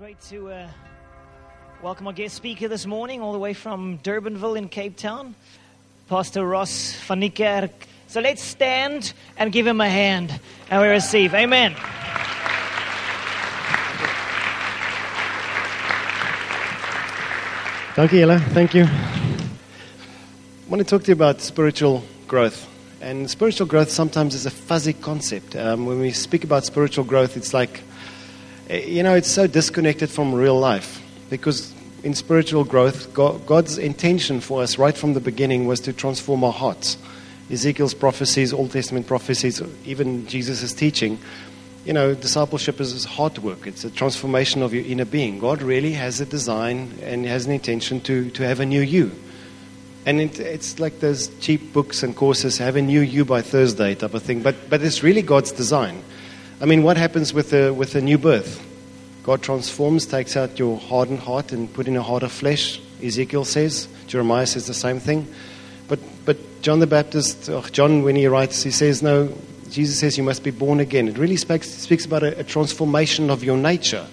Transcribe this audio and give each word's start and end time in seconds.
great 0.00 0.20
to 0.22 0.48
uh, 0.48 0.66
welcome 1.82 2.06
our 2.06 2.12
guest 2.14 2.34
speaker 2.34 2.68
this 2.68 2.86
morning, 2.86 3.20
all 3.20 3.34
the 3.34 3.38
way 3.38 3.52
from 3.52 3.98
Durbanville 3.98 4.56
in 4.56 4.70
Cape 4.70 4.96
Town, 4.96 5.34
Pastor 6.08 6.42
Ross 6.46 6.94
van 7.06 7.20
Niekerk. 7.20 7.70
So 8.06 8.22
let's 8.22 8.40
stand 8.40 9.12
and 9.36 9.52
give 9.52 9.66
him 9.66 9.78
a 9.82 9.90
hand 9.90 10.40
and 10.70 10.80
we 10.80 10.88
receive. 10.88 11.34
Amen. 11.34 11.74
Thank 17.94 18.12
you, 18.12 18.22
Ella. 18.22 18.38
Thank 18.54 18.72
you. 18.72 18.84
I 18.84 18.98
want 20.70 20.80
to 20.80 20.84
talk 20.84 21.02
to 21.02 21.08
you 21.08 21.14
about 21.14 21.42
spiritual 21.42 22.04
growth. 22.26 22.66
And 23.02 23.30
spiritual 23.30 23.66
growth 23.66 23.90
sometimes 23.90 24.34
is 24.34 24.46
a 24.46 24.50
fuzzy 24.50 24.94
concept. 24.94 25.56
Um, 25.56 25.84
when 25.84 26.00
we 26.00 26.12
speak 26.12 26.42
about 26.42 26.64
spiritual 26.64 27.04
growth, 27.04 27.36
it's 27.36 27.52
like, 27.52 27.82
Eh, 28.70 28.86
you 28.86 29.02
know, 29.02 29.14
it's 29.14 29.30
so 29.30 29.46
disconnected 29.46 30.08
from 30.08 30.34
real 30.34 30.58
life. 30.58 31.02
Because 31.28 31.74
in 32.02 32.14
spiritual 32.14 32.64
growth, 32.64 33.12
God, 33.12 33.44
God's 33.44 33.76
intention 33.76 34.40
for 34.40 34.62
us 34.62 34.78
right 34.78 34.96
from 34.96 35.12
the 35.12 35.20
beginning 35.20 35.66
was 35.66 35.80
to 35.80 35.92
transform 35.92 36.42
our 36.42 36.52
hearts. 36.52 36.96
Ezekiel's 37.50 37.92
prophecies, 37.92 38.54
Old 38.54 38.72
Testament 38.72 39.06
prophecies, 39.06 39.60
even 39.84 40.26
Jesus' 40.26 40.72
teaching 40.72 41.18
you 41.84 41.92
know, 41.92 42.14
discipleship 42.14 42.80
is 42.80 43.04
heart 43.04 43.38
work. 43.38 43.66
It's 43.66 43.84
a 43.84 43.90
transformation 43.90 44.62
of 44.62 44.74
your 44.74 44.84
inner 44.84 45.04
being. 45.04 45.38
God 45.38 45.62
really 45.62 45.92
has 45.92 46.20
a 46.20 46.26
design 46.26 46.98
and 47.02 47.24
has 47.24 47.46
an 47.46 47.52
intention 47.52 48.00
to, 48.02 48.30
to 48.30 48.42
have 48.42 48.60
a 48.60 48.66
new 48.66 48.82
you. 48.82 49.10
And 50.04 50.20
it, 50.20 50.40
it's 50.40 50.78
like 50.78 51.00
those 51.00 51.28
cheap 51.38 51.72
books 51.72 52.02
and 52.02 52.14
courses, 52.14 52.58
have 52.58 52.76
a 52.76 52.82
new 52.82 53.00
you 53.00 53.24
by 53.24 53.42
Thursday 53.42 53.94
type 53.94 54.14
of 54.14 54.22
thing. 54.22 54.42
But, 54.42 54.68
but 54.68 54.82
it's 54.82 55.02
really 55.02 55.22
God's 55.22 55.52
design. 55.52 56.02
I 56.60 56.66
mean, 56.66 56.82
what 56.82 56.96
happens 56.96 57.32
with 57.32 57.52
a, 57.54 57.72
with 57.72 57.94
a 57.94 58.00
new 58.00 58.18
birth? 58.18 58.66
God 59.22 59.42
transforms, 59.42 60.06
takes 60.06 60.36
out 60.36 60.58
your 60.58 60.78
hardened 60.78 61.20
heart 61.20 61.52
and 61.52 61.72
put 61.72 61.86
in 61.86 61.96
a 61.96 62.02
heart 62.02 62.22
of 62.22 62.32
flesh, 62.32 62.80
Ezekiel 63.02 63.44
says. 63.44 63.88
Jeremiah 64.06 64.46
says 64.46 64.66
the 64.66 64.74
same 64.74 64.98
thing. 64.98 65.32
But, 65.88 66.00
but 66.24 66.62
John 66.62 66.80
the 66.80 66.86
Baptist, 66.86 67.50
John, 67.72 68.02
when 68.02 68.16
he 68.16 68.26
writes, 68.26 68.62
he 68.62 68.70
says, 68.70 69.02
no, 69.02 69.32
Jesus 69.68 70.00
says 70.00 70.16
you 70.16 70.24
must 70.24 70.42
be 70.42 70.50
born 70.50 70.80
again. 70.80 71.08
It 71.08 71.18
really 71.18 71.36
speaks, 71.36 71.68
speaks 71.68 72.04
about 72.04 72.22
a, 72.22 72.40
a, 72.40 72.44
transformation 72.44 73.30
of 73.30 73.44
your 73.44 73.56
nature. 73.56 74.06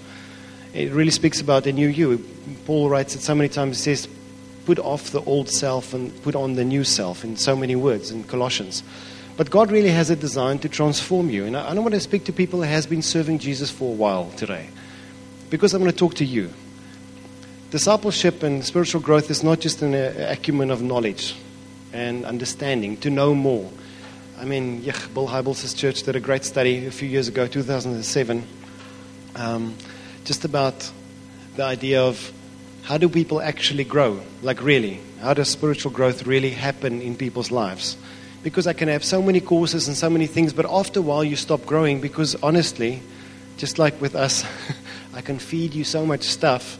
It 0.73 0.91
really 0.91 1.11
speaks 1.11 1.41
about 1.41 1.65
a 1.65 1.71
new 1.71 1.87
you. 1.87 2.23
Paul 2.65 2.89
writes 2.89 3.15
it 3.15 3.21
so 3.21 3.33
many 3.33 3.49
times. 3.49 3.83
He 3.83 3.95
says, 3.95 4.07
put 4.65 4.79
off 4.79 5.11
the 5.11 5.21
old 5.21 5.49
self 5.49 5.93
and 5.93 6.21
put 6.21 6.35
on 6.35 6.53
the 6.53 6.65
new 6.65 6.83
self 6.83 7.23
in 7.23 7.37
so 7.37 7.55
many 7.55 7.75
words 7.75 8.11
in 8.11 8.23
Colossians. 8.25 8.83
But 9.37 9.49
God 9.49 9.71
really 9.71 9.91
has 9.91 10.09
a 10.09 10.15
design 10.15 10.59
to 10.59 10.69
transform 10.69 11.29
you. 11.29 11.45
And 11.45 11.55
I, 11.55 11.71
I 11.71 11.73
don't 11.73 11.83
want 11.83 11.95
to 11.95 12.01
speak 12.01 12.25
to 12.25 12.33
people 12.33 12.59
who 12.61 12.69
has 12.69 12.85
been 12.85 13.01
serving 13.01 13.39
Jesus 13.39 13.71
for 13.71 13.91
a 13.91 13.95
while 13.95 14.29
today. 14.31 14.69
Because 15.49 15.73
I'm 15.73 15.81
going 15.81 15.91
to 15.91 15.97
talk 15.97 16.15
to 16.15 16.25
you. 16.25 16.51
Discipleship 17.71 18.43
and 18.43 18.63
spiritual 18.63 19.01
growth 19.01 19.29
is 19.29 19.43
not 19.43 19.59
just 19.59 19.81
an 19.81 19.93
acumen 19.93 20.71
of 20.71 20.81
knowledge 20.81 21.35
and 21.93 22.25
understanding, 22.25 22.97
to 22.97 23.09
know 23.09 23.33
more. 23.33 23.69
I 24.39 24.45
mean, 24.45 24.83
yeah, 24.83 24.97
Bill 25.13 25.27
Hybels' 25.27 25.75
church 25.75 26.03
did 26.03 26.15
a 26.15 26.19
great 26.19 26.45
study 26.45 26.85
a 26.85 26.91
few 26.91 27.09
years 27.09 27.27
ago, 27.27 27.47
2007, 27.47 28.43
um, 29.35 29.75
just 30.25 30.45
about 30.45 30.91
the 31.55 31.63
idea 31.63 32.03
of 32.03 32.31
how 32.83 32.97
do 32.97 33.09
people 33.09 33.41
actually 33.41 33.83
grow? 33.83 34.21
Like, 34.41 34.61
really? 34.61 34.99
How 35.21 35.33
does 35.33 35.49
spiritual 35.49 35.91
growth 35.91 36.27
really 36.27 36.51
happen 36.51 37.01
in 37.01 37.15
people's 37.15 37.51
lives? 37.51 37.97
Because 38.43 38.67
I 38.67 38.73
can 38.73 38.87
have 38.87 39.03
so 39.03 39.21
many 39.21 39.41
courses 39.41 39.87
and 39.87 39.97
so 39.97 40.09
many 40.09 40.27
things, 40.27 40.53
but 40.53 40.65
after 40.69 40.99
a 40.99 41.03
while 41.03 41.23
you 41.23 41.35
stop 41.35 41.65
growing 41.65 41.99
because 41.99 42.35
honestly, 42.35 43.01
just 43.57 43.79
like 43.79 43.99
with 43.99 44.15
us, 44.15 44.45
I 45.17 45.21
can 45.21 45.39
feed 45.39 45.73
you 45.73 45.83
so 45.83 46.05
much 46.05 46.21
stuff, 46.21 46.77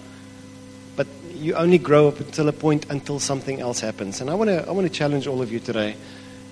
but 0.96 1.08
you 1.34 1.56
only 1.56 1.80
grow 1.80 2.08
up 2.08 2.20
until 2.20 2.48
a 2.48 2.54
point 2.54 2.86
until 2.90 3.20
something 3.20 3.60
else 3.60 3.80
happens. 3.80 4.22
And 4.22 4.30
I 4.30 4.36
want 4.36 4.50
to 4.50 4.68
I 4.68 4.72
want 4.72 4.86
to 4.86 4.94
challenge 4.94 5.26
all 5.26 5.42
of 5.42 5.52
you 5.52 5.60
today 5.60 5.96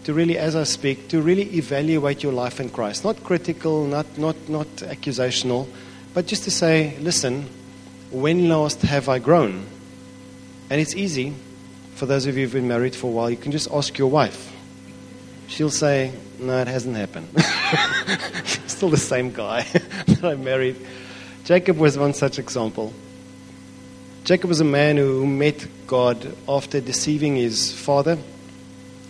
to 0.05 0.13
really, 0.13 0.37
as 0.37 0.55
I 0.55 0.63
speak, 0.63 1.09
to 1.09 1.21
really 1.21 1.43
evaluate 1.55 2.23
your 2.23 2.31
life 2.31 2.59
in 2.59 2.69
Christ. 2.69 3.03
Not 3.03 3.23
critical, 3.23 3.85
not, 3.85 4.17
not, 4.17 4.35
not 4.47 4.67
accusational, 4.77 5.67
but 6.13 6.27
just 6.27 6.43
to 6.43 6.51
say, 6.51 6.95
listen, 6.99 7.49
when 8.11 8.47
last 8.47 8.81
have 8.83 9.09
I 9.09 9.17
grown? 9.17 9.65
And 10.69 10.79
it's 10.79 10.95
easy. 10.95 11.33
For 11.95 12.05
those 12.05 12.27
of 12.27 12.37
you 12.37 12.43
who've 12.43 12.53
been 12.53 12.67
married 12.67 12.95
for 12.95 13.07
a 13.07 13.09
while, 13.11 13.31
you 13.31 13.37
can 13.37 13.51
just 13.51 13.69
ask 13.71 13.97
your 13.97 14.09
wife. 14.09 14.51
She'll 15.47 15.71
say, 15.71 16.11
no, 16.39 16.59
it 16.59 16.67
hasn't 16.67 16.95
happened. 16.95 17.29
Still 18.67 18.89
the 18.89 18.97
same 18.97 19.31
guy 19.31 19.63
that 20.07 20.23
I 20.23 20.35
married. 20.35 20.75
Jacob 21.45 21.77
was 21.77 21.95
one 21.95 22.15
such 22.15 22.39
example. 22.39 22.91
Jacob 24.23 24.49
was 24.49 24.61
a 24.61 24.65
man 24.65 24.97
who 24.97 25.27
met 25.27 25.67
God 25.85 26.35
after 26.49 26.81
deceiving 26.81 27.35
his 27.35 27.71
father 27.71 28.17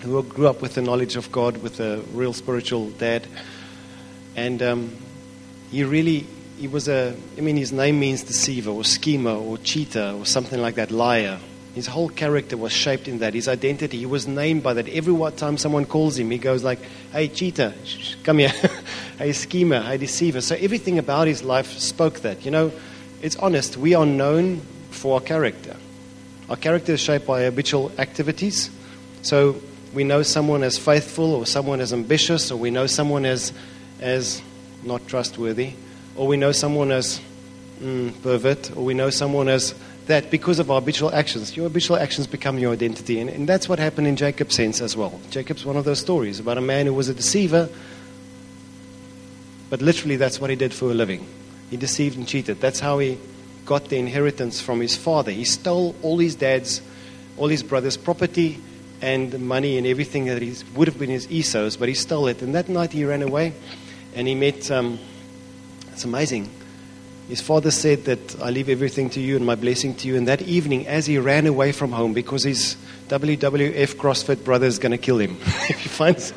who 0.01 0.21
grew 0.21 0.47
up 0.47 0.61
with 0.61 0.75
the 0.75 0.81
knowledge 0.81 1.15
of 1.15 1.31
God, 1.31 1.57
with 1.57 1.79
a 1.79 2.01
real 2.11 2.33
spiritual 2.33 2.89
dad. 2.89 3.25
And 4.35 4.61
um, 4.61 4.97
he 5.71 5.85
really, 5.85 6.27
he 6.57 6.67
was 6.67 6.89
a, 6.89 7.15
I 7.37 7.41
mean, 7.41 7.55
his 7.55 7.71
name 7.71 8.01
means 8.01 8.23
deceiver 8.23 8.69
or 8.69 8.83
schemer 8.83 9.31
or 9.31 9.57
cheater 9.57 10.13
or 10.17 10.25
something 10.25 10.61
like 10.61 10.75
that, 10.75 10.91
liar. 10.91 11.39
His 11.73 11.87
whole 11.87 12.09
character 12.09 12.57
was 12.57 12.73
shaped 12.73 13.07
in 13.07 13.19
that. 13.19 13.33
His 13.33 13.47
identity, 13.47 13.99
he 13.99 14.05
was 14.05 14.27
named 14.27 14.61
by 14.61 14.73
that. 14.73 14.89
Every 14.89 15.31
time 15.31 15.57
someone 15.57 15.85
calls 15.85 16.17
him, 16.17 16.31
he 16.31 16.37
goes 16.37 16.65
like, 16.65 16.79
hey, 17.13 17.29
cheater, 17.29 17.73
come 18.23 18.39
here. 18.39 18.53
hey, 19.17 19.33
schemer, 19.33 19.83
a 19.85 19.97
deceiver. 19.97 20.41
So 20.41 20.55
everything 20.55 20.99
about 20.99 21.27
his 21.27 21.43
life 21.43 21.77
spoke 21.77 22.21
that. 22.21 22.45
You 22.45 22.51
know, 22.51 22.71
it's 23.21 23.35
honest. 23.37 23.77
We 23.77 23.93
are 23.95 24.05
known 24.05 24.61
for 24.91 25.15
our 25.15 25.21
character. 25.21 25.75
Our 26.49 26.55
character 26.55 26.93
is 26.93 26.99
shaped 26.99 27.25
by 27.25 27.43
habitual 27.43 27.91
activities. 27.97 28.69
So 29.21 29.61
we 29.93 30.03
know 30.03 30.21
someone 30.21 30.63
as 30.63 30.77
faithful 30.77 31.33
or 31.33 31.45
someone 31.45 31.81
as 31.81 31.93
ambitious 31.93 32.51
or 32.51 32.57
we 32.57 32.69
know 32.69 32.85
someone 32.85 33.25
as, 33.25 33.53
as 33.99 34.41
not 34.83 35.07
trustworthy 35.07 35.73
or 36.15 36.27
we 36.27 36.37
know 36.37 36.51
someone 36.51 36.91
as 36.91 37.19
mm, 37.79 38.21
pervert 38.21 38.75
or 38.75 38.83
we 38.83 38.93
know 38.93 39.09
someone 39.09 39.47
as 39.47 39.73
that 40.05 40.29
because 40.29 40.59
of 40.59 40.69
our 40.69 40.79
habitual 40.79 41.13
actions. 41.13 41.55
Your 41.57 41.67
habitual 41.67 41.97
actions 41.97 42.27
become 42.27 42.59
your 42.59 42.73
identity. 42.73 43.19
And, 43.19 43.29
and 43.29 43.49
that's 43.49 43.67
what 43.67 43.79
happened 43.79 44.07
in 44.07 44.15
Jacob's 44.15 44.55
sense 44.55 44.81
as 44.81 44.95
well. 44.95 45.19
Jacob's 45.31 45.65
one 45.65 45.77
of 45.77 45.85
those 45.85 45.99
stories 45.99 46.39
about 46.39 46.57
a 46.57 46.61
man 46.61 46.85
who 46.85 46.93
was 46.93 47.09
a 47.09 47.13
deceiver, 47.13 47.69
but 49.69 49.81
literally 49.81 50.15
that's 50.15 50.39
what 50.39 50.49
he 50.49 50.55
did 50.55 50.73
for 50.73 50.91
a 50.91 50.93
living. 50.93 51.27
He 51.69 51.77
deceived 51.77 52.17
and 52.17 52.27
cheated. 52.27 52.61
That's 52.61 52.79
how 52.79 52.99
he 52.99 53.17
got 53.65 53.89
the 53.89 53.97
inheritance 53.97 54.61
from 54.61 54.79
his 54.79 54.95
father. 54.95 55.31
He 55.31 55.45
stole 55.45 55.95
all 56.01 56.19
his 56.19 56.35
dad's, 56.35 56.81
all 57.37 57.47
his 57.47 57.63
brother's 57.63 57.97
property 57.97 58.59
and 59.01 59.39
money 59.39 59.77
and 59.77 59.85
everything 59.87 60.25
that 60.25 60.41
he 60.41 60.55
would 60.75 60.87
have 60.87 60.99
been 60.99 61.09
his 61.09 61.29
Esau's, 61.29 61.75
but 61.77 61.89
he 61.89 61.95
stole 61.95 62.27
it. 62.27 62.41
And 62.41 62.55
that 62.55 62.69
night 62.69 62.91
he 62.91 63.05
ran 63.05 63.21
away 63.21 63.53
and 64.13 64.27
he 64.27 64.35
met, 64.35 64.69
um, 64.71 64.99
it's 65.91 66.05
amazing. 66.05 66.49
His 67.27 67.41
father 67.41 67.71
said 67.71 68.05
that 68.05 68.39
I 68.39 68.51
leave 68.51 68.69
everything 68.69 69.09
to 69.11 69.19
you 69.19 69.35
and 69.35 69.45
my 69.45 69.55
blessing 69.55 69.95
to 69.95 70.07
you. 70.07 70.15
And 70.15 70.27
that 70.27 70.43
evening, 70.43 70.85
as 70.85 71.07
he 71.07 71.17
ran 71.17 71.47
away 71.47 71.71
from 71.71 71.91
home, 71.91 72.13
because 72.13 72.43
his 72.43 72.77
WWF 73.07 73.95
CrossFit 73.95 74.43
brother 74.43 74.67
is 74.67 74.77
going 74.77 74.91
to 74.91 74.99
kill 74.99 75.17
him. 75.17 75.37
if 75.69 75.79
he 75.79 75.89
finds 75.89 76.33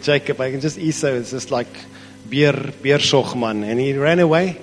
Jacob, 0.00 0.40
I 0.40 0.50
can 0.50 0.60
just 0.60 0.78
Esau 0.78 1.08
is 1.08 1.30
just 1.30 1.50
like 1.50 1.68
beer 2.30 2.72
beer 2.80 2.98
man. 3.36 3.64
And 3.64 3.78
he 3.78 3.92
ran 3.92 4.20
away. 4.20 4.60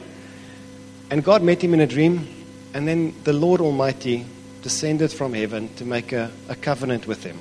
And 1.11 1.23
God 1.23 1.43
met 1.43 1.63
him 1.63 1.73
in 1.73 1.81
a 1.81 1.87
dream. 1.87 2.27
And 2.73 2.87
then 2.87 3.13
the 3.23 3.33
Lord 3.33 3.61
Almighty 3.61 4.25
descended 4.61 5.11
from 5.11 5.33
heaven 5.33 5.73
to 5.75 5.85
make 5.85 6.11
a, 6.11 6.31
a 6.49 6.55
covenant 6.55 7.07
with 7.07 7.23
him. 7.23 7.37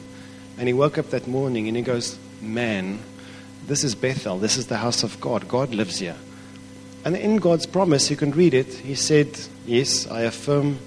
And 0.59 0.69
he 0.69 0.75
woke 0.75 0.99
up 0.99 1.11
that 1.11 1.27
morning 1.27 1.69
and 1.69 1.77
he 1.77 1.83
goes, 1.83 2.19
Man, 2.41 2.99
this 3.67 3.85
is 3.85 3.95
Bethel. 3.95 4.39
This 4.39 4.57
is 4.57 4.67
the 4.67 4.77
house 4.77 5.03
of 5.03 5.21
God. 5.21 5.49
God 5.49 5.75
lives 5.75 5.99
here. 5.99 6.17
And 7.05 7.17
in 7.17 7.37
God's 7.37 7.67
promise, 7.67 8.11
you 8.11 8.17
can 8.17 8.33
read 8.33 8.55
it. 8.55 8.73
He 8.73 8.95
said, 8.95 9.29
Yes, 9.67 10.07
I 10.07 10.23
affirm. 10.23 10.79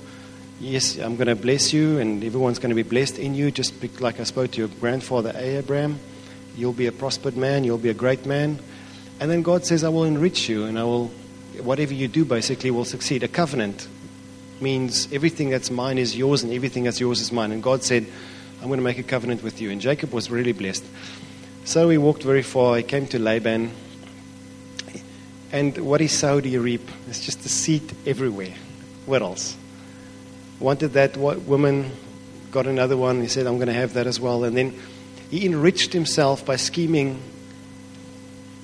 Yes, 0.59 0.97
I'm 0.97 1.15
going 1.15 1.27
to 1.27 1.37
bless 1.37 1.71
you, 1.71 1.99
and 1.99 2.21
everyone's 2.21 2.59
going 2.59 2.71
to 2.71 2.75
be 2.75 2.83
blessed 2.83 3.17
in 3.17 3.33
you, 3.33 3.49
just 3.49 3.73
like 4.01 4.19
I 4.19 4.25
spoke 4.25 4.51
to 4.51 4.57
your 4.57 4.67
grandfather 4.67 5.31
Abraham. 5.33 5.97
You'll 6.57 6.73
be 6.73 6.87
a 6.87 6.91
prospered 6.91 7.37
man. 7.37 7.63
You'll 7.63 7.77
be 7.77 7.87
a 7.89 7.93
great 7.93 8.25
man. 8.25 8.59
And 9.19 9.29
then 9.29 9.41
God 9.41 9.65
says, 9.65 9.83
I 9.83 9.89
will 9.89 10.05
enrich 10.05 10.47
you, 10.47 10.65
and 10.65 10.79
I 10.79 10.83
will, 10.83 11.07
whatever 11.61 11.93
you 11.93 12.07
do, 12.07 12.23
basically, 12.23 12.71
will 12.71 12.85
succeed. 12.85 13.23
A 13.23 13.27
covenant 13.27 13.87
means 14.61 15.11
everything 15.11 15.49
that's 15.49 15.71
mine 15.71 15.97
is 15.97 16.15
yours 16.15 16.43
and 16.43 16.53
everything 16.53 16.83
that's 16.83 16.99
yours 16.99 17.21
is 17.21 17.31
mine. 17.31 17.51
And 17.51 17.63
God 17.63 17.83
said, 17.83 18.05
I'm 18.61 18.67
going 18.67 18.79
to 18.79 18.83
make 18.83 18.97
a 18.97 19.03
covenant 19.03 19.43
with 19.43 19.61
you. 19.61 19.71
And 19.71 19.79
Jacob 19.79 20.11
was 20.11 20.29
really 20.29 20.51
blessed. 20.51 20.83
So 21.65 21.89
he 21.89 21.97
walked 21.97 22.23
very 22.23 22.41
far. 22.41 22.77
He 22.77 22.83
came 22.83 23.07
to 23.07 23.19
Laban. 23.19 23.71
And 25.51 25.77
what 25.77 26.01
he 26.01 26.07
sowed, 26.07 26.45
he 26.45 26.57
reaped. 26.57 26.89
It's 27.07 27.25
just 27.25 27.41
the 27.43 27.49
seed 27.49 27.93
everywhere. 28.05 28.53
What 29.05 29.21
else? 29.21 29.57
Wanted 30.59 30.93
that 30.93 31.15
woman, 31.17 31.91
got 32.51 32.67
another 32.67 32.97
one. 32.97 33.21
He 33.21 33.27
said, 33.27 33.47
I'm 33.47 33.55
going 33.55 33.67
to 33.67 33.73
have 33.73 33.93
that 33.93 34.07
as 34.07 34.19
well. 34.19 34.43
And 34.43 34.55
then 34.55 34.79
he 35.31 35.45
enriched 35.45 35.93
himself 35.93 36.45
by 36.45 36.57
scheming 36.57 37.21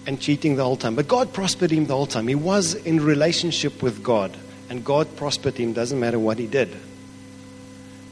and 0.08 0.20
cheating 0.20 0.56
the 0.56 0.64
whole 0.64 0.78
time. 0.78 0.96
But 0.96 1.08
God 1.08 1.34
prospered 1.34 1.72
him 1.72 1.88
the 1.88 1.96
whole 1.96 2.06
time. 2.06 2.28
He 2.28 2.36
was 2.36 2.76
in 2.76 3.04
relationship 3.04 3.82
with 3.82 4.04
God. 4.04 4.36
And 4.70 4.84
God 4.84 5.16
prospered 5.16 5.56
him, 5.56 5.74
doesn't 5.74 6.00
matter 6.00 6.20
what 6.20 6.40
he 6.40 6.48
did. 6.48 6.76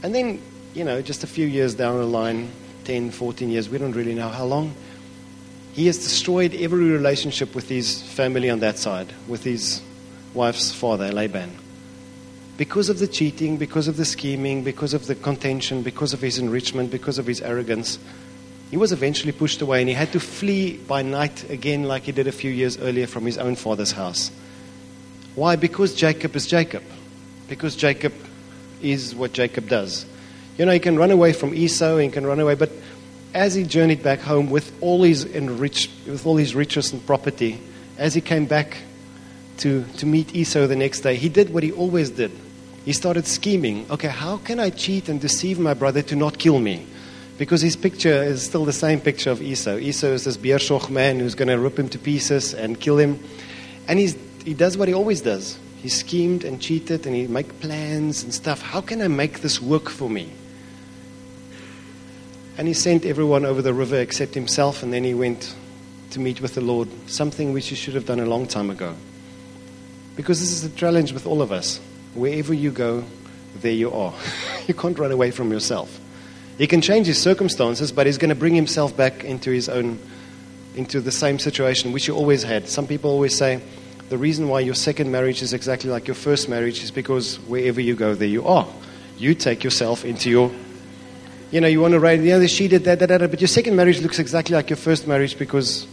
And 0.02 0.14
then, 0.14 0.40
you 0.74 0.84
know, 0.84 1.02
just 1.02 1.24
a 1.24 1.26
few 1.26 1.46
years 1.46 1.74
down 1.74 1.98
the 1.98 2.04
line, 2.04 2.50
10, 2.84 3.10
14 3.10 3.50
years, 3.50 3.68
we 3.68 3.78
don't 3.78 3.92
really 3.92 4.14
know 4.14 4.28
how 4.28 4.44
long, 4.44 4.74
he 5.72 5.86
has 5.86 5.98
destroyed 5.98 6.54
every 6.54 6.84
relationship 6.90 7.54
with 7.54 7.68
his 7.68 8.02
family 8.02 8.50
on 8.50 8.60
that 8.60 8.78
side, 8.78 9.12
with 9.26 9.42
his 9.42 9.82
wife's 10.32 10.72
father, 10.72 11.10
Laban. 11.10 11.50
Because 12.56 12.88
of 12.88 13.00
the 13.00 13.08
cheating, 13.08 13.56
because 13.56 13.88
of 13.88 13.96
the 13.96 14.04
scheming, 14.04 14.62
because 14.62 14.94
of 14.94 15.08
the 15.08 15.16
contention, 15.16 15.82
because 15.82 16.12
of 16.12 16.20
his 16.20 16.38
enrichment, 16.38 16.92
because 16.92 17.18
of 17.18 17.26
his 17.26 17.40
arrogance, 17.40 17.98
he 18.74 18.76
was 18.76 18.90
eventually 18.90 19.30
pushed 19.30 19.62
away 19.62 19.78
and 19.78 19.88
he 19.88 19.94
had 19.94 20.10
to 20.10 20.18
flee 20.18 20.76
by 20.76 21.00
night 21.00 21.48
again, 21.48 21.84
like 21.84 22.02
he 22.02 22.10
did 22.10 22.26
a 22.26 22.32
few 22.32 22.50
years 22.50 22.76
earlier 22.76 23.06
from 23.06 23.24
his 23.24 23.38
own 23.38 23.54
father's 23.54 23.92
house. 23.92 24.32
Why? 25.36 25.54
Because 25.54 25.94
Jacob 25.94 26.34
is 26.34 26.44
Jacob. 26.48 26.82
Because 27.48 27.76
Jacob 27.76 28.12
is 28.82 29.14
what 29.14 29.32
Jacob 29.32 29.68
does. 29.68 30.04
You 30.58 30.66
know, 30.66 30.72
he 30.72 30.80
can 30.80 30.96
run 30.96 31.12
away 31.12 31.32
from 31.32 31.54
Esau, 31.54 31.98
he 31.98 32.08
can 32.08 32.26
run 32.26 32.40
away, 32.40 32.56
but 32.56 32.72
as 33.32 33.54
he 33.54 33.62
journeyed 33.62 34.02
back 34.02 34.18
home 34.18 34.50
with 34.50 34.76
all 34.80 35.04
his 35.04 35.22
enrich, 35.22 35.88
with 36.04 36.26
all 36.26 36.36
his 36.36 36.56
riches 36.56 36.92
and 36.92 37.06
property, 37.06 37.60
as 37.96 38.12
he 38.12 38.20
came 38.20 38.44
back 38.44 38.78
to, 39.58 39.84
to 39.98 40.04
meet 40.04 40.34
Esau 40.34 40.66
the 40.66 40.74
next 40.74 41.02
day, 41.02 41.14
he 41.14 41.28
did 41.28 41.54
what 41.54 41.62
he 41.62 41.70
always 41.70 42.10
did. 42.10 42.32
He 42.84 42.92
started 42.92 43.28
scheming. 43.28 43.86
Okay, 43.88 44.08
how 44.08 44.38
can 44.38 44.58
I 44.58 44.70
cheat 44.70 45.08
and 45.08 45.20
deceive 45.20 45.60
my 45.60 45.74
brother 45.74 46.02
to 46.02 46.16
not 46.16 46.38
kill 46.38 46.58
me? 46.58 46.88
Because 47.36 47.60
his 47.60 47.74
picture 47.74 48.22
is 48.22 48.42
still 48.44 48.64
the 48.64 48.72
same 48.72 49.00
picture 49.00 49.30
of 49.30 49.42
Esau. 49.42 49.76
Esau 49.76 50.08
is 50.08 50.24
this 50.24 50.36
Beershoch 50.36 50.88
man 50.88 51.18
who's 51.18 51.34
going 51.34 51.48
to 51.48 51.58
rip 51.58 51.78
him 51.78 51.88
to 51.88 51.98
pieces 51.98 52.54
and 52.54 52.78
kill 52.78 52.98
him. 52.98 53.18
And 53.88 53.98
he's, 53.98 54.16
he 54.44 54.54
does 54.54 54.76
what 54.76 54.86
he 54.86 54.94
always 54.94 55.20
does. 55.20 55.58
He 55.82 55.88
schemed 55.88 56.44
and 56.44 56.62
cheated 56.62 57.06
and 57.06 57.14
he 57.14 57.26
make 57.26 57.60
plans 57.60 58.22
and 58.22 58.32
stuff. 58.32 58.62
How 58.62 58.80
can 58.80 59.02
I 59.02 59.08
make 59.08 59.40
this 59.40 59.60
work 59.60 59.90
for 59.90 60.08
me? 60.08 60.32
And 62.56 62.68
he 62.68 62.74
sent 62.74 63.04
everyone 63.04 63.44
over 63.44 63.62
the 63.62 63.74
river 63.74 63.96
except 63.96 64.34
himself, 64.34 64.84
and 64.84 64.92
then 64.92 65.02
he 65.02 65.12
went 65.12 65.56
to 66.10 66.20
meet 66.20 66.40
with 66.40 66.54
the 66.54 66.60
Lord, 66.60 66.88
something 67.10 67.52
which 67.52 67.66
he 67.66 67.74
should 67.74 67.94
have 67.94 68.06
done 68.06 68.20
a 68.20 68.26
long 68.26 68.46
time 68.46 68.70
ago. 68.70 68.94
Because 70.14 70.38
this 70.38 70.52
is 70.52 70.62
the 70.62 70.76
challenge 70.76 71.12
with 71.12 71.26
all 71.26 71.42
of 71.42 71.50
us. 71.50 71.80
Wherever 72.14 72.54
you 72.54 72.70
go, 72.70 73.04
there 73.56 73.72
you 73.72 73.90
are. 73.90 74.14
you 74.68 74.74
can't 74.74 74.96
run 74.96 75.10
away 75.10 75.32
from 75.32 75.50
yourself. 75.50 76.00
He 76.58 76.66
can 76.66 76.80
change 76.80 77.06
his 77.06 77.20
circumstances, 77.20 77.90
but 77.92 78.06
he's 78.06 78.18
going 78.18 78.28
to 78.28 78.34
bring 78.34 78.54
himself 78.54 78.96
back 78.96 79.24
into 79.24 79.50
his 79.50 79.68
own, 79.68 79.98
into 80.76 81.00
the 81.00 81.10
same 81.10 81.38
situation 81.38 81.92
which 81.92 82.06
he 82.06 82.12
always 82.12 82.42
had. 82.42 82.68
Some 82.68 82.86
people 82.86 83.10
always 83.10 83.36
say 83.36 83.60
the 84.08 84.18
reason 84.18 84.48
why 84.48 84.60
your 84.60 84.74
second 84.74 85.10
marriage 85.10 85.42
is 85.42 85.52
exactly 85.52 85.90
like 85.90 86.06
your 86.06 86.14
first 86.14 86.48
marriage 86.48 86.82
is 86.82 86.90
because 86.90 87.38
wherever 87.40 87.80
you 87.80 87.94
go, 87.94 88.14
there 88.14 88.28
you 88.28 88.46
are. 88.46 88.68
You 89.18 89.34
take 89.34 89.64
yourself 89.64 90.04
into 90.04 90.30
your 90.30 90.50
you 91.50 91.60
know, 91.60 91.68
you 91.68 91.80
want 91.80 91.92
to 91.92 92.00
write, 92.00 92.18
you 92.18 92.36
know, 92.36 92.44
she 92.48 92.66
did 92.66 92.82
that, 92.82 92.98
that, 92.98 93.08
that, 93.08 93.30
but 93.30 93.40
your 93.40 93.46
second 93.46 93.76
marriage 93.76 94.00
looks 94.00 94.18
exactly 94.18 94.56
like 94.56 94.70
your 94.70 94.76
first 94.76 95.06
marriage 95.06 95.38
because 95.38 95.86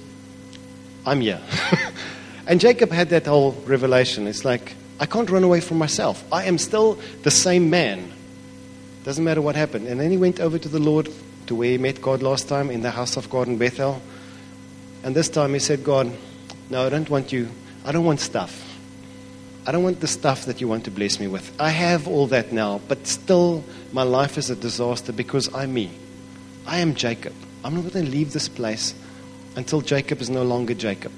I'm 1.06 1.22
here. 1.22 1.40
and 2.48 2.60
Jacob 2.60 2.90
had 2.90 3.10
that 3.10 3.28
whole 3.28 3.52
revelation. 3.68 4.26
It's 4.26 4.44
like, 4.44 4.74
I 5.00 5.06
can't 5.06 5.30
run 5.30 5.44
away 5.44 5.62
from 5.62 5.78
myself. 5.78 6.24
I 6.32 6.46
am 6.46 6.58
still 6.58 6.98
the 7.22 7.30
same 7.30 7.70
man. 7.70 8.12
Doesn't 9.04 9.24
matter 9.24 9.42
what 9.42 9.56
happened. 9.56 9.88
And 9.88 10.00
then 10.00 10.12
he 10.12 10.18
went 10.18 10.40
over 10.40 10.60
to 10.60 10.70
the 10.70 10.80
Lord, 10.80 11.10
to 11.48 11.56
where 11.56 11.72
he 11.72 11.78
met 11.78 12.02
God 12.02 12.22
last 12.22 12.48
time, 12.48 12.70
in 12.70 12.82
the 12.82 12.92
house 12.92 13.18
of 13.18 13.30
God 13.30 13.48
in 13.48 13.58
Bethel. 13.58 14.02
And 15.04 15.16
this 15.16 15.30
time 15.30 15.54
he 15.54 15.60
said, 15.60 15.84
God, 15.84 16.12
no, 16.70 16.86
I 16.86 16.90
don't 16.90 17.10
want 17.10 17.32
you, 17.32 17.50
I 17.84 17.92
don't 17.92 18.06
want 18.06 18.20
stuff. 18.20 18.68
I 19.66 19.72
don't 19.72 19.84
want 19.84 20.00
the 20.00 20.08
stuff 20.08 20.46
that 20.46 20.60
you 20.60 20.68
want 20.68 20.86
to 20.86 20.92
bless 20.92 21.20
me 21.20 21.28
with. 21.28 21.52
I 21.60 21.70
have 21.70 22.08
all 22.08 22.28
that 22.28 22.52
now, 22.52 22.82
but 22.88 23.06
still, 23.06 23.64
my 23.92 24.04
life 24.04 24.38
is 24.38 24.50
a 24.50 24.56
disaster 24.56 25.12
because 25.14 25.54
I'm 25.54 25.74
me. 25.74 25.92
I 26.66 26.80
am 26.80 26.96
Jacob. 26.96 27.34
I'm 27.64 27.76
not 27.76 27.94
going 27.94 28.06
to 28.06 28.12
leave 28.12 28.34
this 28.34 28.50
place 28.50 28.96
until 29.56 29.82
Jacob 29.82 30.22
is 30.22 30.30
no 30.30 30.44
longer 30.44 30.74
Jacob. 30.74 31.12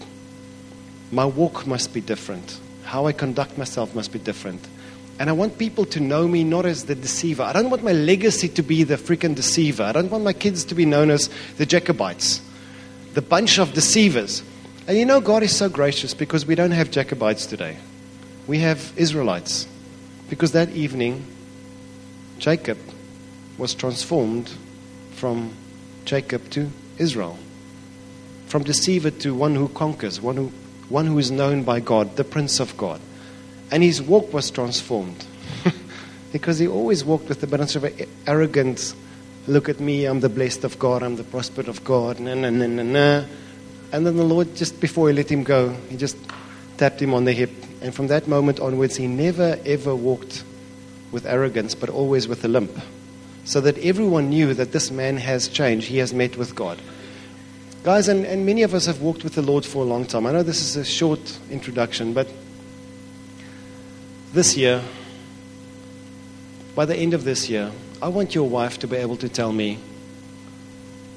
My 1.12 1.26
walk 1.26 1.68
must 1.68 1.94
be 1.94 2.02
different. 2.02 2.60
How 2.84 3.06
I 3.06 3.14
conduct 3.14 3.58
myself 3.58 3.96
must 3.96 4.12
be 4.12 4.20
different. 4.20 4.68
And 5.20 5.30
I 5.30 5.34
want 5.34 5.58
people 5.58 5.86
to 5.86 6.00
know 6.00 6.28
me 6.28 6.44
not 6.44 6.66
as 6.66 6.86
the 6.86 6.96
deceiver. 6.96 7.44
I 7.44 7.54
don't 7.54 7.70
want 7.70 7.84
my 7.84 7.94
legacy 7.94 8.50
to 8.50 8.64
be 8.64 8.84
the 8.84 8.96
freaking 8.96 9.36
deceiver. 9.36 9.84
I 9.84 9.92
don't 9.92 10.10
want 10.10 10.24
my 10.24 10.34
kids 10.34 10.66
to 10.66 10.76
be 10.76 10.86
known 10.86 11.12
as 11.12 11.30
the 11.58 11.66
Jacobites, 11.66 12.42
the 13.14 13.22
bunch 13.22 13.60
of 13.60 13.74
deceivers. 13.74 14.44
And 14.88 14.98
you 14.98 15.06
know, 15.06 15.22
God 15.22 15.44
is 15.44 15.56
so 15.56 15.70
gracious 15.70 16.14
because 16.14 16.46
we 16.46 16.56
don't 16.56 16.72
have 16.72 16.92
Jacobites 16.92 17.46
today 17.46 17.78
we 18.48 18.60
have 18.60 18.94
Israelites. 18.96 19.68
Because 20.30 20.52
that 20.54 20.70
evening, 20.70 21.26
Jacob 22.40 22.78
was 23.58 23.74
transformed 23.74 24.52
from 25.16 25.54
Jacob 26.06 26.50
to 26.52 26.70
Israel. 26.98 27.38
From 28.48 28.64
deceiver 28.64 29.12
to 29.12 29.34
one 29.34 29.56
who 29.56 29.68
conquers, 29.70 30.22
one 30.22 30.38
who, 30.38 30.52
one 30.90 31.06
who 31.06 31.18
is 31.20 31.32
known 31.32 31.64
by 31.64 31.80
God, 31.80 32.16
the 32.16 32.24
Prince 32.24 32.60
of 32.60 32.76
God. 32.78 33.00
And 33.72 33.84
his 33.84 34.02
walk 34.02 34.34
was 34.34 34.52
transformed. 34.52 35.26
because 36.32 36.60
he 36.60 36.68
always 36.68 37.04
walked 37.04 37.30
with 37.30 37.44
a 37.44 37.48
bunch 37.48 37.76
of 37.76 37.86
arrogance. 38.28 38.96
Look 39.48 39.70
at 39.70 39.80
me, 39.80 40.06
I'm 40.06 40.20
the 40.20 40.30
blessed 40.30 40.64
of 40.64 40.80
God, 40.80 41.04
I'm 41.04 41.16
the 41.16 41.24
prospered 41.24 41.68
of 41.68 41.84
God, 41.84 42.20
na 42.20 42.34
na 42.34 42.50
na 42.50 42.68
na 42.68 42.84
na. 42.84 43.26
And 43.92 44.06
then 44.06 44.16
the 44.18 44.24
Lord, 44.24 44.56
just 44.56 44.80
before 44.80 45.10
he 45.10 45.14
let 45.14 45.32
him 45.32 45.44
go, 45.44 45.70
he 45.90 45.98
just 45.98 46.18
tapped 46.78 47.02
him 47.02 47.14
on 47.14 47.26
the 47.26 47.34
hip 47.34 47.52
and 47.84 47.94
from 47.94 48.08
that 48.08 48.30
moment 48.30 48.62
onwards, 48.62 48.96
he 48.96 49.08
never 49.08 49.60
ever 49.66 49.94
walked 49.94 50.46
with 51.12 51.26
arrogance, 51.26 51.76
but 51.76 51.90
always 51.90 52.30
with 52.30 52.44
a 52.46 52.48
limp. 52.48 52.72
So 53.44 53.60
that 53.60 53.78
everyone 53.80 54.30
knew 54.30 54.54
that 54.54 54.72
this 54.72 54.90
man 54.90 55.18
has 55.18 55.50
changed. 55.50 55.88
He 55.88 55.98
has 55.98 56.14
met 56.14 56.38
with 56.38 56.56
God. 56.56 56.82
Guys, 57.84 58.08
and, 58.08 58.26
and 58.26 58.46
many 58.46 58.64
of 58.64 58.74
us 58.74 58.86
have 58.86 59.02
walked 59.02 59.26
with 59.26 59.36
the 59.36 59.42
Lord 59.42 59.66
for 59.66 59.84
a 59.84 59.86
long 59.86 60.06
time. 60.06 60.26
I 60.26 60.32
know 60.32 60.44
this 60.44 60.62
is 60.62 60.78
a 60.78 60.86
short 60.86 61.38
introduction, 61.52 62.14
but 62.14 62.30
this 64.34 64.58
year, 64.58 64.82
by 66.74 66.86
the 66.86 66.96
end 66.96 67.14
of 67.14 67.24
this 67.24 67.50
year, 67.50 67.72
I 68.02 68.08
want 68.08 68.34
your 68.34 68.50
wife 68.50 68.80
to 68.80 68.88
be 68.88 68.98
able 68.98 69.16
to 69.18 69.30
tell 69.30 69.54
me 69.54 69.78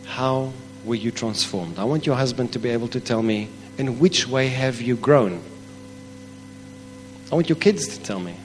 how 0.05 0.53
were 0.85 0.95
you 0.95 1.11
transformed. 1.11 1.79
I 1.79 1.85
want 1.85 2.05
your 2.05 2.15
husband 2.15 2.53
to 2.53 2.59
be 2.59 2.69
able 2.69 2.89
to 2.89 3.01
tell 3.01 3.23
me 3.23 3.49
in 3.79 3.99
which 3.99 4.29
way 4.29 4.49
have 4.49 4.83
you 4.83 4.97
grown. 4.97 5.43
I 7.33 7.35
want 7.35 7.49
your 7.49 7.57
kids 7.57 7.89
to 7.97 8.03
tell 8.03 8.21
me. 8.21 8.37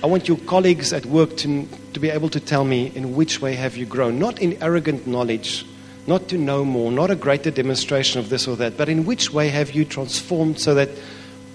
I 0.00 0.06
want 0.06 0.28
your 0.28 0.38
colleagues 0.38 0.92
at 0.92 1.04
work 1.04 1.36
to, 1.38 1.68
to 1.94 2.00
be 2.00 2.10
able 2.10 2.28
to 2.28 2.38
tell 2.38 2.64
me 2.64 2.92
in 2.94 3.16
which 3.16 3.42
way 3.42 3.54
have 3.54 3.76
you 3.76 3.84
grown. 3.84 4.20
Not 4.20 4.40
in 4.40 4.62
arrogant 4.62 5.08
knowledge, 5.08 5.66
not 6.06 6.28
to 6.28 6.38
know 6.38 6.64
more, 6.64 6.92
not 6.92 7.10
a 7.10 7.16
greater 7.16 7.50
demonstration 7.50 8.20
of 8.20 8.28
this 8.28 8.46
or 8.46 8.54
that, 8.56 8.76
but 8.76 8.88
in 8.88 9.04
which 9.04 9.32
way 9.32 9.48
have 9.48 9.72
you 9.72 9.84
transformed 9.84 10.60
so 10.60 10.74
that 10.76 10.90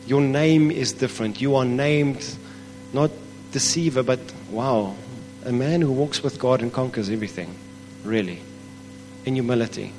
your 0.05 0.21
name 0.21 0.71
is 0.71 0.93
different. 0.93 1.41
You 1.41 1.55
are 1.55 1.65
named 1.65 2.37
not 2.93 3.11
deceiver, 3.51 4.03
but 4.03 4.19
wow, 4.49 4.95
a 5.45 5.51
man 5.51 5.81
who 5.81 5.91
walks 5.91 6.23
with 6.23 6.39
God 6.39 6.61
and 6.61 6.71
conquers 6.71 7.09
everything, 7.09 7.55
really, 8.03 8.41
in 9.25 9.35
humility. 9.35 9.93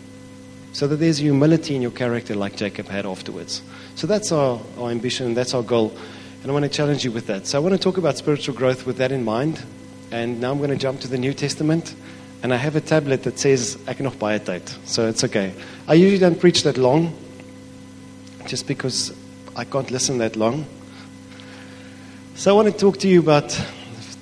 So 0.73 0.89
that 0.89 0.97
there's 0.97 1.19
humility 1.19 1.77
in 1.77 1.83
your 1.83 1.93
character, 1.93 2.35
like 2.35 2.57
Jacob 2.57 2.89
had 2.89 3.07
afterwards. 3.07 3.63
So 3.95 4.07
that's 4.07 4.33
our, 4.33 4.61
our 4.79 4.91
ambition, 4.91 5.35
that's 5.35 5.55
our 5.55 5.63
goal. 5.63 5.97
And 6.43 6.51
I 6.51 6.53
want 6.53 6.65
to 6.65 6.69
challenge 6.69 7.05
you 7.05 7.13
with 7.13 7.27
that. 7.29 7.47
So 7.47 7.59
I 7.59 7.61
want 7.61 7.75
to 7.75 7.81
talk 7.81 7.97
about 7.97 8.19
spiritual 8.19 8.55
growth 8.55 8.85
with 8.85 8.99
that 8.99 9.13
in 9.13 9.25
mind. 9.25 9.63
And 10.11 10.41
now 10.41 10.51
I'm 10.51 10.59
going 10.59 10.71
to 10.71 10.77
jump 10.77 11.01
to 11.01 11.09
the 11.09 11.17
New 11.17 11.33
Testament. 11.33 11.95
And 12.43 12.53
I 12.53 12.57
have 12.57 12.77
a 12.77 12.81
tablet 12.81 13.23
that 13.23 13.39
says 13.39 13.79
I 13.87 13.95
cannot 13.95 14.19
buy 14.19 14.35
a 14.35 14.39
date. 14.39 14.77
So 14.85 15.09
it's 15.09 15.25
okay. 15.25 15.55
I 15.89 15.95
usually 15.95 16.19
don't 16.19 16.39
preach 16.39 16.65
that 16.65 16.77
long, 16.77 17.17
just 18.47 18.67
because 18.67 19.15
I 19.57 19.65
can't 19.65 19.89
listen 19.93 20.19
that 20.19 20.35
long. 20.35 20.67
So 22.35 22.51
I 22.51 22.55
want 22.61 22.73
to 22.73 22.77
talk 22.77 22.99
to 22.99 23.09
you 23.09 23.21
about 23.21 23.57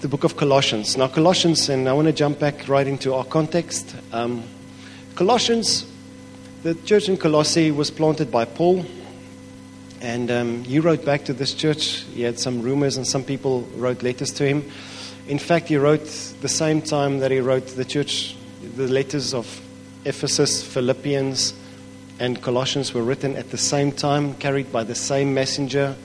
the 0.03 0.09
book 0.09 0.25
of 0.25 0.37
Colossians. 0.37 0.95
Now, 0.99 1.09
Colossians, 1.09 1.71
and 1.71 1.89
I 1.89 1.95
want 1.95 2.07
to 2.07 2.13
jump 2.13 2.39
back 2.39 2.69
right 2.69 2.87
into 2.87 3.15
our 3.15 3.25
context. 3.25 3.97
Um, 4.13 4.45
Colossians, 5.15 5.87
the 6.63 6.75
church 6.75 7.09
in 7.09 7.17
Colossae 7.17 7.71
was 7.71 7.91
planted 7.91 8.31
by 8.31 8.45
Paul. 8.45 8.85
And 10.03 10.31
um, 10.31 10.65
he 10.65 10.81
wrote 10.81 11.03
back 11.03 11.25
to 11.25 11.33
this 11.33 11.55
church. 11.55 12.03
He 12.13 12.21
had 12.21 12.39
some 12.39 12.61
rumors, 12.61 12.99
and 12.99 13.07
some 13.07 13.25
people 13.25 13.63
wrote 13.77 14.03
letters 14.03 14.33
to 14.33 14.47
him. 14.47 14.71
In 15.29 15.39
fact, 15.39 15.69
he 15.69 15.79
wrote 15.79 16.05
the 16.43 16.49
same 16.49 16.83
time 16.83 17.21
that 17.21 17.31
he 17.31 17.41
wrote 17.41 17.69
the 17.69 17.87
church, 17.87 18.37
the 18.77 18.87
letters 18.87 19.33
of 19.33 19.63
Ephesus, 20.05 20.63
Philippians, 20.63 21.55
and 22.19 22.41
Colossians 22.41 22.95
were 22.95 23.03
written 23.03 23.37
at 23.37 23.51
the 23.51 23.59
same 23.59 23.93
time, 23.93 24.35
carried 24.35 24.71
by 24.71 24.85
the 24.85 24.95
same 24.95 25.35
messenger. 25.35 25.97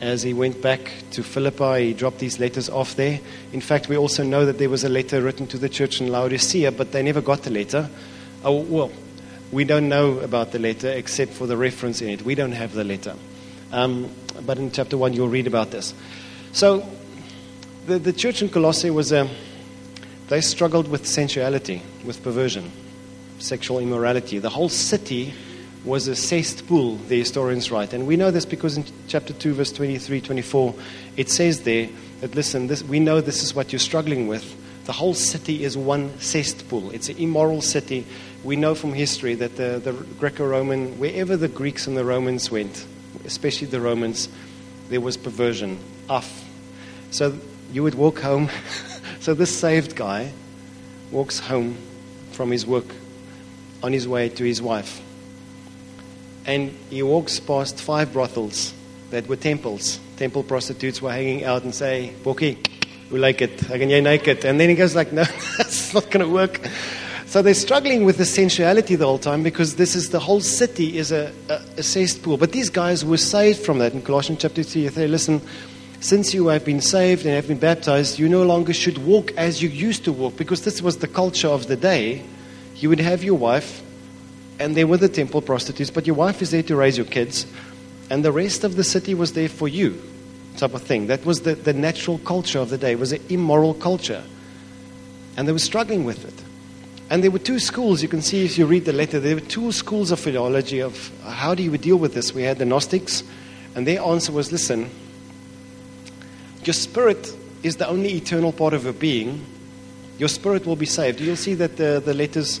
As 0.00 0.22
he 0.22 0.32
went 0.32 0.62
back 0.62 0.92
to 1.12 1.22
Philippi, 1.22 1.86
he 1.86 1.92
dropped 1.92 2.20
these 2.20 2.38
letters 2.38 2.70
off 2.70 2.94
there. 2.94 3.20
In 3.52 3.60
fact, 3.60 3.88
we 3.88 3.96
also 3.96 4.22
know 4.22 4.46
that 4.46 4.58
there 4.58 4.70
was 4.70 4.84
a 4.84 4.88
letter 4.88 5.20
written 5.20 5.46
to 5.48 5.58
the 5.58 5.68
church 5.68 6.00
in 6.00 6.08
Laodicea, 6.08 6.70
but 6.72 6.92
they 6.92 7.02
never 7.02 7.20
got 7.20 7.42
the 7.42 7.50
letter. 7.50 7.90
Oh, 8.44 8.60
well, 8.60 8.92
we 9.50 9.64
don't 9.64 9.88
know 9.88 10.20
about 10.20 10.52
the 10.52 10.58
letter 10.58 10.88
except 10.88 11.32
for 11.32 11.46
the 11.46 11.56
reference 11.56 12.00
in 12.00 12.10
it. 12.10 12.22
We 12.22 12.34
don't 12.34 12.52
have 12.52 12.72
the 12.72 12.84
letter. 12.84 13.14
Um, 13.72 14.10
but 14.46 14.58
in 14.58 14.70
chapter 14.70 14.96
1 14.96 15.12
you'll 15.14 15.28
read 15.28 15.46
about 15.46 15.70
this. 15.70 15.94
So, 16.52 16.88
the, 17.86 17.98
the 17.98 18.12
church 18.12 18.42
in 18.42 18.48
Colossae 18.48 18.90
was 18.90 19.12
a, 19.12 19.28
they 20.28 20.40
struggled 20.40 20.88
with 20.88 21.06
sensuality, 21.06 21.82
with 22.04 22.22
perversion, 22.22 22.70
sexual 23.38 23.78
immorality. 23.78 24.38
The 24.38 24.50
whole 24.50 24.68
city 24.68 25.34
was 25.84 26.08
a 26.08 26.16
cesspool, 26.16 26.96
the 26.96 27.18
historians 27.18 27.70
write. 27.70 27.92
And 27.92 28.06
we 28.06 28.16
know 28.16 28.30
this 28.30 28.44
because 28.44 28.76
in 28.76 28.84
chapter 29.06 29.32
2, 29.32 29.54
verse 29.54 29.72
23, 29.72 30.20
24, 30.20 30.74
it 31.16 31.30
says 31.30 31.62
there 31.62 31.88
that, 32.20 32.34
listen, 32.34 32.66
this, 32.66 32.82
we 32.82 33.00
know 33.00 33.20
this 33.20 33.42
is 33.42 33.54
what 33.54 33.72
you're 33.72 33.78
struggling 33.78 34.28
with. 34.28 34.56
The 34.86 34.92
whole 34.92 35.14
city 35.14 35.64
is 35.64 35.76
one 35.76 36.18
cesspool. 36.18 36.90
It's 36.90 37.08
an 37.08 37.18
immoral 37.18 37.60
city. 37.60 38.06
We 38.42 38.56
know 38.56 38.74
from 38.74 38.94
history 38.94 39.34
that 39.34 39.56
the, 39.56 39.80
the 39.82 39.92
Greco 39.92 40.46
Roman, 40.46 40.98
wherever 40.98 41.36
the 41.36 41.48
Greeks 41.48 41.86
and 41.86 41.96
the 41.96 42.04
Romans 42.04 42.50
went, 42.50 42.86
especially 43.24 43.66
the 43.66 43.80
Romans, 43.80 44.28
there 44.88 45.00
was 45.00 45.16
perversion, 45.16 45.78
off. 46.08 46.44
So 47.10 47.38
you 47.72 47.82
would 47.82 47.94
walk 47.94 48.18
home. 48.20 48.48
so 49.20 49.34
this 49.34 49.56
saved 49.56 49.94
guy 49.94 50.32
walks 51.10 51.38
home 51.38 51.76
from 52.32 52.50
his 52.50 52.66
work 52.66 52.86
on 53.82 53.92
his 53.92 54.08
way 54.08 54.28
to 54.28 54.44
his 54.44 54.60
wife. 54.60 55.02
And 56.48 56.70
he 56.88 57.02
walks 57.02 57.38
past 57.38 57.78
five 57.78 58.10
brothels 58.12 58.72
that 59.10 59.28
were 59.28 59.36
temples. 59.36 60.00
Temple 60.16 60.42
prostitutes 60.42 61.02
were 61.02 61.12
hanging 61.12 61.44
out 61.44 61.62
and 61.62 61.74
say, 61.74 62.14
Boki, 62.24 62.56
we 63.10 63.18
like 63.18 63.42
it. 63.42 63.70
I 63.70 63.76
can 63.76 63.90
you 63.90 64.00
naked. 64.00 64.46
And 64.46 64.58
then 64.58 64.70
he 64.70 64.74
goes 64.74 64.94
like, 64.94 65.12
no, 65.12 65.24
that's 65.58 65.92
not 65.92 66.10
going 66.10 66.26
to 66.26 66.32
work. 66.32 66.60
So 67.26 67.42
they're 67.42 67.52
struggling 67.52 68.06
with 68.06 68.16
the 68.16 68.24
sensuality 68.24 68.96
the 68.96 69.04
whole 69.04 69.18
time 69.18 69.42
because 69.42 69.76
this 69.76 69.94
is 69.94 70.08
the 70.08 70.20
whole 70.20 70.40
city 70.40 70.96
is 70.96 71.12
a, 71.12 71.30
a, 71.50 71.60
a 71.76 71.82
cesspool. 71.82 72.38
But 72.38 72.52
these 72.52 72.70
guys 72.70 73.04
were 73.04 73.18
saved 73.18 73.60
from 73.60 73.80
that. 73.80 73.92
In 73.92 74.00
Colossians 74.00 74.40
chapter 74.40 74.62
3, 74.62 74.88
they 74.88 74.94
say, 74.94 75.06
listen, 75.06 75.42
since 76.00 76.32
you 76.32 76.46
have 76.46 76.64
been 76.64 76.80
saved 76.80 77.26
and 77.26 77.34
have 77.34 77.48
been 77.48 77.58
baptized, 77.58 78.18
you 78.18 78.26
no 78.26 78.44
longer 78.44 78.72
should 78.72 78.96
walk 78.96 79.32
as 79.32 79.62
you 79.62 79.68
used 79.68 80.04
to 80.04 80.12
walk 80.12 80.38
because 80.38 80.62
this 80.62 80.80
was 80.80 80.96
the 80.96 81.08
culture 81.08 81.48
of 81.48 81.66
the 81.66 81.76
day. 81.76 82.24
You 82.76 82.88
would 82.88 83.00
have 83.00 83.22
your 83.22 83.34
wife, 83.34 83.82
and 84.58 84.76
they 84.76 84.84
were 84.84 84.96
the 84.96 85.08
temple 85.08 85.42
prostitutes, 85.42 85.90
but 85.90 86.06
your 86.06 86.16
wife 86.16 86.42
is 86.42 86.50
there 86.50 86.62
to 86.64 86.76
raise 86.76 86.96
your 86.96 87.06
kids, 87.06 87.46
and 88.10 88.24
the 88.24 88.32
rest 88.32 88.64
of 88.64 88.76
the 88.76 88.84
city 88.84 89.14
was 89.14 89.32
there 89.34 89.48
for 89.48 89.68
you, 89.68 90.00
type 90.56 90.74
of 90.74 90.82
thing. 90.82 91.06
That 91.06 91.24
was 91.24 91.42
the, 91.42 91.54
the 91.54 91.72
natural 91.72 92.18
culture 92.18 92.58
of 92.58 92.70
the 92.70 92.78
day, 92.78 92.92
it 92.92 92.98
was 92.98 93.12
an 93.12 93.22
immoral 93.28 93.74
culture. 93.74 94.22
And 95.36 95.46
they 95.46 95.52
were 95.52 95.60
struggling 95.60 96.04
with 96.04 96.24
it. 96.24 96.44
And 97.10 97.22
there 97.22 97.30
were 97.30 97.38
two 97.38 97.58
schools, 97.58 98.02
you 98.02 98.08
can 98.08 98.22
see 98.22 98.44
if 98.44 98.58
you 98.58 98.66
read 98.66 98.84
the 98.84 98.92
letter, 98.92 99.20
there 99.20 99.36
were 99.36 99.40
two 99.40 99.72
schools 99.72 100.10
of 100.10 100.20
philology 100.20 100.80
of 100.80 101.10
how 101.24 101.54
do 101.54 101.62
you 101.62 101.76
deal 101.78 101.96
with 101.96 102.14
this. 102.14 102.34
We 102.34 102.42
had 102.42 102.58
the 102.58 102.66
Gnostics, 102.66 103.22
and 103.74 103.86
their 103.86 104.02
answer 104.02 104.32
was 104.32 104.52
listen, 104.52 104.90
your 106.64 106.74
spirit 106.74 107.32
is 107.62 107.76
the 107.76 107.88
only 107.88 108.14
eternal 108.14 108.52
part 108.52 108.74
of 108.74 108.84
your 108.84 108.92
being. 108.92 109.44
Your 110.18 110.28
spirit 110.28 110.66
will 110.66 110.76
be 110.76 110.86
saved. 110.86 111.20
You'll 111.20 111.36
see 111.36 111.54
that 111.54 111.76
the, 111.76 112.02
the 112.04 112.12
letters 112.12 112.60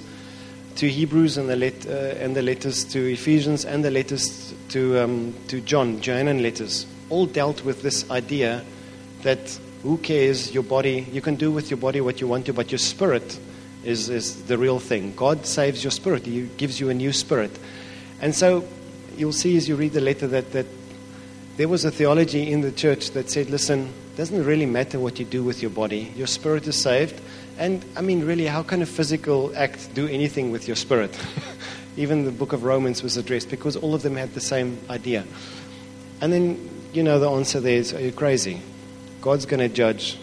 to 0.78 0.88
Hebrews 0.88 1.36
and 1.38 1.48
the, 1.48 1.56
let, 1.56 1.86
uh, 1.86 1.90
and 2.20 2.36
the 2.36 2.42
letters 2.42 2.84
to 2.84 3.12
Ephesians 3.12 3.64
and 3.64 3.84
the 3.84 3.90
letters 3.90 4.54
to, 4.68 5.02
um, 5.02 5.34
to 5.48 5.60
John, 5.60 6.00
Johannine 6.00 6.40
letters, 6.40 6.86
all 7.10 7.26
dealt 7.26 7.64
with 7.64 7.82
this 7.82 8.08
idea 8.12 8.64
that 9.22 9.58
who 9.82 9.98
cares 9.98 10.54
your 10.54 10.62
body? 10.62 11.04
You 11.10 11.20
can 11.20 11.34
do 11.34 11.50
with 11.50 11.68
your 11.68 11.78
body 11.78 12.00
what 12.00 12.20
you 12.20 12.28
want 12.28 12.46
to, 12.46 12.52
but 12.52 12.70
your 12.70 12.78
spirit 12.78 13.40
is, 13.82 14.08
is 14.08 14.44
the 14.44 14.56
real 14.56 14.78
thing. 14.78 15.14
God 15.16 15.46
saves 15.46 15.82
your 15.82 15.90
spirit, 15.90 16.26
He 16.26 16.42
gives 16.56 16.78
you 16.78 16.90
a 16.90 16.94
new 16.94 17.12
spirit. 17.12 17.50
And 18.20 18.32
so 18.32 18.64
you'll 19.16 19.32
see 19.32 19.56
as 19.56 19.68
you 19.68 19.74
read 19.74 19.94
the 19.94 20.00
letter 20.00 20.28
that, 20.28 20.52
that 20.52 20.66
there 21.56 21.66
was 21.66 21.84
a 21.84 21.90
theology 21.90 22.52
in 22.52 22.60
the 22.60 22.70
church 22.70 23.10
that 23.10 23.30
said, 23.30 23.50
listen, 23.50 23.86
it 24.12 24.16
doesn't 24.16 24.44
really 24.44 24.66
matter 24.66 25.00
what 25.00 25.18
you 25.18 25.24
do 25.24 25.42
with 25.42 25.60
your 25.60 25.72
body, 25.72 26.12
your 26.14 26.28
spirit 26.28 26.68
is 26.68 26.80
saved. 26.80 27.20
And 27.58 27.84
I 27.96 28.02
mean, 28.02 28.24
really, 28.24 28.46
how 28.46 28.62
can 28.62 28.82
a 28.82 28.86
physical 28.86 29.52
act 29.56 29.92
do 29.92 30.06
anything 30.06 30.52
with 30.52 30.68
your 30.68 30.76
spirit? 30.76 31.18
Even 31.96 32.24
the 32.24 32.30
book 32.30 32.52
of 32.52 32.62
Romans 32.62 33.02
was 33.02 33.16
addressed 33.16 33.50
because 33.50 33.74
all 33.76 33.96
of 33.96 34.02
them 34.02 34.14
had 34.14 34.32
the 34.34 34.40
same 34.40 34.78
idea. 34.88 35.24
And 36.20 36.32
then, 36.32 36.70
you 36.92 37.02
know, 37.02 37.18
the 37.18 37.28
answer 37.28 37.58
there 37.58 37.76
is, 37.76 37.92
are 37.92 38.00
you 38.00 38.12
crazy? 38.12 38.60
God's 39.20 39.44
going 39.44 39.58
to 39.58 39.68
judge 39.68 40.16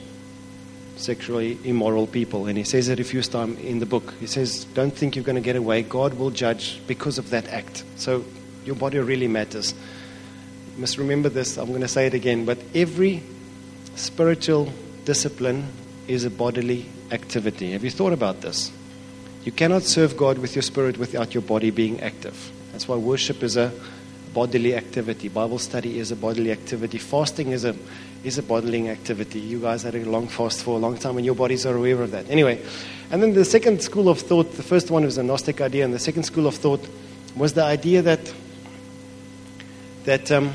sexually 0.96 1.60
immoral 1.66 2.08
people. 2.08 2.48
And 2.48 2.58
he 2.58 2.64
says 2.64 2.88
it 2.88 3.02
a 3.02 3.04
few 3.04 3.22
times 3.22 3.60
in 3.60 3.80
the 3.80 3.86
book. 3.86 4.14
He 4.22 4.28
says, 4.28 4.64
Don't 4.74 4.92
think 4.92 5.18
you're 5.18 5.26
going 5.26 5.36
to 5.36 5.42
get 5.42 5.58
away. 5.58 5.84
God 5.84 6.14
will 6.14 6.32
judge 6.32 6.82
because 6.88 7.18
of 7.18 7.32
that 7.32 7.50
act. 7.50 7.84
So 7.98 8.24
your 8.64 8.76
body 8.76 9.00
really 9.00 9.28
matters. 9.28 9.74
You 10.76 10.82
must 10.82 10.98
remember 10.98 11.28
this. 11.28 11.58
I'm 11.58 11.68
going 11.68 11.82
to 11.82 11.88
say 11.90 12.08
it 12.08 12.14
again. 12.14 12.46
But 12.46 12.60
every 12.74 13.24
spiritual 13.96 14.72
discipline 15.04 15.68
is 16.08 16.24
a 16.24 16.30
bodily 16.30 16.86
activity. 17.12 17.72
Have 17.72 17.84
you 17.84 17.92
thought 17.92 18.14
about 18.14 18.42
this? 18.42 18.72
You 19.44 19.52
cannot 19.52 19.84
serve 19.84 20.18
God 20.18 20.40
with 20.40 20.56
your 20.56 20.64
spirit 20.64 20.98
without 20.98 21.34
your 21.34 21.44
body 21.44 21.70
being 21.70 22.02
active. 22.02 22.52
That's 22.72 22.88
why 22.88 22.96
worship 22.96 23.44
is 23.44 23.58
a 23.58 23.72
bodily 24.34 24.76
activity. 24.76 25.30
Bible 25.30 25.60
study 25.60 26.00
is 26.00 26.12
a 26.12 26.16
bodily 26.16 26.52
activity. 26.52 26.98
Fasting 26.98 27.52
is 27.52 27.64
a 27.64 27.76
is 28.24 28.40
a 28.40 28.44
bodily 28.44 28.90
activity. 28.90 29.40
You 29.40 29.62
guys 29.62 29.84
had 29.84 29.94
a 29.94 30.04
long 30.10 30.28
fast 30.28 30.64
for 30.64 30.76
a 30.76 30.80
long 30.80 30.98
time, 30.98 31.18
and 31.18 31.26
your 31.26 31.36
bodies 31.36 31.66
are 31.66 31.76
aware 31.76 32.02
of 32.02 32.12
that. 32.12 32.28
Anyway, 32.30 32.60
and 33.12 33.22
then 33.22 33.34
the 33.34 33.46
second 33.46 33.84
school 33.84 34.10
of 34.10 34.20
thought, 34.20 34.52
the 34.54 34.64
first 34.64 34.90
one 34.90 35.06
was 35.06 35.20
a 35.20 35.24
Gnostic 35.24 35.62
idea, 35.62 35.86
and 35.86 35.94
the 35.94 36.00
second 36.00 36.24
school 36.24 36.48
of 36.48 36.56
thought 36.56 36.82
was 37.36 37.54
the 37.54 37.64
idea 37.64 38.02
that 38.02 38.34
that 40.06 40.32
um, 40.32 40.54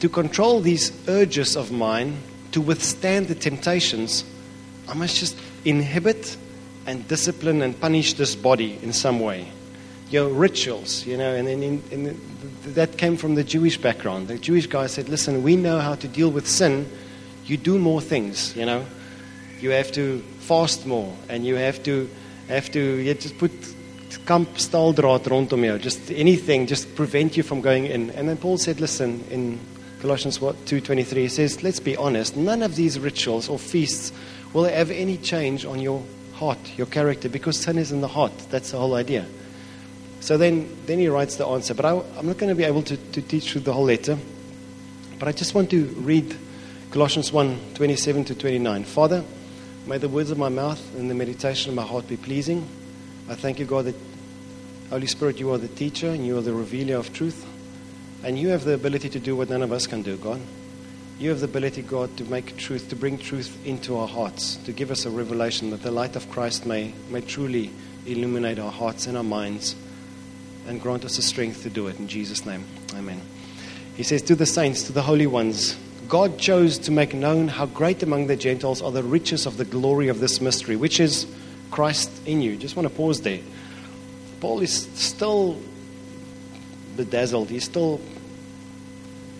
to 0.00 0.08
control 0.08 0.60
these 0.60 0.92
urges 1.08 1.56
of 1.56 1.70
mine, 1.70 2.18
to 2.52 2.60
withstand 2.60 3.28
the 3.28 3.34
temptations, 3.34 4.24
I 4.92 4.94
must 4.94 5.16
just 5.16 5.38
inhibit 5.64 6.36
and 6.86 7.08
discipline 7.08 7.62
and 7.62 7.80
punish 7.80 8.12
this 8.12 8.36
body 8.36 8.78
in 8.82 8.92
some 8.92 9.20
way. 9.20 9.48
Your 10.10 10.28
rituals, 10.28 11.06
you 11.06 11.16
know, 11.16 11.34
and, 11.34 11.48
and, 11.48 11.82
and 11.90 12.20
that 12.74 12.98
came 12.98 13.16
from 13.16 13.34
the 13.34 13.42
Jewish 13.42 13.78
background. 13.78 14.28
The 14.28 14.36
Jewish 14.36 14.66
guy 14.66 14.88
said, 14.88 15.08
listen, 15.08 15.42
we 15.42 15.56
know 15.56 15.78
how 15.78 15.94
to 15.94 16.06
deal 16.06 16.30
with 16.30 16.46
sin. 16.46 16.86
You 17.46 17.56
do 17.56 17.78
more 17.78 18.02
things, 18.02 18.54
you 18.54 18.66
know. 18.66 18.84
You 19.60 19.70
have 19.70 19.92
to 19.92 20.18
fast 20.40 20.84
more, 20.84 21.16
and 21.30 21.46
you 21.46 21.54
have 21.54 21.82
to, 21.84 22.10
have 22.48 22.70
to 22.72 22.78
you 22.78 23.14
just 23.14 23.38
put 23.38 23.50
kamp 24.26 24.58
staaldraad 24.58 25.24
rondom 25.24 25.64
jou. 25.64 25.78
Just 25.78 26.10
anything, 26.10 26.66
just 26.66 26.94
prevent 26.94 27.34
you 27.34 27.42
from 27.42 27.62
going 27.62 27.86
in. 27.86 28.10
And 28.10 28.28
then 28.28 28.36
Paul 28.36 28.58
said, 28.58 28.78
listen, 28.78 29.24
in 29.30 29.58
Colossians 30.02 30.38
2.23, 30.38 31.16
he 31.16 31.28
says, 31.28 31.62
let's 31.62 31.80
be 31.80 31.96
honest, 31.96 32.36
none 32.36 32.62
of 32.62 32.76
these 32.76 32.98
rituals 32.98 33.48
or 33.48 33.58
feasts 33.58 34.12
will 34.52 34.64
it 34.64 34.74
have 34.74 34.90
any 34.90 35.16
change 35.16 35.64
on 35.64 35.80
your 35.80 36.02
heart, 36.34 36.58
your 36.76 36.86
character, 36.86 37.28
because 37.28 37.58
sin 37.58 37.78
is 37.78 37.92
in 37.92 38.00
the 38.00 38.08
heart. 38.08 38.32
That's 38.50 38.72
the 38.72 38.78
whole 38.78 38.94
idea. 38.94 39.26
So 40.20 40.36
then, 40.36 40.76
then 40.86 40.98
he 40.98 41.08
writes 41.08 41.36
the 41.36 41.46
answer. 41.46 41.74
But 41.74 41.84
I, 41.84 41.90
am 42.18 42.26
not 42.26 42.38
going 42.38 42.48
to 42.48 42.54
be 42.54 42.64
able 42.64 42.82
to, 42.82 42.96
to 42.96 43.22
teach 43.22 43.52
through 43.52 43.62
the 43.62 43.72
whole 43.72 43.84
letter. 43.84 44.18
But 45.18 45.28
I 45.28 45.32
just 45.32 45.54
want 45.54 45.70
to 45.70 45.84
read 45.84 46.36
Colossians 46.90 47.32
1 47.32 47.74
27 47.74 48.24
to 48.26 48.34
29. 48.34 48.84
Father, 48.84 49.24
may 49.86 49.98
the 49.98 50.08
words 50.08 50.30
of 50.30 50.38
my 50.38 50.48
mouth 50.48 50.80
and 50.96 51.10
the 51.10 51.14
meditation 51.14 51.70
of 51.70 51.76
my 51.76 51.82
heart 51.82 52.06
be 52.08 52.16
pleasing. 52.16 52.68
I 53.28 53.34
thank 53.34 53.58
you, 53.58 53.64
God, 53.64 53.86
that 53.86 53.96
Holy 54.90 55.06
Spirit, 55.06 55.38
you 55.38 55.50
are 55.52 55.58
the 55.58 55.68
teacher 55.68 56.08
and 56.08 56.26
you 56.26 56.36
are 56.38 56.42
the 56.42 56.52
revealer 56.52 56.96
of 56.96 57.12
truth. 57.12 57.46
And 58.24 58.38
you 58.38 58.48
have 58.50 58.64
the 58.64 58.74
ability 58.74 59.08
to 59.10 59.18
do 59.18 59.34
what 59.34 59.48
none 59.50 59.62
of 59.62 59.72
us 59.72 59.86
can 59.86 60.02
do, 60.02 60.16
God. 60.16 60.40
You 61.18 61.30
have 61.30 61.40
the 61.40 61.46
ability, 61.46 61.82
God, 61.82 62.16
to 62.16 62.24
make 62.24 62.56
truth, 62.56 62.88
to 62.88 62.96
bring 62.96 63.18
truth 63.18 63.56
into 63.64 63.96
our 63.96 64.08
hearts, 64.08 64.56
to 64.64 64.72
give 64.72 64.90
us 64.90 65.04
a 65.04 65.10
revelation 65.10 65.70
that 65.70 65.82
the 65.82 65.90
light 65.90 66.16
of 66.16 66.28
Christ 66.30 66.66
may, 66.66 66.92
may 67.10 67.20
truly 67.20 67.70
illuminate 68.06 68.58
our 68.58 68.72
hearts 68.72 69.06
and 69.06 69.16
our 69.16 69.22
minds 69.22 69.76
and 70.66 70.80
grant 70.80 71.04
us 71.04 71.16
the 71.16 71.22
strength 71.22 71.62
to 71.62 71.70
do 71.70 71.86
it. 71.86 71.98
In 71.98 72.08
Jesus' 72.08 72.44
name, 72.44 72.64
amen. 72.94 73.20
He 73.96 74.02
says, 74.02 74.22
To 74.22 74.34
the 74.34 74.46
saints, 74.46 74.84
to 74.84 74.92
the 74.92 75.02
holy 75.02 75.26
ones, 75.26 75.76
God 76.08 76.38
chose 76.38 76.78
to 76.80 76.90
make 76.90 77.14
known 77.14 77.48
how 77.48 77.66
great 77.66 78.02
among 78.02 78.26
the 78.26 78.36
Gentiles 78.36 78.82
are 78.82 78.92
the 78.92 79.02
riches 79.02 79.46
of 79.46 79.56
the 79.56 79.64
glory 79.64 80.08
of 80.08 80.20
this 80.20 80.40
mystery, 80.40 80.76
which 80.76 81.00
is 81.00 81.26
Christ 81.70 82.10
in 82.26 82.42
you. 82.42 82.56
Just 82.56 82.76
want 82.76 82.88
to 82.88 82.94
pause 82.94 83.22
there. 83.22 83.40
Paul 84.40 84.60
is 84.60 84.88
still 84.94 85.58
bedazzled. 86.96 87.48
He's 87.48 87.64
still 87.64 88.00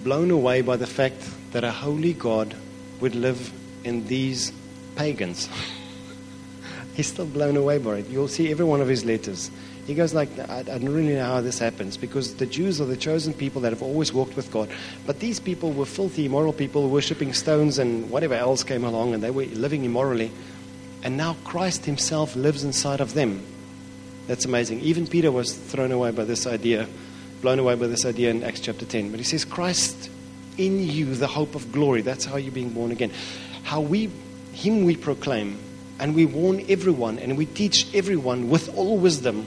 blown 0.03 0.31
away 0.31 0.63
by 0.63 0.77
the 0.77 0.87
fact 0.87 1.23
that 1.53 1.65
a 1.65 1.71
holy 1.71 2.15
God 2.15 2.55
would 3.01 3.15
live 3.15 3.53
in 3.85 4.07
these 4.07 4.53
pagans. 4.97 5.49
He's 6.95 7.07
still 7.07 7.27
blown 7.27 7.57
away 7.57 7.79
by 7.79 7.99
it. 7.99 8.09
You'll 8.09 8.29
see 8.29 8.51
every 8.51 8.65
one 8.65 8.81
of 8.81 8.89
his 8.89 9.05
letters. 9.05 9.51
He 9.87 9.95
goes 9.95 10.15
like, 10.15 10.29
I, 10.39 10.59
I 10.59 10.63
don't 10.63 10.89
really 10.89 11.15
know 11.15 11.25
how 11.25 11.41
this 11.41 11.59
happens 11.59 11.97
because 11.97 12.37
the 12.37 12.47
Jews 12.47 12.81
are 12.81 12.85
the 12.85 12.97
chosen 12.97 13.35
people 13.35 13.63
that 13.63 13.73
have 13.73 13.83
always 13.83 14.13
walked 14.13 14.37
with 14.37 14.51
God. 14.53 14.69
But 15.07 15.19
these 15.19 15.41
people 15.41 15.73
were 15.73 15.87
filthy, 15.87 16.27
immoral 16.27 16.53
people, 16.53 16.89
worshipping 16.89 17.33
stones 17.33 17.79
and 17.79 18.09
whatever 18.11 18.35
else 18.35 18.63
came 18.63 18.85
along, 18.85 19.15
and 19.15 19.23
they 19.23 19.31
were 19.31 19.45
living 19.47 19.85
immorally. 19.85 20.31
And 21.03 21.17
now 21.17 21.37
Christ 21.45 21.85
himself 21.85 22.37
lives 22.37 22.63
inside 22.63 23.01
of 23.01 23.15
them. 23.15 23.45
That's 24.29 24.45
amazing. 24.45 24.81
Even 24.81 25.07
Peter 25.07 25.33
was 25.33 25.53
thrown 25.53 25.91
away 25.91 26.13
by 26.13 26.25
this 26.25 26.47
idea, 26.47 26.87
blown 27.41 27.59
away 27.59 27.75
by 27.75 27.89
this 27.89 28.05
idea 28.05 28.31
in 28.31 28.45
Acts 28.45 28.61
chapter 28.61 28.85
10. 28.85 29.11
But 29.11 29.19
he 29.19 29.25
says, 29.25 29.45
Christ 29.45 30.11
in 30.59 30.81
you 30.81 31.15
the 31.15 31.27
hope 31.27 31.55
of 31.55 31.73
glory. 31.73 32.03
That's 32.03 32.25
how 32.25 32.37
you're 32.37 32.53
being 32.53 32.71
born 32.71 32.91
again. 32.91 33.13
How 33.63 33.81
we, 33.81 34.11
Him 34.53 34.85
we 34.85 34.97
proclaim, 34.97 35.59
and 35.99 36.15
we 36.15 36.27
warn 36.27 36.65
everyone, 36.69 37.19
and 37.19 37.37
we 37.37 37.47
teach 37.47 37.95
everyone 37.95 38.49
with 38.49 38.77
all 38.77 38.99
wisdom 38.99 39.47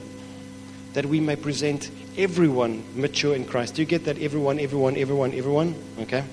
that 0.93 1.05
we 1.05 1.19
may 1.19 1.35
present 1.35 1.89
everyone 2.17 2.83
mature 2.95 3.35
in 3.35 3.45
Christ. 3.45 3.75
Do 3.75 3.81
you 3.81 3.85
get 3.85 4.05
that? 4.05 4.17
Everyone, 4.17 4.59
everyone, 4.59 4.95
everyone, 4.95 5.33
everyone? 5.33 5.75
Okay? 5.99 6.23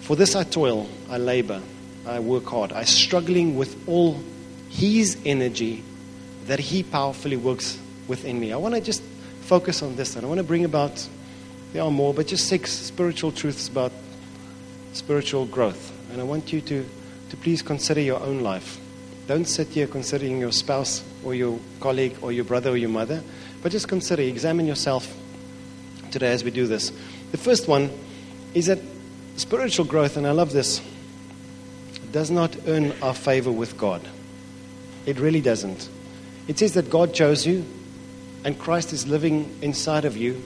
For 0.00 0.16
this 0.16 0.36
I 0.36 0.44
toil, 0.44 0.88
I 1.08 1.16
labor, 1.16 1.62
I 2.06 2.18
work 2.18 2.44
hard. 2.44 2.72
I 2.72 2.84
struggling 2.84 3.56
with 3.56 3.88
all 3.88 4.20
His 4.68 5.16
energy 5.24 5.82
that 6.46 6.58
He 6.58 6.82
powerfully 6.82 7.36
works 7.36 7.78
within 8.08 8.38
me. 8.38 8.52
I 8.52 8.56
want 8.56 8.74
to 8.74 8.80
just 8.80 9.02
focus 9.42 9.82
on 9.82 9.96
this, 9.96 10.16
and 10.16 10.26
I 10.26 10.28
want 10.28 10.38
to 10.38 10.44
bring 10.44 10.64
about, 10.64 11.08
there 11.72 11.82
are 11.82 11.90
more, 11.90 12.12
but 12.12 12.26
just 12.26 12.48
six 12.48 12.70
spiritual 12.70 13.32
truths 13.32 13.68
about 13.68 13.92
spiritual 14.92 15.46
growth. 15.46 15.92
And 16.12 16.20
I 16.20 16.24
want 16.24 16.52
you 16.52 16.60
to, 16.60 16.86
to 17.30 17.36
please 17.38 17.62
consider 17.62 18.00
your 18.00 18.20
own 18.20 18.40
life. 18.40 18.78
Don't 19.26 19.46
sit 19.46 19.68
here 19.68 19.86
considering 19.86 20.38
your 20.38 20.52
spouse 20.52 21.02
or 21.24 21.34
your 21.34 21.58
colleague 21.80 22.16
or 22.20 22.32
your 22.32 22.44
brother 22.44 22.70
or 22.70 22.76
your 22.76 22.90
mother, 22.90 23.22
but 23.62 23.72
just 23.72 23.88
consider, 23.88 24.22
examine 24.22 24.66
yourself 24.66 25.16
today 26.10 26.32
as 26.32 26.44
we 26.44 26.50
do 26.50 26.66
this. 26.66 26.92
The 27.30 27.38
first 27.38 27.68
one 27.68 27.90
is 28.52 28.66
that 28.66 28.78
spiritual 29.36 29.86
growth, 29.86 30.16
and 30.16 30.26
I 30.26 30.32
love 30.32 30.52
this, 30.52 30.82
does 32.10 32.30
not 32.30 32.54
earn 32.66 32.92
our 33.00 33.14
favor 33.14 33.50
with 33.50 33.78
God. 33.78 34.06
It 35.06 35.18
really 35.18 35.40
doesn't. 35.40 35.88
It 36.46 36.58
says 36.58 36.74
that 36.74 36.90
God 36.90 37.14
chose 37.14 37.46
you 37.46 37.64
and 38.44 38.58
Christ 38.58 38.92
is 38.92 39.06
living 39.06 39.56
inside 39.62 40.04
of 40.04 40.16
you. 40.16 40.42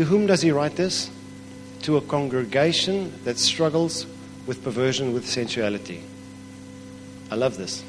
To 0.00 0.06
whom 0.06 0.24
does 0.24 0.40
he 0.40 0.50
write 0.50 0.76
this? 0.76 1.10
To 1.82 1.98
a 1.98 2.00
congregation 2.00 3.12
that 3.24 3.38
struggles 3.38 4.06
with 4.46 4.64
perversion, 4.64 5.12
with 5.12 5.28
sensuality. 5.28 6.02
I 7.30 7.34
love 7.34 7.58
this. 7.58 7.84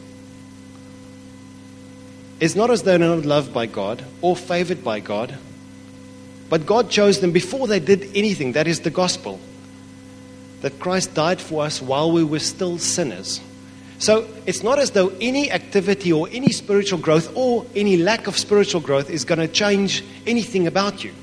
It's 2.42 2.54
not 2.54 2.70
as 2.70 2.84
though 2.84 2.98
they're 2.98 3.16
not 3.16 3.24
loved 3.24 3.54
by 3.54 3.66
God 3.66 4.04
or 4.20 4.36
favored 4.36 4.84
by 4.84 5.00
God, 5.00 5.38
but 6.50 6.66
God 6.66 6.90
chose 6.90 7.22
them 7.22 7.32
before 7.32 7.66
they 7.66 7.80
did 7.80 8.12
anything. 8.14 8.52
That 8.52 8.68
is 8.68 8.82
the 8.82 8.90
gospel. 8.90 9.40
That 10.64 10.82
Christ 10.82 11.14
died 11.14 11.40
for 11.40 11.64
us 11.64 11.82
while 11.82 12.12
we 12.12 12.26
were 12.26 12.40
still 12.40 12.78
sinners. 12.78 13.40
So 14.00 14.28
it's 14.46 14.64
not 14.64 14.80
as 14.80 14.92
though 14.92 15.14
any 15.22 15.50
activity 15.50 16.12
or 16.12 16.28
any 16.30 16.52
spiritual 16.52 17.00
growth 17.00 17.32
or 17.38 17.66
any 17.74 17.96
lack 17.96 18.28
of 18.28 18.38
spiritual 18.38 18.82
growth 18.82 19.10
is 19.10 19.24
going 19.24 19.40
to 19.40 19.48
change 19.48 20.04
anything 20.28 20.68
about 20.68 21.06
you. 21.06 21.14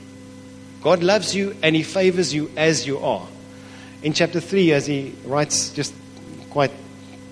God 0.88 1.02
loves 1.02 1.34
you 1.34 1.54
and 1.62 1.76
He 1.76 1.82
favors 1.82 2.32
you 2.32 2.50
as 2.56 2.86
you 2.86 2.98
are. 3.00 3.28
In 4.02 4.14
chapter 4.14 4.40
3, 4.40 4.72
as 4.72 4.86
he 4.86 5.14
writes 5.26 5.68
just 5.68 5.92
quite 6.48 6.70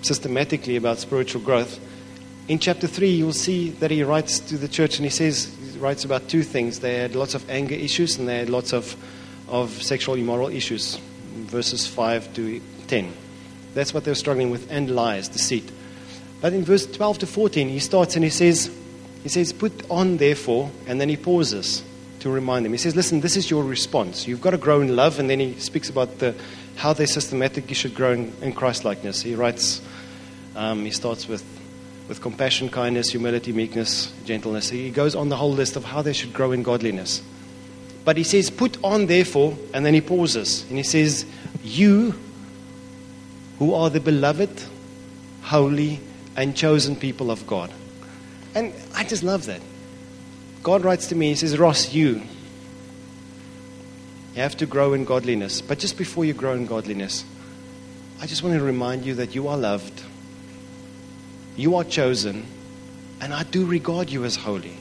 systematically 0.03 0.75
about 0.75 0.99
spiritual 0.99 1.41
growth, 1.41 1.79
in 2.47 2.59
chapter 2.59 2.85
3, 2.85 3.09
you'll 3.09 3.33
see 3.33 3.71
that 3.71 3.89
he 3.89 4.03
writes 4.03 4.39
to 4.41 4.59
the 4.59 4.67
church 4.67 4.97
and 4.97 5.05
he 5.05 5.09
says, 5.09 5.51
he 5.73 5.79
writes 5.79 6.05
about 6.05 6.27
two 6.27 6.43
things. 6.43 6.81
They 6.81 6.99
had 6.99 7.15
lots 7.15 7.33
of 7.33 7.49
anger 7.49 7.73
issues 7.73 8.19
and 8.19 8.27
they 8.27 8.37
had 8.37 8.51
lots 8.51 8.73
of, 8.73 8.95
of 9.47 9.71
sexual 9.81 10.13
immoral 10.13 10.49
issues, 10.49 10.97
verses 11.33 11.87
5 11.87 12.35
to 12.35 12.61
10. 12.85 13.11
That's 13.73 13.91
what 13.91 14.03
they 14.03 14.11
were 14.11 14.15
struggling 14.15 14.51
with, 14.51 14.71
and 14.71 14.91
lies, 14.91 15.29
deceit. 15.29 15.71
But 16.41 16.53
in 16.53 16.63
verse 16.63 16.85
12 16.85 17.17
to 17.17 17.25
14, 17.25 17.69
he 17.69 17.79
starts 17.79 18.13
and 18.13 18.23
he 18.23 18.29
says, 18.29 18.69
he 19.23 19.29
says, 19.29 19.51
Put 19.51 19.89
on, 19.89 20.17
therefore, 20.17 20.69
and 20.85 21.01
then 21.01 21.09
he 21.09 21.17
pauses 21.17 21.81
to 22.27 22.33
remind 22.33 22.65
them. 22.65 22.71
He 22.71 22.77
says, 22.77 22.95
Listen, 22.95 23.21
this 23.21 23.35
is 23.37 23.49
your 23.49 23.63
response. 23.63 24.27
You've 24.27 24.41
got 24.41 24.51
to 24.51 24.57
grow 24.57 24.81
in 24.81 24.95
love, 24.95 25.19
and 25.19 25.29
then 25.29 25.39
he 25.39 25.59
speaks 25.59 25.89
about 25.89 26.19
the, 26.19 26.35
how 26.75 26.93
they 26.93 27.05
systematically 27.05 27.73
should 27.73 27.95
grow 27.95 28.11
in, 28.11 28.33
in 28.41 28.53
Christ 28.53 28.85
likeness. 28.85 29.21
He 29.21 29.35
writes, 29.35 29.81
um, 30.55 30.83
he 30.85 30.91
starts 30.91 31.27
with 31.27 31.43
with 32.07 32.21
compassion, 32.21 32.69
kindness, 32.69 33.09
humility, 33.09 33.51
meekness, 33.51 34.13
gentleness. 34.25 34.69
He 34.69 34.89
goes 34.91 35.15
on 35.15 35.29
the 35.29 35.35
whole 35.35 35.51
list 35.51 35.75
of 35.75 35.83
how 35.83 36.01
they 36.01 36.13
should 36.13 36.33
grow 36.33 36.51
in 36.51 36.63
godliness. 36.63 37.21
But 38.05 38.17
he 38.17 38.23
says, 38.23 38.49
Put 38.49 38.81
on, 38.83 39.07
therefore, 39.07 39.57
and 39.73 39.85
then 39.85 39.93
he 39.93 40.01
pauses 40.01 40.63
and 40.69 40.77
he 40.77 40.83
says, 40.83 41.25
You 41.63 42.15
who 43.59 43.73
are 43.73 43.89
the 43.89 43.99
beloved, 43.99 44.63
holy, 45.41 45.99
and 46.35 46.55
chosen 46.55 46.95
people 46.95 47.31
of 47.31 47.45
God. 47.47 47.71
And 48.55 48.73
I 48.95 49.03
just 49.03 49.23
love 49.23 49.45
that. 49.47 49.61
God 50.63 50.83
writes 50.83 51.07
to 51.07 51.15
me, 51.15 51.29
He 51.29 51.35
says, 51.35 51.57
Ross, 51.57 51.93
you. 51.93 52.21
You 54.35 54.41
have 54.43 54.57
to 54.57 54.65
grow 54.65 54.93
in 54.93 55.05
godliness. 55.05 55.61
But 55.61 55.79
just 55.79 55.97
before 55.97 56.25
you 56.25 56.33
grow 56.33 56.53
in 56.53 56.65
godliness, 56.65 57.25
I 58.21 58.27
just 58.27 58.43
want 58.43 58.55
to 58.57 58.63
remind 58.63 59.05
you 59.05 59.15
that 59.15 59.33
you 59.33 59.47
are 59.47 59.57
loved 59.57 60.03
you 61.57 61.75
are 61.75 61.83
chosen, 61.83 62.45
and 63.19 63.33
I 63.33 63.43
do 63.43 63.65
regard 63.65 64.11
you 64.11 64.23
as 64.23 64.35
holy 64.35 64.77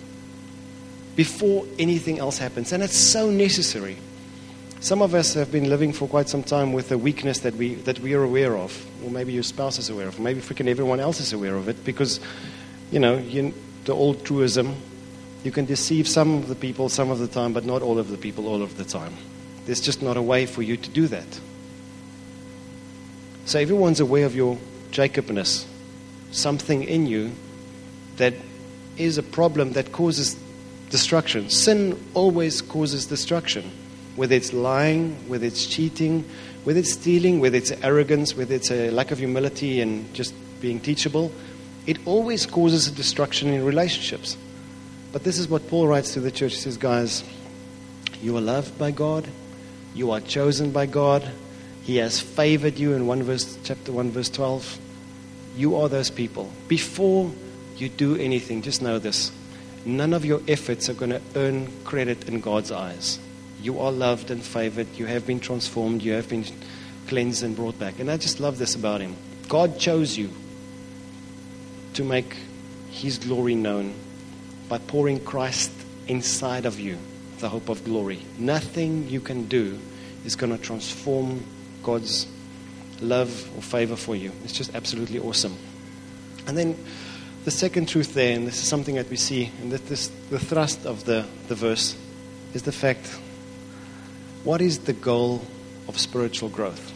before 1.17 1.65
anything 1.79 2.19
else 2.19 2.37
happens. 2.37 2.71
And 2.71 2.83
it's 2.83 2.99
so 2.99 3.31
necessary. 3.31 3.97
Some 4.81 5.01
of 5.01 5.15
us 5.15 5.33
have 5.35 5.51
been 5.51 5.71
living 5.71 5.95
for 5.95 6.07
quite 6.07 6.29
some 6.29 6.43
time 6.43 6.75
with 6.75 6.93
a 6.93 6.99
weakness 6.99 7.41
that 7.41 7.55
we, 7.55 7.77
that 7.77 7.99
we 8.01 8.13
are 8.13 8.23
aware 8.23 8.55
of, 8.59 8.87
or 9.03 9.11
maybe 9.11 9.33
your 9.33 9.43
spouse 9.43 9.79
is 9.79 9.89
aware 9.89 10.07
of, 10.07 10.21
maybe 10.21 10.41
freaking 10.41 10.69
everyone 10.69 11.01
else 11.01 11.19
is 11.19 11.33
aware 11.33 11.57
of 11.57 11.67
it, 11.71 11.83
because, 11.83 12.21
you 12.91 13.01
know, 13.01 13.17
you, 13.17 13.55
the 13.87 13.95
old 13.95 14.27
truism, 14.27 14.77
you 15.47 15.53
can 15.53 15.65
deceive 15.65 16.09
some 16.09 16.35
of 16.35 16.49
the 16.49 16.57
people 16.57 16.89
some 16.89 17.09
of 17.09 17.21
the 17.21 17.29
time, 17.29 17.53
but 17.53 17.65
not 17.65 17.81
all 17.81 18.01
of 18.01 18.11
the 18.11 18.19
people 18.19 18.49
all 18.49 18.63
of 18.63 18.77
the 18.77 18.85
time. 18.85 19.15
There's 19.65 19.81
just 19.81 20.03
not 20.03 20.17
a 20.17 20.23
way 20.23 20.45
for 20.45 20.61
you 20.61 20.77
to 20.77 20.91
do 20.91 21.07
that. 21.07 21.41
So 23.45 23.61
everyone's 23.61 24.01
aware 24.01 24.27
of 24.27 24.35
your 24.35 24.59
Jacobness, 24.91 25.65
something 26.33 26.83
in 26.83 27.07
you 27.07 27.31
that 28.17 28.35
is 28.97 29.19
a 29.19 29.23
problem 29.23 29.75
that 29.75 29.93
causes 29.93 30.37
destruction. 30.91 31.49
Sin 31.49 31.97
always 32.15 32.61
causes 32.61 33.07
destruction, 33.07 33.71
whether 34.17 34.35
it's 34.35 34.53
lying, 34.53 35.15
whether 35.29 35.47
it's 35.47 35.65
cheating, 35.65 36.25
whether 36.65 36.81
it's 36.81 36.95
stealing, 36.95 37.39
whether 37.39 37.57
it's 37.57 37.71
arrogance, 37.71 38.37
whether 38.37 38.57
it's 38.57 38.73
a 38.73 38.91
lack 38.91 39.13
of 39.13 39.19
humility 39.19 39.81
and 39.81 40.13
just 40.13 40.35
being 40.61 40.81
teachable. 40.81 41.31
It 41.87 41.99
always 42.05 42.47
causes 42.47 42.89
a 42.89 42.91
destruction 42.91 43.51
in 43.51 43.65
relationships. 43.65 44.37
But 45.17 45.25
this 45.25 45.39
is 45.39 45.49
what 45.49 45.67
Paul 45.69 45.89
writes 45.89 46.13
to 46.13 46.21
the 46.21 46.31
church. 46.31 46.53
He 46.53 46.61
says, 46.61 46.77
Guys, 46.77 47.25
you 48.21 48.37
are 48.37 48.41
loved 48.43 48.79
by 48.79 48.91
God, 48.91 49.27
you 49.95 50.11
are 50.11 50.21
chosen 50.21 50.73
by 50.73 50.85
God. 50.85 51.27
He 51.85 51.97
has 51.97 52.21
favored 52.21 52.79
you 52.79 52.93
in 52.93 53.07
1 53.07 53.23
verse, 53.23 53.59
chapter 53.65 53.93
1, 53.93 54.11
verse 54.11 54.29
12 54.29 54.79
you 55.57 55.77
are 55.77 55.89
those 55.89 56.11
people. 56.11 56.53
Before 56.69 57.33
you 57.79 57.89
do 57.89 58.15
anything, 58.17 58.61
just 58.61 58.83
know 58.83 58.99
this 58.99 59.33
none 59.87 60.13
of 60.13 60.27
your 60.27 60.43
efforts 60.49 60.91
are 60.91 60.93
going 60.93 61.13
to 61.13 61.23
earn 61.35 61.73
credit 61.85 62.29
in 62.29 62.43
God's 62.43 62.71
eyes. 62.71 63.19
You 63.63 63.81
are 63.81 63.93
loved 63.93 64.31
and 64.31 64.43
favored. 64.43 64.87
You 64.97 65.07
have 65.07 65.27
been 65.27 65.41
transformed. 65.41 66.03
You 66.03 66.13
have 66.13 66.29
been 66.29 66.45
cleansed 67.09 67.43
and 67.43 67.57
brought 67.57 67.79
back. 67.79 68.01
And 68.01 68.11
I 68.11 68.19
just 68.19 68.39
love 68.39 68.59
this 68.59 68.75
about 68.75 69.01
Him. 69.01 69.17
God 69.49 69.79
chose 69.79 70.19
you 70.19 70.29
to 71.95 72.05
make 72.05 72.37
His 72.91 73.17
glory 73.17 73.55
known 73.55 73.95
by 74.69 74.79
pouring 74.79 75.21
Christ 75.21 75.71
inside 76.09 76.67
of 76.67 76.81
you, 76.81 76.99
the 77.39 77.49
hope 77.49 77.69
of 77.69 77.85
glory. 77.85 78.23
Nothing 78.39 79.09
you 79.09 79.21
can 79.21 79.47
do 79.47 79.79
is 80.25 80.37
going 80.37 80.57
to 80.57 80.63
transform 80.63 81.45
God's 81.83 82.27
love 83.01 83.31
or 83.57 83.63
favor 83.63 83.97
for 83.97 84.17
you. 84.17 84.33
It's 84.45 84.53
just 84.53 84.75
absolutely 84.75 85.19
awesome. 85.19 85.57
And 86.47 86.57
then 86.57 86.77
the 87.45 87.51
second 87.51 87.89
truth 87.89 88.15
there, 88.15 88.35
and 88.35 88.47
this 88.47 88.57
is 88.63 88.69
something 88.69 88.97
that 88.97 89.09
we 89.09 89.17
see, 89.17 89.53
and 89.61 89.71
that 89.73 89.87
this, 89.87 90.09
the 90.31 90.39
thrust 90.39 90.85
of 90.87 91.05
the, 91.05 91.25
the 91.49 91.55
verse 91.55 91.97
is 92.55 92.63
the 92.63 92.73
fact 92.73 93.07
what 94.45 94.61
is 94.61 94.81
the 94.81 94.93
goal 94.93 95.45
of 95.89 95.99
spiritual 95.99 96.49
growth? 96.49 96.93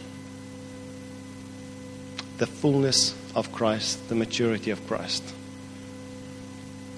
The 2.37 2.47
fullness 2.47 3.13
of 3.35 3.51
Christ, 3.51 4.07
the 4.07 4.15
maturity 4.15 4.71
of 4.71 4.87
Christ. 4.87 5.23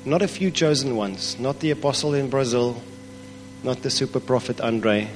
Not 0.06 0.22
a 0.22 0.28
few 0.28 0.52
chosen 0.52 0.96
ones, 0.96 1.40
not 1.40 1.60
the 1.60 1.72
apostle 1.72 2.14
in 2.14 2.30
Brazil, 2.30 2.82
not 3.64 3.82
the 3.82 3.90
super 3.90 4.20
prophet 4.20 4.60
Andre, 4.60 5.10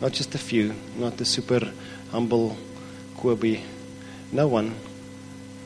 not 0.00 0.12
just 0.12 0.34
a 0.34 0.38
few, 0.38 0.74
not 0.96 1.18
the 1.18 1.24
super 1.24 1.72
humble 2.10 2.56
will 3.24 3.36
be 3.36 3.62
no 4.30 4.46
one, 4.46 4.74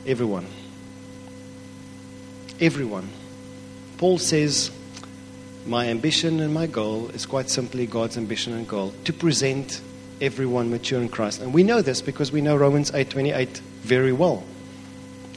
everyone. 0.07 0.47
Everyone. 2.59 3.09
Paul 3.97 4.17
says, 4.17 4.71
My 5.65 5.87
ambition 5.87 6.39
and 6.39 6.53
my 6.53 6.67
goal 6.67 7.09
is 7.09 7.25
quite 7.25 7.49
simply 7.49 7.85
God's 7.85 8.17
ambition 8.17 8.53
and 8.53 8.67
goal 8.67 8.93
to 9.03 9.13
present 9.13 9.81
everyone 10.21 10.69
mature 10.69 11.01
in 11.01 11.09
Christ. 11.09 11.41
And 11.41 11.53
we 11.53 11.63
know 11.63 11.81
this 11.81 12.01
because 12.01 12.31
we 12.31 12.41
know 12.41 12.55
Romans 12.55 12.91
8:28 12.91 13.59
very 13.83 14.13
well. 14.13 14.43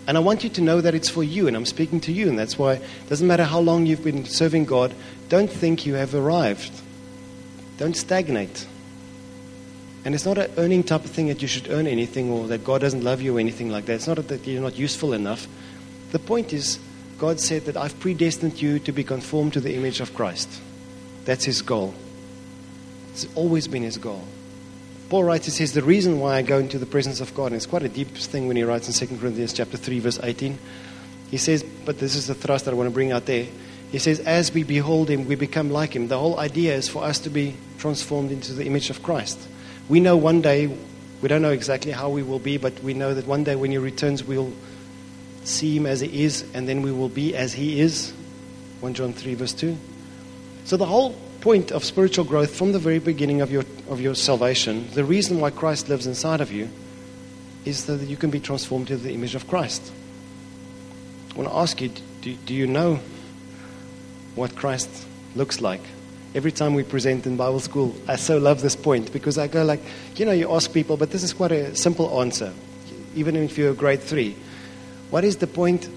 And 0.06 0.16
I 0.16 0.20
want 0.20 0.42
you 0.42 0.50
to 0.50 0.60
know 0.60 0.80
that 0.80 0.94
it's 0.94 1.08
for 1.08 1.22
you, 1.22 1.46
and 1.46 1.56
I'm 1.56 1.66
speaking 1.66 2.00
to 2.02 2.12
you, 2.12 2.28
and 2.28 2.38
that's 2.38 2.58
why 2.58 2.74
it 2.74 3.08
doesn't 3.08 3.26
matter 3.26 3.44
how 3.44 3.60
long 3.60 3.86
you've 3.86 4.02
been 4.02 4.24
serving 4.24 4.64
God, 4.64 4.94
don't 5.28 5.50
think 5.50 5.86
you 5.86 5.94
have 5.94 6.14
arrived. 6.14 6.72
Don't 7.78 7.96
stagnate. 7.96 8.66
And 10.04 10.14
it's 10.14 10.26
not 10.26 10.38
an 10.38 10.50
earning 10.56 10.82
type 10.82 11.04
of 11.04 11.10
thing 11.10 11.28
that 11.28 11.40
you 11.40 11.48
should 11.48 11.70
earn 11.70 11.86
anything 11.86 12.30
or 12.30 12.48
that 12.48 12.64
God 12.64 12.80
doesn't 12.80 13.04
love 13.04 13.22
you 13.22 13.36
or 13.36 13.40
anything 13.40 13.70
like 13.70 13.86
that. 13.86 13.94
It's 13.94 14.08
not 14.08 14.16
that 14.16 14.46
you're 14.46 14.60
not 14.60 14.76
useful 14.76 15.12
enough. 15.12 15.46
The 16.10 16.18
point 16.18 16.52
is, 16.52 16.80
God 17.18 17.38
said 17.38 17.66
that 17.66 17.76
I've 17.76 17.98
predestined 18.00 18.60
you 18.60 18.80
to 18.80 18.90
be 18.90 19.04
conformed 19.04 19.52
to 19.52 19.60
the 19.60 19.74
image 19.74 20.00
of 20.00 20.12
Christ. 20.12 20.48
That's 21.24 21.44
his 21.44 21.62
goal. 21.62 21.94
It's 23.12 23.28
always 23.36 23.68
been 23.68 23.84
his 23.84 23.98
goal. 23.98 24.24
Paul 25.12 25.24
writes, 25.24 25.44
he 25.44 25.50
says, 25.50 25.74
the 25.74 25.82
reason 25.82 26.20
why 26.20 26.36
I 26.36 26.40
go 26.40 26.58
into 26.58 26.78
the 26.78 26.86
presence 26.86 27.20
of 27.20 27.34
God, 27.34 27.48
and 27.48 27.56
it's 27.56 27.66
quite 27.66 27.82
a 27.82 27.88
deep 27.90 28.16
thing 28.16 28.48
when 28.48 28.56
he 28.56 28.62
writes 28.62 28.88
in 28.88 29.08
2 29.08 29.18
Corinthians 29.18 29.52
chapter 29.52 29.76
3, 29.76 29.98
verse 29.98 30.18
18. 30.22 30.58
He 31.30 31.36
says, 31.36 31.62
but 31.62 31.98
this 31.98 32.16
is 32.16 32.28
the 32.28 32.34
thrust 32.34 32.64
that 32.64 32.70
I 32.70 32.74
want 32.74 32.86
to 32.86 32.94
bring 32.94 33.12
out 33.12 33.26
there. 33.26 33.46
He 33.90 33.98
says, 33.98 34.20
as 34.20 34.54
we 34.54 34.64
behold 34.64 35.10
him, 35.10 35.26
we 35.26 35.34
become 35.34 35.70
like 35.70 35.94
him. 35.94 36.08
The 36.08 36.18
whole 36.18 36.40
idea 36.40 36.74
is 36.74 36.88
for 36.88 37.04
us 37.04 37.18
to 37.18 37.28
be 37.28 37.54
transformed 37.76 38.30
into 38.30 38.54
the 38.54 38.64
image 38.64 38.88
of 38.88 39.02
Christ. 39.02 39.38
We 39.86 40.00
know 40.00 40.16
one 40.16 40.40
day, 40.40 40.74
we 41.20 41.28
don't 41.28 41.42
know 41.42 41.52
exactly 41.52 41.92
how 41.92 42.08
we 42.08 42.22
will 42.22 42.38
be, 42.38 42.56
but 42.56 42.82
we 42.82 42.94
know 42.94 43.12
that 43.12 43.26
one 43.26 43.44
day 43.44 43.54
when 43.54 43.70
he 43.70 43.76
returns, 43.76 44.24
we'll 44.24 44.54
see 45.44 45.76
him 45.76 45.84
as 45.84 46.00
he 46.00 46.24
is, 46.24 46.42
and 46.54 46.66
then 46.66 46.80
we 46.80 46.90
will 46.90 47.10
be 47.10 47.36
as 47.36 47.52
he 47.52 47.82
is. 47.82 48.14
1 48.80 48.94
John 48.94 49.12
3, 49.12 49.34
verse 49.34 49.52
2. 49.52 49.76
So 50.64 50.78
the 50.78 50.86
whole 50.86 51.14
point 51.42 51.72
of 51.72 51.84
spiritual 51.84 52.24
growth 52.24 52.54
from 52.54 52.70
the 52.70 52.78
very 52.78 53.00
beginning 53.00 53.40
of 53.40 53.50
your, 53.50 53.64
of 53.90 54.00
your 54.00 54.14
salvation, 54.14 54.88
the 54.94 55.04
reason 55.04 55.40
why 55.40 55.50
Christ 55.50 55.88
lives 55.88 56.06
inside 56.06 56.40
of 56.40 56.52
you, 56.52 56.70
is 57.64 57.86
that 57.86 58.00
you 58.00 58.16
can 58.16 58.30
be 58.30 58.38
transformed 58.38 58.90
into 58.90 59.02
the 59.02 59.12
image 59.12 59.34
of 59.34 59.48
Christ. 59.48 59.92
I 61.32 61.38
want 61.38 61.48
to 61.50 61.56
ask 61.56 61.80
you 61.80 61.90
do, 62.20 62.34
do 62.34 62.54
you 62.54 62.68
know 62.68 63.00
what 64.36 64.54
Christ 64.54 64.88
looks 65.34 65.60
like? 65.60 65.80
Every 66.34 66.52
time 66.52 66.74
we 66.74 66.84
present 66.84 67.26
in 67.26 67.36
Bible 67.36 67.60
school, 67.60 67.94
I 68.06 68.16
so 68.16 68.38
love 68.38 68.62
this 68.62 68.76
point 68.76 69.12
because 69.12 69.36
I 69.36 69.48
go 69.48 69.64
like, 69.64 69.80
you 70.14 70.24
know, 70.24 70.32
you 70.32 70.50
ask 70.52 70.72
people, 70.72 70.96
but 70.96 71.10
this 71.10 71.24
is 71.24 71.32
quite 71.32 71.52
a 71.52 71.74
simple 71.74 72.20
answer, 72.20 72.52
even 73.16 73.34
if 73.34 73.58
you're 73.58 73.74
grade 73.74 74.00
three. 74.00 74.36
What 75.10 75.24
is 75.24 75.38
the 75.38 75.48
point 75.48 75.88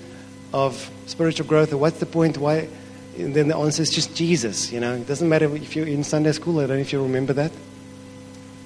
of 0.54 0.90
spiritual 1.06 1.46
growth, 1.46 1.72
or 1.72 1.78
what's 1.78 2.00
the 2.00 2.08
point 2.08 2.40
why? 2.40 2.68
Then 3.18 3.48
the 3.48 3.56
answer 3.56 3.82
is 3.82 3.90
just 3.90 4.16
Jesus. 4.16 4.72
You 4.72 4.80
know, 4.80 4.96
it 4.96 5.08
doesn't 5.08 5.28
matter 5.28 5.54
if 5.56 5.76
you're 5.76 5.88
in 5.88 6.04
Sunday 6.04 6.34
school. 6.34 6.60
I 6.60 6.68
don't 6.68 6.78
know 6.78 6.82
if 6.82 6.92
you 6.92 7.02
remember 7.02 7.34
that. 7.34 7.52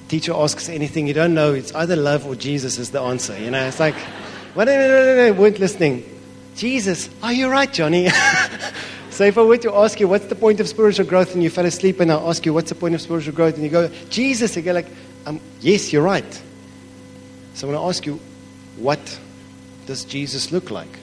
Teacher 0.07 0.33
asks 0.33 0.69
anything 0.69 1.07
you 1.07 1.13
don't 1.13 1.35
know. 1.35 1.53
It's 1.53 1.73
either 1.75 1.95
love 1.95 2.25
or 2.25 2.35
Jesus 2.35 2.79
is 2.79 2.89
the 2.89 2.99
answer. 2.99 3.37
You 3.37 3.51
know, 3.51 3.63
it's 3.65 3.79
like, 3.79 3.95
well, 4.55 4.65
no, 4.65 4.75
no, 4.75 4.87
no, 4.87 5.15
no, 5.15 5.27
no, 5.27 5.39
weren't 5.39 5.59
listening. 5.59 6.03
Jesus, 6.55 7.09
are 7.21 7.31
you 7.31 7.47
right, 7.47 7.71
Johnny? 7.71 8.09
so 9.11 9.23
if 9.25 9.37
I 9.37 9.43
were 9.43 9.57
to 9.57 9.75
ask 9.75 9.99
you, 9.99 10.07
what's 10.07 10.25
the 10.25 10.35
point 10.35 10.59
of 10.59 10.67
spiritual 10.67 11.05
growth, 11.05 11.35
and 11.35 11.43
you 11.43 11.51
fell 11.51 11.65
asleep, 11.65 11.99
and 11.99 12.11
I 12.11 12.15
ask 12.15 12.43
you, 12.45 12.53
what's 12.53 12.69
the 12.69 12.75
point 12.75 12.95
of 12.95 13.01
spiritual 13.01 13.33
growth, 13.33 13.53
and 13.53 13.63
you 13.63 13.69
go, 13.69 13.87
Jesus, 14.09 14.55
you 14.55 14.63
go 14.63 14.73
like, 14.73 14.87
um, 15.27 15.39
yes, 15.61 15.93
you're 15.93 16.01
right. 16.01 16.41
So 17.53 17.67
I 17.67 17.71
want 17.71 17.83
to 17.83 17.87
ask 17.87 18.05
you, 18.05 18.19
what 18.77 19.19
does 19.85 20.05
Jesus 20.05 20.51
look 20.51 20.71
like? 20.71 20.97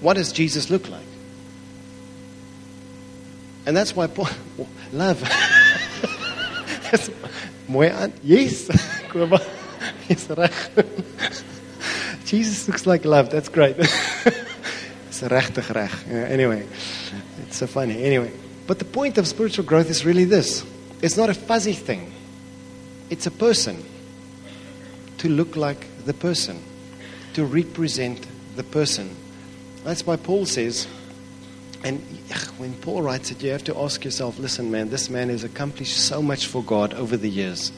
What 0.00 0.14
does 0.14 0.30
Jesus 0.30 0.68
look 0.68 0.90
like? 0.90 1.06
And 3.66 3.76
that's 3.76 3.96
why 3.96 4.06
Paul, 4.06 4.28
love. 4.92 5.22
Yes. 6.92 7.10
Jesus 12.24 12.68
looks 12.68 12.86
like 12.86 13.04
love. 13.04 13.30
That's 13.30 13.48
great. 13.48 13.76
it's 13.78 15.22
regtig 15.22 15.74
reg. 15.74 15.90
Anyway, 16.08 16.66
it's 17.42 17.56
so 17.56 17.66
funny. 17.66 18.02
Anyway, 18.02 18.32
but 18.66 18.78
the 18.78 18.84
point 18.84 19.18
of 19.18 19.26
spiritual 19.26 19.64
growth 19.64 19.90
is 19.90 20.04
really 20.04 20.24
this. 20.24 20.64
It's 21.02 21.16
not 21.16 21.30
a 21.30 21.34
fuzzy 21.34 21.72
thing. 21.72 22.12
It's 23.10 23.26
a 23.26 23.30
person. 23.30 23.84
To 25.18 25.28
look 25.28 25.56
like 25.56 25.86
the 26.04 26.14
person. 26.14 26.62
To 27.34 27.44
represent 27.44 28.26
the 28.56 28.64
person. 28.64 29.14
That's 29.84 30.06
why 30.06 30.16
Paul 30.16 30.46
says, 30.46 30.86
and 31.84 32.00
when 32.56 32.72
Paul 32.76 33.02
writes 33.02 33.30
it, 33.30 33.42
you 33.42 33.50
have 33.50 33.64
to 33.64 33.78
ask 33.78 34.04
yourself 34.04 34.38
listen, 34.38 34.70
man, 34.70 34.88
this 34.88 35.10
man 35.10 35.28
has 35.28 35.44
accomplished 35.44 35.98
so 35.98 36.22
much 36.22 36.46
for 36.46 36.62
God 36.62 36.94
over 36.94 37.16
the 37.16 37.28
years. 37.28 37.72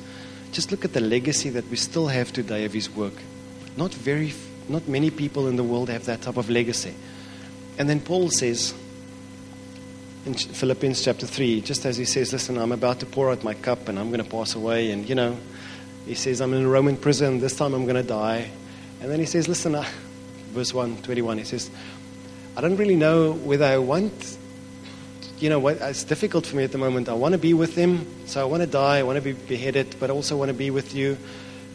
Just 0.53 0.71
look 0.71 0.85
at 0.85 0.93
the 0.93 1.01
legacy 1.01 1.51
that 1.51 1.69
we 1.69 1.77
still 1.77 2.07
have 2.07 2.33
today 2.33 2.65
of 2.65 2.73
his 2.73 2.89
work. 2.89 3.15
Not, 3.77 3.93
very, 3.93 4.33
not 4.69 4.87
many 4.87 5.11
people 5.11 5.49
in 5.49 5.57
the 5.57 5.65
world 5.65 5.91
have 5.91 6.05
that 6.07 6.23
type 6.23 6.37
of 6.37 6.49
legacy. 6.49 6.95
And 7.79 7.91
then 7.91 8.01
Paul 8.01 8.31
says 8.31 8.73
in 10.25 10.35
Philippians 10.35 11.03
chapter 11.05 11.27
3, 11.27 11.61
just 11.63 11.85
as 11.85 11.97
he 11.97 12.05
says, 12.05 12.33
Listen, 12.33 12.59
I'm 12.59 12.73
about 12.73 13.01
to 13.01 13.07
pour 13.07 13.31
out 13.31 13.43
my 13.43 13.55
cup 13.55 13.89
and 13.89 13.99
I'm 13.99 14.11
going 14.11 14.23
to 14.23 14.31
pass 14.31 14.55
away. 14.55 14.93
And, 14.93 15.09
you 15.09 15.17
know, 15.17 15.37
he 16.07 16.15
says, 16.15 16.41
I'm 16.41 16.55
in 16.55 16.63
a 16.63 16.69
Roman 16.69 16.97
prison. 16.97 17.41
This 17.41 17.57
time 17.57 17.75
I'm 17.75 17.85
going 17.85 17.97
to 17.97 18.05
die. 18.05 18.51
And 19.01 19.11
then 19.11 19.19
he 19.19 19.27
says, 19.27 19.49
Listen, 19.49 19.75
uh, 19.75 19.85
verse 20.53 20.73
1, 20.73 21.03
21, 21.03 21.39
he 21.39 21.45
says, 21.45 21.71
I 22.57 22.63
don't 22.63 22.79
really 22.79 22.97
know 22.97 23.33
whether 23.33 23.67
I 23.67 23.77
want, 23.77 24.39
you 25.39 25.51
know, 25.51 25.59
what, 25.59 25.77
it's 25.77 26.05
difficult 26.05 26.47
for 26.47 26.57
me 26.57 26.65
at 26.65 26.73
the 26.73 26.79
moment. 26.79 27.07
I 27.11 27.13
want 27.13 27.33
to 27.33 27.39
be 27.39 27.53
with 27.53 27.75
him, 27.75 28.07
so 28.27 28.41
I 28.41 28.45
want 28.45 28.63
to 28.63 28.67
die, 28.67 28.97
I 28.97 29.03
want 29.03 29.17
to 29.17 29.21
be 29.23 29.33
beheaded, 29.33 29.97
but 30.01 30.09
I 30.09 30.15
also 30.15 30.39
want 30.39 30.49
to 30.49 30.55
be 30.55 30.71
with 30.71 30.95
you. 30.95 31.19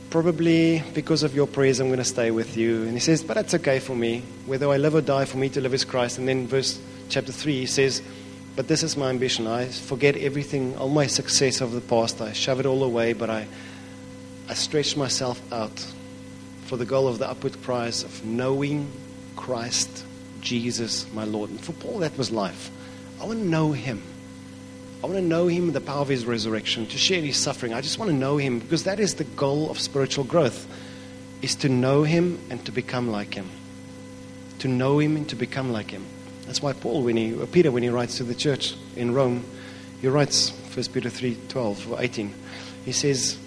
Probably 0.10 0.82
because 0.96 1.22
of 1.22 1.36
your 1.36 1.46
prayers, 1.46 1.80
I'm 1.80 1.89
going 1.89 2.00
to 2.00 2.04
stay 2.04 2.32
with 2.32 2.58
you. 2.58 2.82
And 2.82 2.94
he 2.94 3.00
says, 3.00 3.24
but 3.24 3.36
that's 3.36 3.54
okay 3.54 3.78
for 3.78 3.96
me. 3.96 4.24
Whether 4.48 4.67
I 4.70 4.78
live 4.78 4.96
or 4.96 5.02
die, 5.02 5.26
for 5.26 5.38
me 5.38 5.50
to 5.50 5.62
live 5.62 5.76
is 5.76 5.86
Christ. 5.86 6.17
And 6.17 6.28
then 6.28 6.48
verse 6.48 6.80
chapter 7.10 7.32
3, 7.32 7.60
he 7.60 7.65
says, 7.67 8.02
but 8.56 8.67
this 8.67 8.82
is 8.82 8.98
my 8.98 9.12
ambition. 9.12 9.46
I 9.46 9.67
forget 9.67 10.17
everything, 10.17 10.76
all 10.78 10.89
my 10.89 11.06
success 11.06 11.62
of 11.62 11.74
the 11.74 11.82
past. 11.82 12.22
I 12.22 12.34
shove 12.34 12.60
it 12.60 12.65
all 12.65 12.84
away, 12.84 13.13
but 13.13 13.30
I, 13.30 13.48
I 14.50 14.56
stretch 14.56 14.98
myself 14.98 15.39
out 15.54 15.86
for 16.65 16.76
the 16.76 16.86
goal 16.86 17.08
of 17.08 17.20
the 17.20 17.30
upward 17.30 17.62
prize 17.62 18.04
of 18.04 18.26
knowing 18.26 18.91
Christ 19.36 20.06
Jesus, 20.42 21.12
my 21.14 21.24
Lord. 21.24 21.50
And 21.50 21.62
for 21.62 21.74
Paul, 21.74 22.00
that 22.00 22.18
was 22.18 22.32
life. 22.32 22.70
I 23.22 23.26
want 23.26 23.40
to 23.40 23.46
know 23.46 23.72
him. 23.72 24.02
I 25.04 25.08
want 25.08 25.18
to 25.18 25.26
know 25.26 25.48
him, 25.48 25.72
the 25.72 25.82
power 25.82 26.02
of 26.02 26.08
his 26.08 26.26
resurrection, 26.26 26.86
to 26.88 26.98
share 26.98 27.22
his 27.22 27.38
suffering. 27.38 27.74
I 27.74 27.82
just 27.82 27.98
want 27.98 28.12
to 28.12 28.18
know 28.18 28.38
him 28.38 28.60
because 28.60 28.84
that 28.84 29.00
is 29.00 29.16
the 29.16 29.24
goal 29.24 29.72
of 29.72 29.80
spiritual 29.80 30.26
growth, 30.26 30.68
is 31.42 31.56
to 31.58 31.70
know 31.70 32.04
him 32.04 32.40
and 32.50 32.64
to 32.66 32.72
become 32.72 33.10
like 33.10 33.34
him. 33.34 33.50
To 34.60 34.68
know 34.68 35.00
him 35.00 35.16
and 35.16 35.28
to 35.30 35.36
become 35.36 35.72
like 35.72 35.90
him. 35.90 36.06
That's 36.46 36.62
why 36.62 36.74
Paul, 36.74 37.04
when 37.04 37.18
he, 37.18 37.34
Peter, 37.48 37.72
when 37.72 37.84
he 37.84 37.90
writes 37.90 38.18
to 38.18 38.24
the 38.24 38.36
church 38.36 38.76
in 38.96 39.14
Rome, 39.14 39.44
he 40.02 40.08
writes 40.08 40.52
1 40.76 40.86
Peter 40.94 41.10
3, 41.10 41.38
12 41.50 41.92
or 41.94 42.02
18. 42.02 42.34
He 42.86 42.92
says 42.92 43.38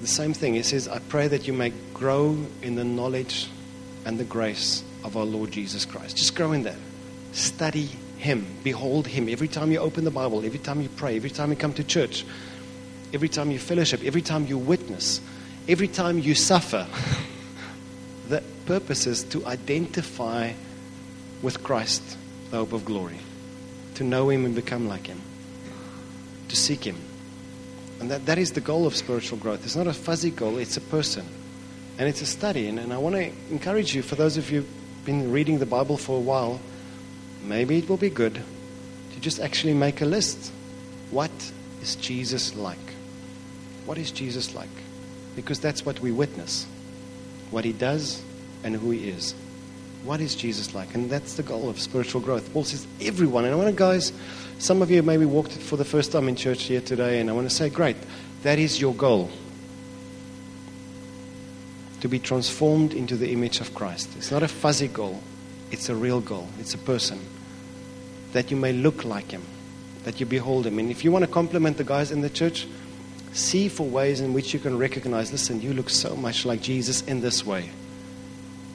the 0.00 0.06
same 0.06 0.32
thing. 0.32 0.54
He 0.54 0.62
says, 0.62 0.86
I 0.86 0.98
pray 0.98 1.26
that 1.28 1.48
you 1.48 1.52
may 1.52 1.72
grow 1.92 2.36
in 2.62 2.76
the 2.76 2.84
knowledge 2.84 3.48
and 4.04 4.18
the 4.18 4.24
grace 4.24 4.84
of 5.04 5.16
our 5.16 5.24
Lord 5.24 5.50
Jesus 5.50 5.84
Christ. 5.84 6.16
Just 6.16 6.34
grow 6.34 6.52
in 6.52 6.62
that. 6.64 6.76
Study 7.32 7.88
Him. 8.18 8.46
Behold 8.62 9.06
Him. 9.06 9.28
Every 9.28 9.48
time 9.48 9.70
you 9.70 9.78
open 9.78 10.04
the 10.04 10.10
Bible, 10.10 10.44
every 10.44 10.58
time 10.58 10.80
you 10.80 10.88
pray, 10.88 11.16
every 11.16 11.30
time 11.30 11.50
you 11.50 11.56
come 11.56 11.72
to 11.74 11.84
church, 11.84 12.24
every 13.12 13.28
time 13.28 13.50
you 13.50 13.58
fellowship, 13.58 14.02
every 14.04 14.22
time 14.22 14.46
you 14.46 14.58
witness, 14.58 15.20
every 15.68 15.88
time 15.88 16.18
you 16.18 16.34
suffer. 16.34 16.86
the 18.28 18.42
purpose 18.66 19.06
is 19.06 19.24
to 19.24 19.46
identify 19.46 20.52
with 21.42 21.62
Christ, 21.62 22.02
the 22.50 22.58
hope 22.58 22.72
of 22.72 22.84
glory, 22.84 23.18
to 23.94 24.04
know 24.04 24.28
Him 24.28 24.44
and 24.44 24.54
become 24.54 24.88
like 24.88 25.06
Him, 25.06 25.20
to 26.48 26.56
seek 26.56 26.84
Him. 26.84 26.96
And 28.00 28.10
that, 28.10 28.26
that 28.26 28.38
is 28.38 28.52
the 28.52 28.60
goal 28.60 28.86
of 28.86 28.94
spiritual 28.94 29.38
growth. 29.38 29.64
It's 29.64 29.76
not 29.76 29.86
a 29.86 29.92
fuzzy 29.92 30.30
goal, 30.30 30.58
it's 30.58 30.76
a 30.76 30.80
person. 30.80 31.26
And 31.98 32.08
it's 32.08 32.22
a 32.22 32.26
study. 32.26 32.68
And, 32.68 32.78
and 32.78 32.92
I 32.92 32.98
want 32.98 33.16
to 33.16 33.32
encourage 33.50 33.94
you, 33.94 34.02
for 34.02 34.14
those 34.14 34.36
of 34.36 34.50
you 34.52 34.64
been 35.08 35.32
reading 35.32 35.58
the 35.58 35.64
Bible 35.64 35.96
for 35.96 36.18
a 36.18 36.20
while, 36.20 36.60
maybe 37.42 37.78
it 37.78 37.88
will 37.88 37.96
be 37.96 38.10
good 38.10 38.34
to 38.34 39.20
just 39.20 39.40
actually 39.40 39.72
make 39.72 40.02
a 40.02 40.04
list. 40.04 40.52
What 41.10 41.30
is 41.80 41.96
Jesus 41.96 42.54
like? 42.54 42.76
What 43.86 43.96
is 43.96 44.10
Jesus 44.10 44.54
like? 44.54 44.68
Because 45.34 45.60
that's 45.60 45.86
what 45.86 45.98
we 46.00 46.12
witness 46.12 46.66
what 47.50 47.64
he 47.64 47.72
does 47.72 48.22
and 48.62 48.76
who 48.76 48.90
he 48.90 49.08
is. 49.08 49.34
What 50.04 50.20
is 50.20 50.34
Jesus 50.34 50.74
like? 50.74 50.94
And 50.94 51.08
that's 51.08 51.36
the 51.36 51.42
goal 51.42 51.70
of 51.70 51.80
spiritual 51.80 52.20
growth. 52.20 52.52
Paul 52.52 52.64
says, 52.64 52.86
everyone. 53.00 53.46
And 53.46 53.54
I 53.54 53.56
want 53.56 53.70
to, 53.70 53.74
guys, 53.74 54.12
some 54.58 54.82
of 54.82 54.90
you 54.90 55.02
maybe 55.02 55.24
walked 55.24 55.52
for 55.52 55.78
the 55.78 55.86
first 55.86 56.12
time 56.12 56.28
in 56.28 56.36
church 56.36 56.64
here 56.64 56.82
today, 56.82 57.18
and 57.18 57.30
I 57.30 57.32
want 57.32 57.48
to 57.48 57.56
say, 57.56 57.70
great, 57.70 57.96
that 58.42 58.58
is 58.58 58.78
your 58.78 58.92
goal 58.92 59.30
to 62.00 62.08
be 62.08 62.18
transformed 62.18 62.94
into 62.94 63.16
the 63.16 63.30
image 63.30 63.60
of 63.60 63.74
Christ. 63.74 64.10
It's 64.16 64.30
not 64.30 64.42
a 64.42 64.48
fuzzy 64.48 64.88
goal, 64.88 65.22
it's 65.70 65.88
a 65.88 65.94
real 65.94 66.20
goal. 66.20 66.48
It's 66.58 66.74
a 66.74 66.78
person. 66.78 67.20
That 68.32 68.50
you 68.50 68.56
may 68.56 68.72
look 68.72 69.04
like 69.04 69.30
him, 69.30 69.42
that 70.04 70.20
you 70.20 70.26
behold 70.26 70.66
him. 70.66 70.78
And 70.78 70.90
if 70.90 71.04
you 71.04 71.12
want 71.12 71.24
to 71.24 71.30
compliment 71.30 71.76
the 71.76 71.84
guys 71.84 72.10
in 72.10 72.20
the 72.20 72.30
church, 72.30 72.66
see 73.32 73.68
for 73.68 73.86
ways 73.86 74.20
in 74.20 74.32
which 74.32 74.54
you 74.54 74.60
can 74.60 74.78
recognize, 74.78 75.32
listen, 75.32 75.60
you 75.60 75.74
look 75.74 75.90
so 75.90 76.16
much 76.16 76.44
like 76.44 76.60
Jesus 76.62 77.02
in 77.02 77.20
this 77.20 77.44
way. 77.44 77.70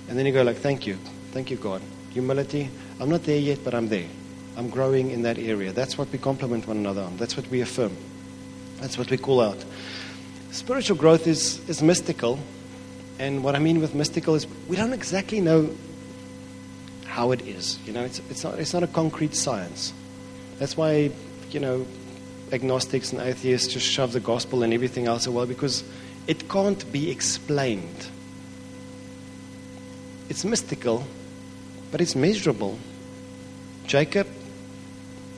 And 0.08 0.18
then 0.18 0.26
you 0.26 0.32
go 0.32 0.44
like, 0.44 0.58
thank 0.58 0.86
you. 0.86 0.98
Thank 1.32 1.50
you, 1.50 1.58
God. 1.58 1.82
Humility. 2.12 2.70
I'm 3.00 3.10
not 3.10 3.24
there 3.24 3.40
yet, 3.40 3.64
but 3.64 3.74
I'm 3.74 3.90
there. 3.90 4.08
I'm 4.56 4.70
growing 4.70 5.10
in 5.10 5.24
that 5.24 5.40
area. 5.40 5.72
That's 5.72 5.98
what 5.98 6.12
we 6.12 6.20
compliment 6.20 6.68
one 6.68 6.78
another 6.78 7.02
on. 7.02 7.18
That's 7.18 7.36
what 7.36 7.48
we 7.48 7.62
affirm. 7.62 7.96
That's 8.80 8.98
what 8.98 9.10
we 9.10 9.18
call 9.18 9.42
out. 9.42 9.64
Spiritual 10.52 10.98
growth 10.98 11.26
is, 11.26 11.68
is 11.68 11.82
mystical. 11.82 12.38
And 13.24 13.42
what 13.42 13.56
I 13.56 13.60
mean 13.60 13.80
with 13.80 13.96
mystical 13.96 14.36
is 14.36 14.46
we 14.68 14.76
don't 14.76 14.92
exactly 14.92 15.40
know 15.40 15.74
how 17.06 17.32
it 17.32 17.42
is. 17.44 17.80
You 17.86 17.94
know, 17.94 18.04
it's, 18.04 18.20
it's, 18.30 18.44
not, 18.44 18.60
it's 18.60 18.74
not 18.74 18.84
a 18.84 18.88
concrete 18.88 19.34
science. 19.34 19.94
That's 20.60 20.76
why, 20.76 21.10
you 21.50 21.62
know, 21.62 21.88
agnostics 22.52 23.14
and 23.14 23.22
atheists 23.22 23.72
just 23.72 23.88
shove 23.88 24.12
the 24.12 24.20
gospel 24.20 24.62
and 24.62 24.74
everything 24.74 25.08
else 25.08 25.26
away 25.26 25.46
because 25.46 25.86
it 26.28 26.50
can't 26.50 26.92
be 26.92 27.10
explained. 27.10 28.10
It's 30.28 30.44
mystical, 30.44 31.08
but 31.94 32.02
it's 32.02 32.18
measurable. 32.18 32.78
Jacob 33.88 34.28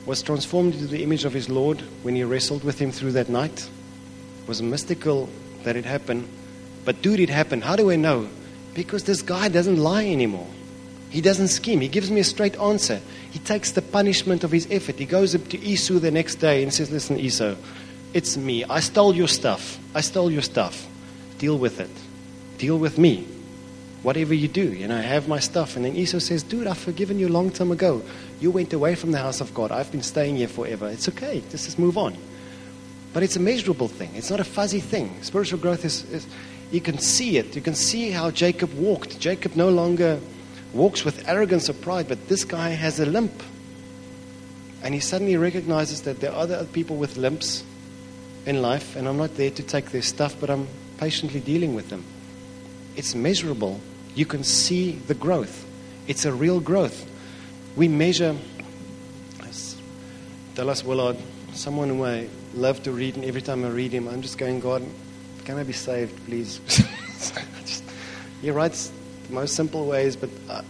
was 0.06 0.22
transformed 0.22 0.74
into 0.74 0.88
the 0.88 1.04
image 1.04 1.24
of 1.24 1.32
his 1.32 1.48
Lord 1.48 1.80
when 2.02 2.16
he 2.16 2.24
wrestled 2.24 2.64
with 2.64 2.80
him 2.80 2.90
through 2.90 3.12
that 3.12 3.28
night. 3.28 3.70
It 4.42 4.48
was 4.48 4.60
mystical 4.60 5.28
that 5.62 5.76
it 5.76 5.84
happened. 5.84 6.28
But, 6.86 7.02
dude, 7.02 7.18
it 7.18 7.28
happened. 7.28 7.64
How 7.64 7.74
do 7.74 7.90
I 7.90 7.96
know? 7.96 8.28
Because 8.72 9.04
this 9.04 9.20
guy 9.20 9.48
doesn't 9.48 9.76
lie 9.76 10.06
anymore. 10.06 10.46
He 11.10 11.20
doesn't 11.20 11.48
scheme. 11.48 11.80
He 11.80 11.88
gives 11.88 12.10
me 12.10 12.20
a 12.20 12.24
straight 12.24 12.56
answer. 12.58 13.00
He 13.32 13.40
takes 13.40 13.72
the 13.72 13.82
punishment 13.82 14.44
of 14.44 14.52
his 14.52 14.68
effort. 14.70 14.96
He 14.96 15.04
goes 15.04 15.34
up 15.34 15.48
to 15.48 15.58
Esau 15.58 15.94
the 15.94 16.12
next 16.12 16.36
day 16.36 16.62
and 16.62 16.72
says, 16.72 16.90
Listen, 16.90 17.18
Esau, 17.18 17.56
it's 18.14 18.36
me. 18.36 18.64
I 18.64 18.78
stole 18.80 19.16
your 19.16 19.26
stuff. 19.26 19.78
I 19.94 20.00
stole 20.00 20.30
your 20.30 20.42
stuff. 20.42 20.86
Deal 21.38 21.58
with 21.58 21.80
it. 21.80 21.90
Deal 22.58 22.78
with 22.78 22.98
me. 22.98 23.26
Whatever 24.02 24.34
you 24.34 24.46
do, 24.46 24.72
you 24.72 24.86
know, 24.86 24.96
I 24.96 25.00
have 25.00 25.26
my 25.26 25.40
stuff. 25.40 25.74
And 25.74 25.84
then 25.84 25.96
Esau 25.96 26.20
says, 26.20 26.44
Dude, 26.44 26.68
I've 26.68 26.78
forgiven 26.78 27.18
you 27.18 27.26
a 27.26 27.34
long 27.34 27.50
time 27.50 27.72
ago. 27.72 28.02
You 28.38 28.52
went 28.52 28.72
away 28.72 28.94
from 28.94 29.10
the 29.10 29.18
house 29.18 29.40
of 29.40 29.52
God. 29.54 29.72
I've 29.72 29.90
been 29.90 30.02
staying 30.02 30.36
here 30.36 30.48
forever. 30.48 30.88
It's 30.88 31.08
okay. 31.08 31.42
Just, 31.50 31.64
just 31.64 31.80
move 31.80 31.98
on. 31.98 32.16
But 33.12 33.24
it's 33.24 33.34
a 33.34 33.40
measurable 33.40 33.88
thing. 33.88 34.10
It's 34.14 34.30
not 34.30 34.38
a 34.38 34.44
fuzzy 34.44 34.80
thing. 34.80 35.22
Spiritual 35.22 35.58
growth 35.58 35.84
is, 35.84 36.04
is 36.12 36.26
you 36.70 36.80
can 36.80 36.98
see 36.98 37.38
it. 37.38 37.54
You 37.54 37.62
can 37.62 37.74
see 37.74 38.10
how 38.10 38.30
Jacob 38.30 38.72
walked. 38.74 39.20
Jacob 39.20 39.56
no 39.56 39.68
longer 39.68 40.20
walks 40.72 41.04
with 41.04 41.28
arrogance 41.28 41.70
or 41.70 41.74
pride, 41.74 42.08
but 42.08 42.28
this 42.28 42.44
guy 42.44 42.70
has 42.70 43.00
a 43.00 43.06
limp. 43.06 43.42
And 44.82 44.94
he 44.94 45.00
suddenly 45.00 45.36
recognizes 45.36 46.02
that 46.02 46.20
there 46.20 46.32
are 46.32 46.38
other 46.38 46.64
people 46.64 46.96
with 46.96 47.16
limps 47.16 47.64
in 48.44 48.62
life, 48.62 48.94
and 48.96 49.08
I'm 49.08 49.16
not 49.16 49.36
there 49.36 49.50
to 49.50 49.62
take 49.62 49.90
their 49.90 50.02
stuff, 50.02 50.36
but 50.40 50.50
I'm 50.50 50.68
patiently 50.98 51.40
dealing 51.40 51.74
with 51.74 51.88
them. 51.88 52.04
It's 52.94 53.14
measurable. 53.14 53.80
You 54.14 54.26
can 54.26 54.44
see 54.44 54.92
the 54.92 55.14
growth. 55.14 55.66
It's 56.06 56.24
a 56.24 56.32
real 56.32 56.60
growth. 56.60 57.08
We 57.74 57.88
measure, 57.88 58.36
Dallas 60.54 60.82
Willard, 60.82 61.18
someone 61.52 61.88
who 61.90 62.04
I 62.04 62.28
love 62.54 62.82
to 62.84 62.92
read, 62.92 63.16
and 63.16 63.24
every 63.24 63.42
time 63.42 63.64
I 63.64 63.68
read 63.68 63.92
him, 63.92 64.08
I'm 64.08 64.22
just 64.22 64.38
going, 64.38 64.60
God, 64.60 64.82
can 65.46 65.58
I 65.58 65.62
be 65.62 65.72
saved, 65.72 66.26
please? 66.26 66.58
just, 67.64 67.84
he 68.42 68.50
writes 68.50 68.90
the 69.28 69.32
most 69.32 69.54
simple 69.54 69.86
ways, 69.86 70.16
but 70.16 70.28
I, 70.50 70.64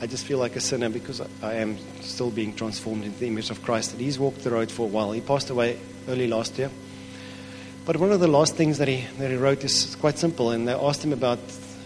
I 0.00 0.06
just 0.06 0.24
feel 0.24 0.38
like 0.38 0.54
a 0.54 0.60
sinner 0.60 0.88
because 0.88 1.20
I, 1.20 1.26
I 1.42 1.54
am 1.54 1.76
still 2.00 2.30
being 2.30 2.54
transformed 2.54 3.04
into 3.04 3.18
the 3.18 3.26
image 3.26 3.50
of 3.50 3.62
Christ. 3.62 3.92
And 3.92 4.00
he's 4.00 4.16
walked 4.16 4.44
the 4.44 4.50
road 4.50 4.70
for 4.70 4.84
a 4.84 4.86
while. 4.86 5.10
He 5.10 5.20
passed 5.20 5.50
away 5.50 5.80
early 6.08 6.28
last 6.28 6.56
year. 6.56 6.70
But 7.84 7.96
one 7.96 8.12
of 8.12 8.20
the 8.20 8.28
last 8.28 8.54
things 8.54 8.78
that 8.78 8.86
he, 8.86 9.04
that 9.18 9.28
he 9.28 9.36
wrote 9.36 9.64
is 9.64 9.96
quite 9.96 10.18
simple. 10.18 10.52
And 10.52 10.68
they 10.68 10.72
asked 10.72 11.04
him 11.04 11.12
about 11.12 11.40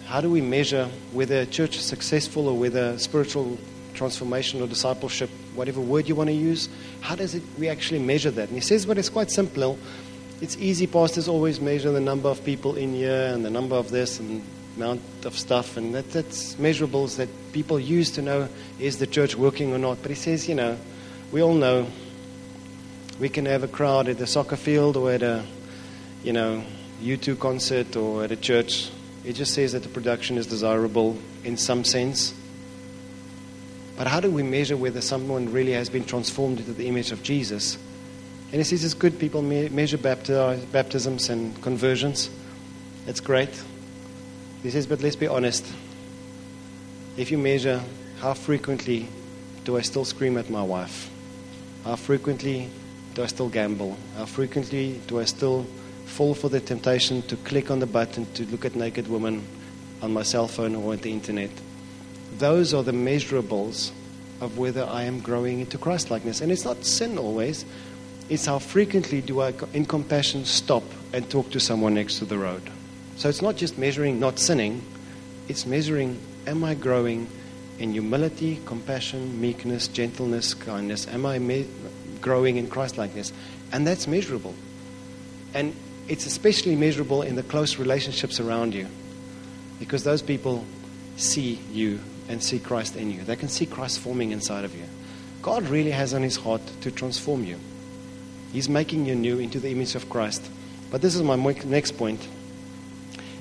how 0.04 0.20
do 0.20 0.30
we 0.30 0.42
measure 0.42 0.90
whether 1.12 1.40
a 1.40 1.46
church 1.46 1.76
is 1.76 1.86
successful 1.86 2.48
or 2.48 2.58
whether 2.58 2.98
spiritual 2.98 3.56
transformation 3.94 4.60
or 4.60 4.66
discipleship, 4.66 5.30
whatever 5.54 5.80
word 5.80 6.06
you 6.06 6.14
want 6.14 6.28
to 6.28 6.34
use, 6.34 6.68
how 7.00 7.16
does 7.16 7.34
it, 7.34 7.42
we 7.58 7.66
actually 7.68 8.00
measure 8.00 8.30
that? 8.30 8.48
And 8.48 8.58
he 8.58 8.60
says, 8.60 8.84
but 8.84 8.98
it's 8.98 9.08
quite 9.08 9.30
simple. 9.30 9.78
It's 10.44 10.58
easy. 10.58 10.86
Pastors 10.86 11.26
always 11.26 11.58
measure 11.58 11.90
the 11.90 12.02
number 12.02 12.28
of 12.28 12.44
people 12.44 12.76
in 12.76 12.92
here 12.92 13.32
and 13.32 13.42
the 13.42 13.48
number 13.48 13.76
of 13.76 13.90
this 13.90 14.20
and 14.20 14.44
amount 14.76 15.00
of 15.24 15.38
stuff, 15.38 15.78
and 15.78 15.94
that, 15.94 16.10
that's 16.10 16.56
measurables 16.56 17.16
that 17.16 17.30
people 17.54 17.80
use 17.80 18.10
to 18.10 18.20
know 18.20 18.50
is 18.78 18.98
the 18.98 19.06
church 19.06 19.36
working 19.36 19.72
or 19.72 19.78
not. 19.78 20.02
But 20.02 20.10
he 20.10 20.14
says, 20.14 20.46
you 20.46 20.54
know, 20.54 20.76
we 21.32 21.42
all 21.42 21.54
know 21.54 21.86
we 23.18 23.30
can 23.30 23.46
have 23.46 23.62
a 23.62 23.68
crowd 23.68 24.06
at 24.06 24.18
the 24.18 24.26
soccer 24.26 24.56
field 24.56 24.98
or 24.98 25.12
at 25.12 25.22
a, 25.22 25.46
you 26.22 26.34
know, 26.34 26.62
U2 27.02 27.40
concert 27.40 27.96
or 27.96 28.24
at 28.24 28.30
a 28.30 28.36
church. 28.36 28.90
It 29.24 29.36
just 29.36 29.54
says 29.54 29.72
that 29.72 29.82
the 29.82 29.88
production 29.88 30.36
is 30.36 30.46
desirable 30.46 31.16
in 31.42 31.56
some 31.56 31.84
sense. 31.84 32.34
But 33.96 34.08
how 34.08 34.20
do 34.20 34.30
we 34.30 34.42
measure 34.42 34.76
whether 34.76 35.00
someone 35.00 35.50
really 35.50 35.72
has 35.72 35.88
been 35.88 36.04
transformed 36.04 36.58
into 36.58 36.74
the 36.74 36.86
image 36.86 37.12
of 37.12 37.22
Jesus? 37.22 37.78
And 38.52 38.60
he 38.60 38.62
says 38.62 38.84
it's 38.84 38.94
good 38.94 39.18
people 39.18 39.42
measure 39.42 39.98
baptisms 39.98 41.28
and 41.28 41.60
conversions. 41.62 42.30
That's 43.06 43.20
great. 43.20 43.50
He 44.62 44.70
says, 44.70 44.86
but 44.86 45.00
let's 45.00 45.16
be 45.16 45.26
honest. 45.26 45.66
If 47.16 47.30
you 47.30 47.38
measure 47.38 47.82
how 48.20 48.34
frequently 48.34 49.08
do 49.64 49.76
I 49.76 49.82
still 49.82 50.04
scream 50.04 50.38
at 50.38 50.50
my 50.50 50.62
wife? 50.62 51.10
How 51.84 51.96
frequently 51.96 52.70
do 53.14 53.22
I 53.22 53.26
still 53.26 53.48
gamble? 53.48 53.96
How 54.16 54.24
frequently 54.24 55.00
do 55.06 55.20
I 55.20 55.24
still 55.24 55.66
fall 56.06 56.34
for 56.34 56.48
the 56.48 56.60
temptation 56.60 57.22
to 57.22 57.36
click 57.36 57.70
on 57.70 57.80
the 57.80 57.86
button 57.86 58.26
to 58.34 58.44
look 58.46 58.64
at 58.64 58.74
naked 58.74 59.08
women 59.08 59.46
on 60.00 60.12
my 60.12 60.22
cell 60.22 60.48
phone 60.48 60.74
or 60.74 60.92
on 60.92 60.98
the 60.98 61.12
internet? 61.12 61.50
Those 62.38 62.72
are 62.72 62.82
the 62.82 62.92
measurables 62.92 63.90
of 64.40 64.58
whether 64.58 64.84
I 64.84 65.04
am 65.04 65.20
growing 65.20 65.60
into 65.60 65.78
Christlikeness. 65.78 66.40
And 66.40 66.50
it's 66.50 66.64
not 66.64 66.84
sin 66.84 67.18
always, 67.18 67.64
it's 68.28 68.46
how 68.46 68.58
frequently 68.58 69.20
do 69.20 69.40
I, 69.40 69.52
in 69.72 69.84
compassion, 69.84 70.44
stop 70.44 70.84
and 71.12 71.28
talk 71.30 71.50
to 71.50 71.60
someone 71.60 71.94
next 71.94 72.18
to 72.18 72.24
the 72.24 72.38
road. 72.38 72.62
So 73.16 73.28
it's 73.28 73.42
not 73.42 73.56
just 73.56 73.78
measuring 73.78 74.18
not 74.18 74.38
sinning, 74.38 74.82
it's 75.48 75.66
measuring 75.66 76.18
am 76.46 76.64
I 76.64 76.74
growing 76.74 77.28
in 77.78 77.92
humility, 77.92 78.60
compassion, 78.66 79.40
meekness, 79.40 79.88
gentleness, 79.88 80.54
kindness? 80.54 81.06
Am 81.08 81.26
I 81.26 81.38
me- 81.38 81.68
growing 82.20 82.56
in 82.56 82.68
Christlikeness? 82.68 83.32
And 83.72 83.86
that's 83.86 84.06
measurable. 84.06 84.54
And 85.52 85.74
it's 86.08 86.26
especially 86.26 86.76
measurable 86.76 87.22
in 87.22 87.36
the 87.36 87.42
close 87.42 87.78
relationships 87.78 88.40
around 88.40 88.74
you 88.74 88.86
because 89.78 90.04
those 90.04 90.22
people 90.22 90.64
see 91.16 91.58
you 91.70 92.00
and 92.28 92.42
see 92.42 92.58
Christ 92.58 92.96
in 92.96 93.10
you. 93.10 93.22
They 93.22 93.36
can 93.36 93.48
see 93.48 93.66
Christ 93.66 94.00
forming 94.00 94.32
inside 94.32 94.64
of 94.64 94.74
you. 94.74 94.84
God 95.42 95.64
really 95.64 95.90
has 95.90 96.14
on 96.14 96.22
his 96.22 96.36
heart 96.36 96.62
to 96.80 96.90
transform 96.90 97.44
you. 97.44 97.58
He's 98.54 98.68
making 98.68 99.04
you 99.04 99.16
new 99.16 99.40
into 99.40 99.58
the 99.58 99.72
image 99.72 99.96
of 99.96 100.08
Christ. 100.08 100.48
But 100.92 101.02
this 101.02 101.16
is 101.16 101.22
my 101.22 101.34
next 101.34 101.98
point. 101.98 102.24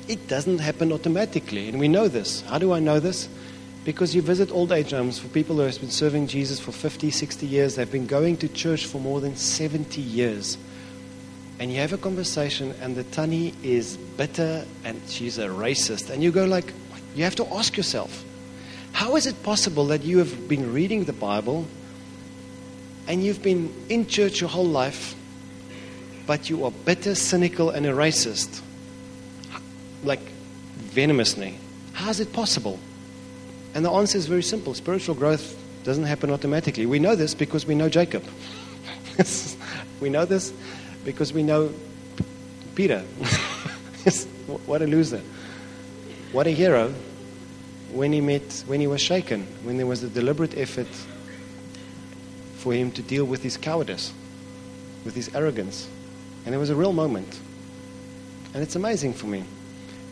It 0.08 0.28
doesn't 0.28 0.58
happen 0.58 0.92
automatically, 0.92 1.70
and 1.70 1.80
we 1.80 1.88
know 1.88 2.08
this. 2.08 2.42
How 2.42 2.58
do 2.58 2.74
I 2.74 2.80
know 2.80 3.00
this? 3.00 3.30
Because 3.86 4.16
you 4.16 4.24
visit 4.24 4.50
old 4.50 4.72
age 4.72 4.90
homes 4.90 5.20
for 5.20 5.28
people 5.28 5.58
who 5.58 5.62
have 5.62 5.80
been 5.80 5.92
serving 5.92 6.26
Jesus 6.26 6.60
for 6.60 6.72
50, 6.72 7.12
60 7.12 7.46
years. 7.46 7.76
They've 7.76 7.92
been 7.92 8.08
going 8.08 8.38
to 8.38 8.48
church 8.48 8.88
for 8.88 9.00
more 9.00 9.22
than 9.22 9.36
70 9.36 10.02
years. 10.02 10.58
And 11.60 11.72
you 11.72 11.78
have 11.78 11.94
a 11.94 11.98
conversation, 11.98 12.74
and 12.82 12.96
the 12.96 13.04
Tani 13.04 13.54
is 13.62 13.98
bitter 14.18 14.66
and 14.84 15.00
she's 15.08 15.38
a 15.38 15.46
racist. 15.46 16.10
And 16.10 16.24
you 16.24 16.32
go, 16.32 16.46
like, 16.46 16.74
you 17.14 17.24
have 17.24 17.36
to 17.36 17.46
ask 17.54 17.78
yourself, 17.78 18.26
how 18.94 19.16
is 19.16 19.28
it 19.28 19.44
possible 19.44 19.86
that 19.88 20.02
you 20.02 20.18
have 20.18 20.48
been 20.48 20.74
reading 20.74 21.04
the 21.04 21.14
Bible 21.14 21.68
and 23.08 23.24
you've 23.24 23.42
been 23.44 23.74
in 23.90 24.08
church 24.08 24.42
your 24.42 24.50
whole 24.50 24.66
life, 24.66 25.16
but 26.26 26.50
you 26.50 26.66
are 26.66 26.72
bitter, 26.72 27.16
cynical, 27.16 27.70
and 27.70 27.86
a 27.86 27.92
racist? 27.92 28.62
like 30.04 30.20
venomously. 30.76 31.56
How 31.94 32.10
is 32.10 32.20
it 32.20 32.34
possible? 32.34 32.80
And 33.74 33.84
the 33.86 33.92
answer 33.92 34.18
is 34.18 34.26
very 34.26 34.44
simple. 34.44 34.74
Spiritual 34.74 35.16
growth 35.16 35.58
doesn't 35.84 36.06
happen 36.06 36.30
automatically. 36.30 36.86
We 36.86 37.00
know 37.00 37.16
this 37.16 37.34
because 37.34 37.66
we 37.66 37.76
know 37.76 37.90
Jacob. 37.90 38.24
we 40.00 40.10
know 40.10 40.26
this 40.26 40.54
because 41.04 41.34
we 41.34 41.44
know 41.44 41.74
Peter. 42.76 43.00
what 44.66 44.82
a 44.82 44.88
loser. 44.88 45.22
What 46.32 46.48
a 46.48 46.52
hero 46.52 46.94
when 47.92 48.12
he 48.12 48.22
met, 48.22 48.64
when 48.68 48.80
he 48.80 48.88
was 48.88 49.02
shaken, 49.02 49.46
when 49.64 49.78
there 49.78 49.86
was 49.86 50.04
a 50.04 50.10
deliberate 50.10 50.58
effort 50.58 50.88
for 52.64 52.74
him 52.74 52.92
to 52.92 53.02
deal 53.02 53.26
with 53.26 53.44
his 53.44 53.58
cowardice, 53.58 54.14
with 55.04 55.14
his 55.16 55.36
arrogance. 55.36 55.90
And 56.46 56.56
it 56.56 56.58
was 56.58 56.70
a 56.70 56.76
real 56.76 56.94
moment. 56.94 57.38
And 58.54 58.64
it's 58.64 58.78
amazing 58.78 59.14
for 59.14 59.28
me. 59.28 59.44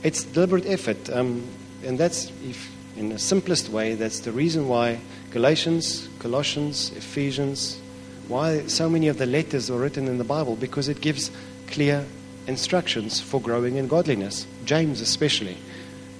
It's 0.03 0.25
deliberate 0.25 0.65
effort. 0.65 1.09
Um, 1.09 1.47
and 1.85 1.97
that's, 1.97 2.29
if, 2.43 2.69
in 2.97 3.07
the 3.07 3.19
simplest 3.19 3.69
way, 3.69 3.95
that's 3.95 4.19
the 4.19 4.33
reason 4.33 4.67
why 4.67 4.99
Galatians, 5.29 6.09
Colossians, 6.19 6.91
Ephesians, 6.91 7.79
why 8.27 8.67
so 8.67 8.89
many 8.89 9.07
of 9.07 9.17
the 9.17 9.25
letters 9.25 9.71
are 9.71 9.79
written 9.79 10.09
in 10.09 10.17
the 10.17 10.25
Bible, 10.25 10.57
because 10.57 10.89
it 10.89 10.99
gives 10.99 11.31
clear 11.67 12.05
instructions 12.47 13.21
for 13.21 13.39
growing 13.39 13.77
in 13.77 13.87
godliness. 13.87 14.45
James, 14.65 14.99
especially. 14.99 15.57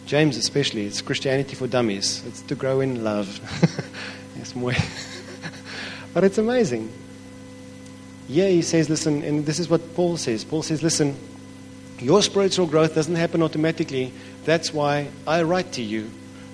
James, 0.06 0.38
especially, 0.38 0.86
it's 0.86 1.02
Christianity 1.02 1.56
for 1.56 1.68
dummies. 1.68 2.24
It's 2.26 2.42
to 2.44 2.56
grow 2.56 2.80
in 2.80 3.04
love. 3.04 3.28
it's 4.38 4.56
more. 4.56 4.74
But 6.14 6.24
it's 6.24 6.38
amazing. 6.38 6.92
Yeah, 8.28 8.48
he 8.48 8.62
says, 8.62 8.90
listen, 8.90 9.24
and 9.24 9.46
this 9.46 9.60
is 9.60 9.70
what 9.70 9.96
Paul 9.96 10.18
says. 10.18 10.44
Paul 10.44 10.64
says, 10.64 10.84
listen, 10.84 11.18
your 12.00 12.22
spiritual 12.22 12.66
growth 12.66 12.96
doesn't 12.96 13.16
happen 13.16 13.44
automatically. 13.44 14.14
That's 14.46 14.74
why 14.74 15.10
I 15.28 15.44
write 15.44 15.74
to 15.74 15.82
you. 15.82 16.10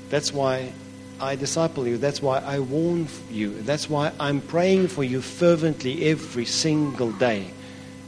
That's 0.09 0.33
why 0.33 0.73
I 1.19 1.35
disciple 1.35 1.87
you. 1.87 1.97
That's 1.97 2.21
why 2.21 2.39
I 2.39 2.59
warn 2.59 3.07
you. 3.29 3.61
That's 3.61 3.89
why 3.89 4.11
I'm 4.19 4.41
praying 4.41 4.89
for 4.89 5.03
you 5.03 5.21
fervently 5.21 6.09
every 6.09 6.45
single 6.45 7.11
day 7.11 7.51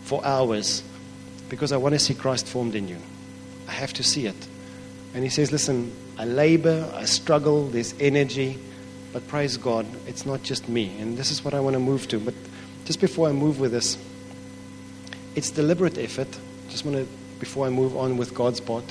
for 0.03 0.23
hours 0.25 0.83
because 1.49 1.71
I 1.71 1.77
want 1.77 1.93
to 1.93 1.99
see 1.99 2.13
Christ 2.13 2.47
formed 2.47 2.75
in 2.75 2.87
you. 2.87 2.97
I 3.67 3.71
have 3.71 3.93
to 3.93 4.03
see 4.03 4.25
it. 4.27 4.47
And 5.13 5.23
he 5.23 5.29
says, 5.29 5.51
Listen, 5.51 5.91
I 6.17 6.25
labor, 6.25 6.91
I 6.95 7.05
struggle, 7.05 7.67
there's 7.67 7.93
energy, 7.99 8.59
but 9.11 9.27
praise 9.27 9.57
God, 9.57 9.85
it's 10.07 10.25
not 10.25 10.43
just 10.43 10.69
me. 10.69 10.95
And 10.99 11.17
this 11.17 11.31
is 11.31 11.43
what 11.43 11.53
I 11.53 11.59
want 11.59 11.73
to 11.73 11.79
move 11.79 12.07
to. 12.09 12.19
But 12.19 12.33
just 12.85 12.99
before 12.99 13.27
I 13.27 13.31
move 13.31 13.59
with 13.59 13.71
this, 13.71 13.97
it's 15.35 15.49
deliberate 15.51 15.97
effort. 15.97 16.27
Just 16.69 16.85
want 16.85 16.97
to, 16.97 17.07
before 17.39 17.65
I 17.65 17.69
move 17.69 17.97
on 17.97 18.17
with 18.17 18.33
God's 18.33 18.61
part, 18.61 18.83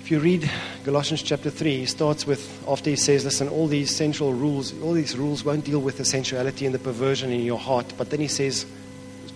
if 0.00 0.10
you 0.10 0.18
read 0.18 0.50
Galatians 0.84 1.22
chapter 1.22 1.48
3, 1.48 1.78
he 1.78 1.86
starts 1.86 2.26
with, 2.26 2.64
after 2.66 2.90
he 2.90 2.96
says, 2.96 3.24
listen, 3.24 3.48
all 3.48 3.68
these 3.68 3.94
central 3.94 4.32
rules, 4.32 4.76
all 4.82 4.94
these 4.94 5.16
rules 5.16 5.44
won't 5.44 5.64
deal 5.64 5.80
with 5.80 5.96
the 5.98 6.04
sensuality 6.04 6.66
and 6.66 6.74
the 6.74 6.78
perversion 6.80 7.30
in 7.30 7.42
your 7.42 7.58
heart. 7.58 7.92
But 7.96 8.10
then 8.10 8.18
he 8.18 8.26
says, 8.26 8.66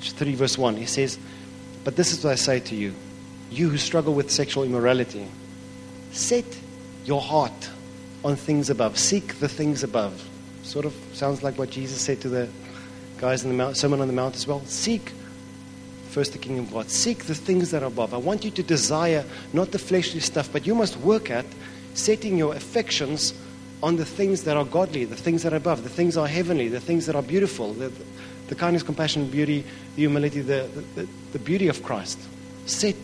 3 0.01 0.35
verse 0.35 0.59
1, 0.59 0.77
he 0.77 0.87
says, 0.87 1.19
But 1.85 1.95
this 1.95 2.13
is 2.13 2.25
what 2.25 2.33
I 2.33 2.35
say 2.35 2.61
to 2.61 2.75
you, 2.75 2.95
you 3.51 3.71
who 3.71 3.79
struggle 3.79 4.13
with 4.13 4.31
sexual 4.31 4.65
immorality, 4.65 5.29
set 6.11 6.45
your 7.05 7.21
heart 7.21 7.71
on 8.27 8.35
things 8.35 8.71
above. 8.71 8.99
Seek 8.99 9.39
the 9.39 9.49
things 9.49 9.85
above. 9.85 10.29
Sort 10.65 10.85
of 10.85 10.93
sounds 11.13 11.45
like 11.45 11.57
what 11.59 11.71
Jesus 11.71 12.01
said 12.01 12.21
to 12.23 12.29
the 12.29 12.49
guys 13.19 13.45
in 13.45 13.51
the 13.51 13.57
Mount, 13.57 13.77
Sermon 13.77 14.01
on 14.01 14.09
the 14.09 14.13
Mount 14.13 14.35
as 14.35 14.49
well. 14.49 14.65
Seek 14.67 15.13
first 16.11 16.33
the 16.33 16.39
kingdom 16.39 16.65
of 16.65 16.73
God. 16.73 16.91
Seek 16.91 17.27
the 17.27 17.37
things 17.37 17.71
that 17.71 17.85
are 17.85 17.87
above. 17.87 18.13
I 18.13 18.17
want 18.17 18.45
you 18.45 18.51
to 18.51 18.65
desire 18.65 19.25
not 19.53 19.71
the 19.71 19.79
fleshly 19.79 20.19
stuff, 20.19 20.53
but 20.53 20.67
you 20.67 20.75
must 20.75 20.97
work 20.97 21.31
at 21.31 21.47
setting 21.95 22.37
your 22.37 22.57
affections 22.57 23.33
on 23.81 23.95
the 23.95 24.05
things 24.05 24.43
that 24.43 24.57
are 24.57 24.65
godly, 24.65 25.05
the 25.05 25.15
things 25.15 25.45
that 25.45 25.53
are 25.53 25.57
above, 25.57 25.85
the 25.85 25.89
things 25.89 26.15
that 26.15 26.23
are 26.23 26.27
heavenly, 26.27 26.67
the 26.67 26.81
things 26.81 27.07
that 27.07 27.15
are 27.15 27.23
beautiful, 27.23 27.75
the, 27.75 27.93
the 28.49 28.57
kindness, 28.57 28.83
compassion, 28.83 29.31
beauty, 29.31 29.65
the 29.95 30.03
humility, 30.03 30.41
the, 30.41 30.69
the, 30.97 31.07
the 31.31 31.39
beauty 31.39 31.69
of 31.69 31.81
Christ. 31.85 32.19
Set 32.65 32.97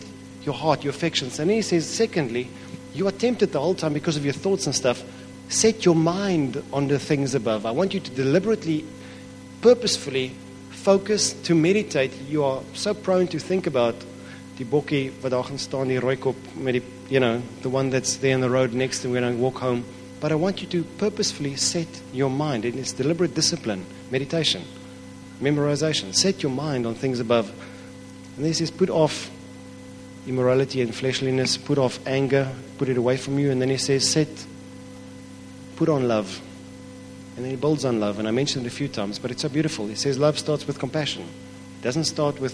your 0.43 0.55
heart, 0.55 0.83
your 0.83 0.91
affections. 0.91 1.39
And 1.39 1.49
he 1.49 1.61
says, 1.61 1.87
secondly, 1.87 2.49
you 2.93 3.07
are 3.07 3.11
tempted 3.11 3.51
the 3.51 3.59
whole 3.59 3.75
time 3.75 3.93
because 3.93 4.17
of 4.17 4.23
your 4.23 4.33
thoughts 4.33 4.65
and 4.65 4.75
stuff. 4.75 5.03
Set 5.49 5.85
your 5.85 5.95
mind 5.95 6.63
on 6.71 6.87
the 6.87 6.99
things 6.99 7.35
above. 7.35 7.65
I 7.65 7.71
want 7.71 7.93
you 7.93 7.99
to 7.99 8.11
deliberately, 8.11 8.85
purposefully 9.61 10.31
focus 10.69 11.33
to 11.43 11.55
meditate. 11.55 12.13
You 12.27 12.43
are 12.43 12.61
so 12.73 12.93
prone 12.93 13.27
to 13.27 13.39
think 13.39 13.67
about 13.67 13.95
die 14.57 14.65
bokkie 14.65 15.11
wat 15.21 15.31
daar 15.31 15.43
gaan 15.43 15.59
staan, 15.59 15.87
die 15.87 15.99
rooikop 15.99 16.35
you 17.09 17.19
know, 17.19 17.41
the 17.61 17.69
one 17.69 17.89
that's 17.89 18.17
there 18.17 18.33
in 18.33 18.41
the 18.41 18.49
road 18.49 18.73
next 18.73 19.01
to 19.01 19.09
when 19.09 19.23
I 19.23 19.33
walk 19.33 19.57
home. 19.57 19.83
But 20.19 20.31
I 20.31 20.35
want 20.35 20.61
you 20.61 20.67
to 20.69 20.83
purposefully 20.97 21.55
set 21.55 21.87
your 22.13 22.29
mind 22.29 22.65
in 22.65 22.77
its 22.77 22.93
deliberate 22.93 23.35
discipline, 23.35 23.85
meditation, 24.09 24.63
memorization. 25.41 26.13
Set 26.13 26.41
your 26.43 26.51
mind 26.51 26.85
on 26.85 26.95
things 26.95 27.19
above. 27.19 27.51
And 28.37 28.45
this 28.45 28.61
is 28.61 28.71
put 28.71 28.89
off 28.89 29.29
immorality 30.27 30.81
and 30.81 30.93
fleshliness, 30.93 31.57
put 31.57 31.77
off 31.77 31.99
anger, 32.07 32.49
put 32.77 32.89
it 32.89 32.97
away 32.97 33.17
from 33.17 33.39
you. 33.39 33.51
And 33.51 33.61
then 33.61 33.69
he 33.69 33.77
says, 33.77 34.09
set, 34.09 34.29
put 35.75 35.89
on 35.89 36.07
love. 36.07 36.41
And 37.35 37.43
then 37.43 37.51
he 37.51 37.57
builds 37.57 37.83
on 37.83 37.99
love. 37.99 38.19
And 38.19 38.27
I 38.27 38.31
mentioned 38.31 38.65
it 38.65 38.69
a 38.69 38.75
few 38.75 38.87
times, 38.87 39.19
but 39.19 39.31
it's 39.31 39.41
so 39.41 39.49
beautiful. 39.49 39.87
He 39.87 39.95
says 39.95 40.17
love 40.17 40.37
starts 40.37 40.67
with 40.67 40.79
compassion. 40.79 41.23
It 41.23 41.81
doesn't 41.81 42.05
start 42.05 42.39
with, 42.39 42.53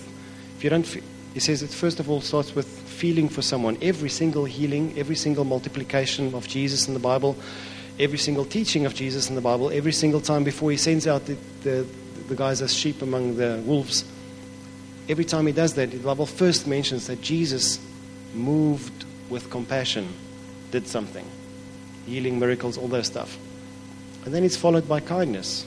if 0.57 0.63
you 0.63 0.69
don't, 0.69 0.83
fe- 0.83 1.03
he 1.33 1.39
says 1.39 1.61
it 1.61 1.69
first 1.69 1.99
of 1.99 2.09
all 2.09 2.21
starts 2.21 2.55
with 2.55 2.67
feeling 2.67 3.29
for 3.29 3.41
someone. 3.41 3.77
Every 3.81 4.09
single 4.09 4.45
healing, 4.45 4.97
every 4.97 5.15
single 5.15 5.43
multiplication 5.43 6.33
of 6.33 6.47
Jesus 6.47 6.87
in 6.87 6.93
the 6.93 6.99
Bible, 6.99 7.35
every 7.99 8.17
single 8.17 8.45
teaching 8.45 8.85
of 8.85 8.95
Jesus 8.95 9.29
in 9.29 9.35
the 9.35 9.41
Bible, 9.41 9.69
every 9.69 9.91
single 9.91 10.21
time 10.21 10.43
before 10.43 10.71
he 10.71 10.77
sends 10.77 11.05
out 11.05 11.25
the, 11.25 11.37
the, 11.61 11.85
the 12.29 12.35
guys 12.35 12.61
as 12.61 12.73
sheep 12.73 13.01
among 13.01 13.35
the 13.35 13.61
wolves, 13.65 14.05
every 15.09 15.25
time 15.25 15.47
he 15.47 15.51
does 15.51 15.73
that, 15.73 15.91
the 15.91 15.97
Bible 15.97 16.27
first 16.27 16.67
mentions 16.67 17.07
that 17.07 17.21
Jesus 17.21 17.79
moved 18.33 19.05
with 19.29 19.49
compassion, 19.49 20.07
did 20.71 20.87
something. 20.87 21.25
Healing, 22.05 22.39
miracles, 22.39 22.77
all 22.77 22.87
that 22.89 23.05
stuff. 23.05 23.37
And 24.25 24.33
then 24.33 24.43
it's 24.43 24.55
followed 24.55 24.87
by 24.87 24.99
kindness. 24.99 25.65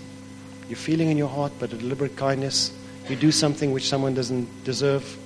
You're 0.68 0.76
feeling 0.76 1.10
in 1.10 1.18
your 1.18 1.28
heart, 1.28 1.52
but 1.58 1.72
a 1.72 1.76
deliberate 1.76 2.16
kindness. 2.16 2.72
You 3.08 3.16
do 3.16 3.32
something 3.32 3.72
which 3.72 3.88
someone 3.88 4.14
doesn't 4.14 4.64
deserve. 4.64 5.18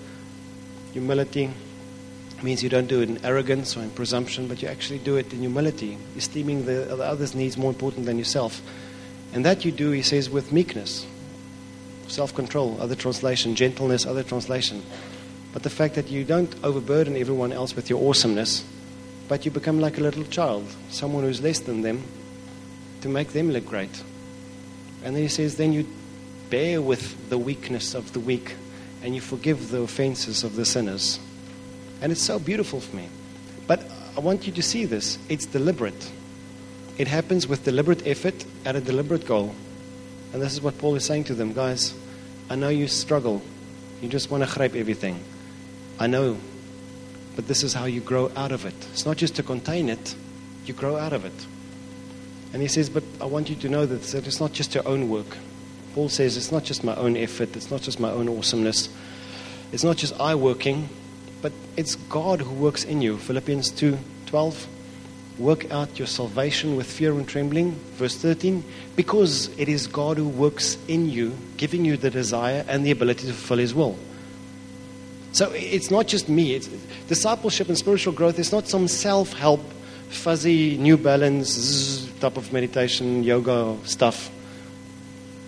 Humility 0.92 1.50
means 2.42 2.62
you 2.62 2.68
don't 2.68 2.86
do 2.86 3.00
it 3.02 3.08
in 3.08 3.24
arrogance 3.24 3.76
or 3.76 3.82
in 3.82 3.90
presumption, 3.90 4.48
but 4.48 4.62
you 4.62 4.68
actually 4.68 4.98
do 4.98 5.16
it 5.16 5.32
in 5.32 5.40
humility, 5.40 5.98
esteeming 6.16 6.64
the, 6.66 6.72
the 6.72 7.04
other's 7.04 7.34
needs 7.34 7.56
more 7.56 7.70
important 7.70 8.06
than 8.06 8.18
yourself. 8.18 8.60
And 9.32 9.44
that 9.44 9.64
you 9.64 9.72
do, 9.72 9.90
he 9.90 10.02
says, 10.02 10.30
with 10.30 10.52
meekness, 10.52 11.06
self 12.08 12.34
control, 12.34 12.76
other 12.80 12.94
translation, 12.94 13.54
gentleness, 13.54 14.06
other 14.06 14.22
translation. 14.22 14.82
But 15.52 15.62
the 15.62 15.70
fact 15.70 15.94
that 15.94 16.08
you 16.08 16.24
don't 16.24 16.54
overburden 16.62 17.16
everyone 17.16 17.52
else 17.52 17.74
with 17.74 17.88
your 17.88 18.06
awesomeness, 18.08 18.64
but 19.28 19.44
you 19.44 19.50
become 19.50 19.80
like 19.80 19.98
a 19.98 20.02
little 20.02 20.24
child, 20.24 20.66
someone 20.90 21.24
who's 21.24 21.40
less 21.40 21.60
than 21.60 21.82
them, 21.82 22.02
to 23.00 23.08
make 23.08 23.28
them 23.28 23.50
look 23.50 23.66
great. 23.66 24.02
And 25.04 25.14
then 25.14 25.22
he 25.22 25.28
says, 25.28 25.56
then 25.56 25.72
you 25.72 25.86
bear 26.50 26.80
with 26.80 27.30
the 27.30 27.38
weakness 27.38 27.94
of 27.94 28.12
the 28.12 28.20
weak 28.20 28.54
and 29.02 29.14
you 29.14 29.20
forgive 29.20 29.70
the 29.70 29.80
offenses 29.80 30.44
of 30.44 30.56
the 30.56 30.64
sinners. 30.64 31.18
And 32.00 32.12
it's 32.12 32.22
so 32.22 32.38
beautiful 32.38 32.80
for 32.80 32.96
me. 32.96 33.08
But 33.66 33.80
I 34.16 34.20
want 34.20 34.46
you 34.46 34.52
to 34.52 34.62
see 34.62 34.84
this. 34.84 35.18
It's 35.28 35.46
deliberate. 35.46 36.10
It 36.98 37.08
happens 37.08 37.46
with 37.46 37.64
deliberate 37.64 38.06
effort 38.06 38.44
at 38.64 38.76
a 38.76 38.80
deliberate 38.80 39.26
goal. 39.26 39.54
And 40.36 40.44
this 40.44 40.52
is 40.52 40.60
what 40.60 40.76
Paul 40.76 40.96
is 40.96 41.04
saying 41.06 41.24
to 41.24 41.34
them 41.34 41.54
guys, 41.54 41.94
I 42.50 42.56
know 42.56 42.68
you 42.68 42.88
struggle. 42.88 43.40
You 44.02 44.08
just 44.10 44.30
want 44.30 44.46
to 44.46 44.54
grab 44.54 44.76
everything. 44.76 45.18
I 45.98 46.08
know. 46.08 46.36
But 47.34 47.48
this 47.48 47.62
is 47.62 47.72
how 47.72 47.86
you 47.86 48.02
grow 48.02 48.30
out 48.36 48.52
of 48.52 48.66
it. 48.66 48.74
It's 48.92 49.06
not 49.06 49.16
just 49.16 49.36
to 49.36 49.42
contain 49.42 49.88
it, 49.88 50.14
you 50.66 50.74
grow 50.74 50.98
out 50.98 51.14
of 51.14 51.24
it. 51.24 51.32
And 52.52 52.60
he 52.60 52.68
says, 52.68 52.90
But 52.90 53.02
I 53.18 53.24
want 53.24 53.48
you 53.48 53.56
to 53.56 53.68
know 53.70 53.86
that 53.86 54.14
it's 54.14 54.38
not 54.38 54.52
just 54.52 54.74
your 54.74 54.86
own 54.86 55.08
work. 55.08 55.38
Paul 55.94 56.10
says 56.10 56.36
it's 56.36 56.52
not 56.52 56.64
just 56.64 56.84
my 56.84 56.94
own 56.96 57.16
effort, 57.16 57.56
it's 57.56 57.70
not 57.70 57.80
just 57.80 57.98
my 57.98 58.10
own 58.10 58.28
awesomeness, 58.28 58.90
it's 59.72 59.84
not 59.84 59.96
just 59.96 60.20
I 60.20 60.34
working, 60.34 60.90
but 61.40 61.52
it's 61.78 61.94
God 61.94 62.42
who 62.42 62.54
works 62.54 62.84
in 62.84 63.00
you. 63.00 63.16
Philippians 63.16 63.70
2 63.70 63.98
12. 64.26 64.68
Work 65.38 65.70
out 65.70 65.98
your 65.98 66.06
salvation 66.08 66.76
with 66.76 66.86
fear 66.86 67.12
and 67.12 67.28
trembling. 67.28 67.72
Verse 67.96 68.16
13. 68.16 68.64
Because 68.94 69.48
it 69.58 69.68
is 69.68 69.86
God 69.86 70.16
who 70.16 70.28
works 70.28 70.78
in 70.88 71.10
you, 71.10 71.36
giving 71.58 71.84
you 71.84 71.96
the 71.96 72.10
desire 72.10 72.64
and 72.68 72.86
the 72.86 72.90
ability 72.90 73.26
to 73.26 73.32
fulfill 73.32 73.58
his 73.58 73.74
will. 73.74 73.98
So 75.32 75.50
it's 75.52 75.90
not 75.90 76.06
just 76.06 76.30
me. 76.30 76.54
It's, 76.54 76.68
discipleship 77.08 77.68
and 77.68 77.76
spiritual 77.76 78.14
growth 78.14 78.38
is 78.38 78.52
not 78.52 78.66
some 78.66 78.88
self 78.88 79.34
help, 79.34 79.60
fuzzy, 80.08 80.78
New 80.78 80.96
Balance 80.96 82.10
type 82.20 82.38
of 82.38 82.52
meditation, 82.54 83.22
yoga 83.22 83.76
stuff. 83.84 84.30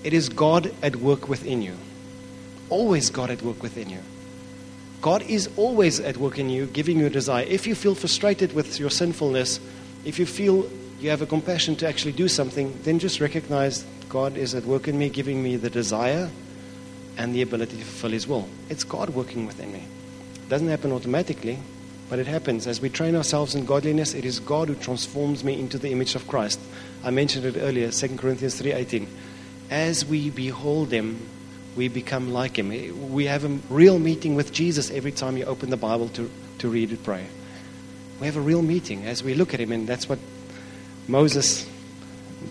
It 0.04 0.12
is 0.12 0.28
God 0.28 0.72
at 0.82 0.96
work 0.96 1.28
within 1.28 1.62
you. 1.62 1.76
Always 2.68 3.08
God 3.08 3.30
at 3.30 3.40
work 3.40 3.62
within 3.62 3.88
you. 3.88 4.00
God 5.00 5.22
is 5.22 5.48
always 5.56 6.00
at 6.00 6.16
work 6.16 6.38
in 6.38 6.50
you, 6.50 6.66
giving 6.66 6.98
you 6.98 7.08
desire. 7.08 7.44
If 7.44 7.66
you 7.66 7.74
feel 7.74 7.94
frustrated 7.94 8.52
with 8.52 8.78
your 8.78 8.90
sinfulness, 8.90 9.60
if 10.04 10.18
you 10.18 10.26
feel 10.26 10.68
you 11.00 11.10
have 11.10 11.22
a 11.22 11.26
compassion 11.26 11.76
to 11.76 11.88
actually 11.88 12.12
do 12.12 12.28
something, 12.28 12.76
then 12.82 12.98
just 12.98 13.20
recognize 13.20 13.84
God 14.08 14.36
is 14.36 14.54
at 14.54 14.64
work 14.64 14.88
in 14.88 14.98
me, 14.98 15.08
giving 15.08 15.42
me 15.42 15.56
the 15.56 15.70
desire 15.70 16.30
and 17.16 17.34
the 17.34 17.42
ability 17.42 17.76
to 17.76 17.84
fulfill 17.84 18.10
His 18.10 18.26
will. 18.26 18.48
It's 18.68 18.84
God 18.84 19.10
working 19.10 19.46
within 19.46 19.72
me. 19.72 19.84
It 20.34 20.48
doesn't 20.48 20.68
happen 20.68 20.92
automatically, 20.92 21.58
but 22.08 22.18
it 22.18 22.26
happens. 22.26 22.66
As 22.66 22.80
we 22.80 22.88
train 22.88 23.14
ourselves 23.14 23.54
in 23.54 23.64
godliness, 23.64 24.14
it 24.14 24.24
is 24.24 24.40
God 24.40 24.68
who 24.68 24.74
transforms 24.74 25.44
me 25.44 25.58
into 25.58 25.78
the 25.78 25.92
image 25.92 26.14
of 26.14 26.26
Christ. 26.26 26.58
I 27.04 27.10
mentioned 27.10 27.44
it 27.44 27.56
earlier, 27.58 27.90
2 27.90 28.16
Corinthians 28.16 28.60
3.18. 28.60 29.06
As 29.70 30.04
we 30.04 30.30
behold 30.30 30.90
Him, 30.90 31.20
we 31.76 31.88
become 31.88 32.32
like 32.32 32.58
Him. 32.58 33.12
We 33.12 33.26
have 33.26 33.44
a 33.44 33.58
real 33.68 33.98
meeting 33.98 34.34
with 34.34 34.52
Jesus 34.52 34.90
every 34.90 35.12
time 35.12 35.36
you 35.36 35.44
open 35.44 35.70
the 35.70 35.76
Bible 35.76 36.08
to, 36.10 36.30
to 36.58 36.68
read 36.68 36.90
and 36.90 37.02
pray. 37.04 37.26
We 38.20 38.26
have 38.26 38.36
a 38.36 38.40
real 38.40 38.62
meeting 38.62 39.04
as 39.06 39.22
we 39.22 39.34
look 39.34 39.54
at 39.54 39.60
Him, 39.60 39.72
and 39.72 39.86
that's 39.86 40.08
what 40.08 40.18
Moses, 41.06 41.68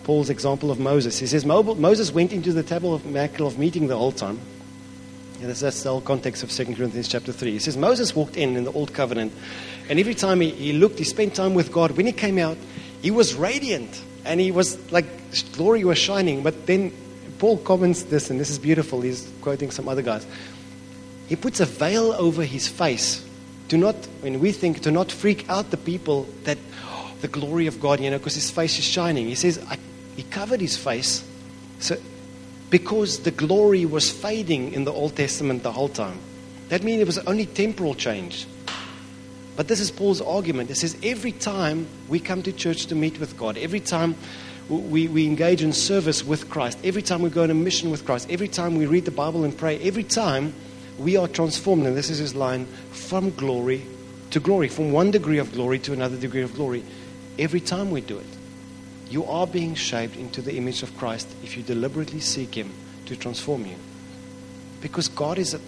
Paul's 0.04 0.30
example 0.30 0.70
of 0.70 0.80
Moses. 0.80 1.18
He 1.18 1.26
says 1.26 1.44
Moses 1.44 2.12
went 2.12 2.32
into 2.32 2.52
the 2.52 2.62
tabernacle 2.62 3.46
of 3.46 3.58
meeting 3.58 3.86
the 3.86 3.96
whole 3.96 4.12
time. 4.12 4.40
And 5.40 5.48
that's, 5.48 5.82
the 5.82 5.90
whole 5.90 6.00
context 6.00 6.42
of 6.42 6.50
2 6.50 6.74
Corinthians 6.74 7.06
chapter 7.06 7.32
3. 7.32 7.52
He 7.52 7.58
says 7.60 7.76
Moses 7.76 8.16
walked 8.16 8.36
in 8.36 8.56
in 8.56 8.64
the 8.64 8.72
Old 8.72 8.92
Covenant, 8.92 9.32
and 9.88 10.00
every 10.00 10.14
time 10.14 10.40
he, 10.40 10.50
he 10.50 10.72
looked, 10.72 10.98
he 10.98 11.04
spent 11.04 11.34
time 11.34 11.54
with 11.54 11.70
God. 11.70 11.92
When 11.92 12.06
he 12.06 12.12
came 12.12 12.38
out, 12.38 12.56
he 13.02 13.12
was 13.12 13.34
radiant, 13.34 14.02
and 14.24 14.40
he 14.40 14.50
was 14.50 14.90
like 14.90 15.06
glory 15.52 15.84
was 15.84 15.98
shining. 15.98 16.42
But 16.42 16.66
then 16.66 16.92
Paul 17.38 17.58
comments 17.58 18.04
this, 18.04 18.30
and 18.30 18.40
this 18.40 18.50
is 18.50 18.58
beautiful. 18.58 19.00
He's 19.00 19.30
quoting 19.42 19.70
some 19.70 19.88
other 19.88 20.02
guys. 20.02 20.26
He 21.28 21.36
puts 21.36 21.60
a 21.60 21.66
veil 21.66 22.12
over 22.14 22.42
his 22.42 22.66
face 22.66 23.24
to 23.68 23.76
not, 23.76 23.96
when 24.20 24.40
we 24.40 24.52
think, 24.52 24.80
to 24.80 24.90
not 24.90 25.12
freak 25.12 25.48
out 25.48 25.70
the 25.70 25.76
people 25.76 26.26
that 26.44 26.58
oh, 26.84 27.12
the 27.20 27.28
glory 27.28 27.66
of 27.66 27.80
God, 27.80 28.00
you 28.00 28.10
know, 28.10 28.18
because 28.18 28.34
his 28.34 28.50
face 28.50 28.78
is 28.78 28.84
shining. 28.84 29.26
He 29.26 29.34
says, 29.34 29.64
he 30.16 30.22
covered 30.24 30.60
his 30.60 30.76
face 30.76 31.24
so, 31.78 31.96
because 32.70 33.20
the 33.20 33.30
glory 33.30 33.86
was 33.86 34.10
fading 34.10 34.72
in 34.72 34.84
the 34.84 34.92
Old 34.92 35.16
Testament 35.16 35.62
the 35.62 35.72
whole 35.72 35.88
time. 35.88 36.18
That 36.68 36.82
means 36.82 37.00
it 37.00 37.06
was 37.06 37.18
only 37.18 37.46
temporal 37.46 37.94
change. 37.94 38.46
But 39.56 39.68
this 39.68 39.80
is 39.80 39.90
Paul's 39.90 40.20
argument. 40.20 40.68
He 40.68 40.74
says 40.74 40.96
every 41.02 41.32
time 41.32 41.86
we 42.08 42.20
come 42.20 42.42
to 42.42 42.52
church 42.52 42.86
to 42.86 42.94
meet 42.94 43.18
with 43.18 43.36
God, 43.36 43.56
every 43.58 43.80
time 43.80 44.16
we, 44.68 45.08
we 45.08 45.26
engage 45.26 45.62
in 45.62 45.72
service 45.72 46.22
with 46.22 46.50
Christ, 46.50 46.78
every 46.84 47.02
time 47.02 47.22
we 47.22 47.30
go 47.30 47.42
on 47.42 47.50
a 47.50 47.54
mission 47.54 47.90
with 47.90 48.04
Christ, 48.04 48.28
every 48.30 48.48
time 48.48 48.76
we 48.76 48.86
read 48.86 49.04
the 49.04 49.10
Bible 49.10 49.44
and 49.44 49.56
pray, 49.56 49.78
every 49.80 50.04
time 50.04 50.52
we 50.98 51.16
are 51.16 51.28
transformed, 51.28 51.86
and 51.86 51.96
this 51.96 52.10
is 52.10 52.18
his 52.18 52.34
line, 52.34 52.66
from 52.90 53.30
glory 53.30 53.86
to 54.30 54.40
glory, 54.40 54.68
from 54.68 54.92
one 54.92 55.10
degree 55.10 55.38
of 55.38 55.52
glory 55.52 55.78
to 55.80 55.92
another 55.92 56.16
degree 56.16 56.42
of 56.42 56.54
glory, 56.54 56.82
every 57.38 57.60
time 57.60 57.90
we 57.90 58.00
do 58.00 58.18
it. 58.18 58.26
You 59.08 59.24
are 59.24 59.46
being 59.46 59.74
shaped 59.74 60.16
into 60.16 60.42
the 60.42 60.56
image 60.56 60.82
of 60.82 60.94
Christ 60.98 61.28
if 61.42 61.56
you 61.56 61.62
deliberately 61.62 62.20
seek 62.20 62.54
Him 62.54 62.72
to 63.06 63.16
transform 63.16 63.64
you. 63.64 63.76
Because 64.82 65.08
God 65.08 65.38
is 65.38 65.52
the, 65.52 65.60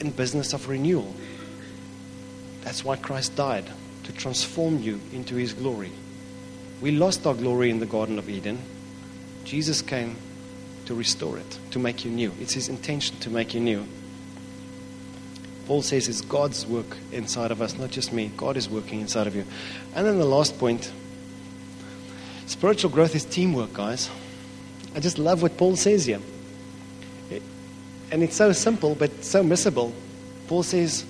in 0.00 0.10
business 0.10 0.52
of 0.52 0.68
renewal. 0.68 1.14
That's 2.62 2.84
why 2.84 2.96
Christ 2.96 3.34
died, 3.34 3.64
to 4.04 4.12
transform 4.12 4.82
you 4.82 5.00
into 5.12 5.36
His 5.36 5.54
glory. 5.54 5.92
We 6.82 6.90
lost 6.90 7.26
our 7.26 7.34
glory 7.34 7.70
in 7.70 7.78
the 7.78 7.86
Garden 7.86 8.18
of 8.18 8.28
Eden. 8.28 8.58
Jesus 9.44 9.80
came 9.80 10.16
to 10.84 10.94
restore 10.94 11.38
it, 11.38 11.58
to 11.70 11.78
make 11.78 12.04
you 12.04 12.10
new. 12.10 12.32
It's 12.40 12.52
His 12.52 12.68
intention 12.68 13.18
to 13.20 13.30
make 13.30 13.54
you 13.54 13.60
new. 13.60 13.86
Paul 15.72 15.80
says 15.80 16.06
it's 16.06 16.20
God's 16.20 16.66
work 16.66 16.98
inside 17.12 17.50
of 17.50 17.62
us, 17.62 17.78
not 17.78 17.90
just 17.90 18.12
me. 18.12 18.30
God 18.36 18.58
is 18.58 18.68
working 18.68 19.00
inside 19.00 19.26
of 19.26 19.34
you. 19.34 19.46
And 19.94 20.06
then 20.06 20.18
the 20.18 20.26
last 20.26 20.58
point 20.58 20.92
spiritual 22.44 22.90
growth 22.90 23.14
is 23.14 23.24
teamwork, 23.24 23.72
guys. 23.72 24.10
I 24.94 25.00
just 25.00 25.16
love 25.16 25.40
what 25.40 25.56
Paul 25.56 25.76
says 25.76 26.04
here. 26.04 26.20
And 28.10 28.22
it's 28.22 28.36
so 28.36 28.52
simple, 28.52 28.94
but 28.94 29.24
so 29.24 29.42
missable. 29.42 29.94
Paul 30.46 30.62
says, 30.62 31.06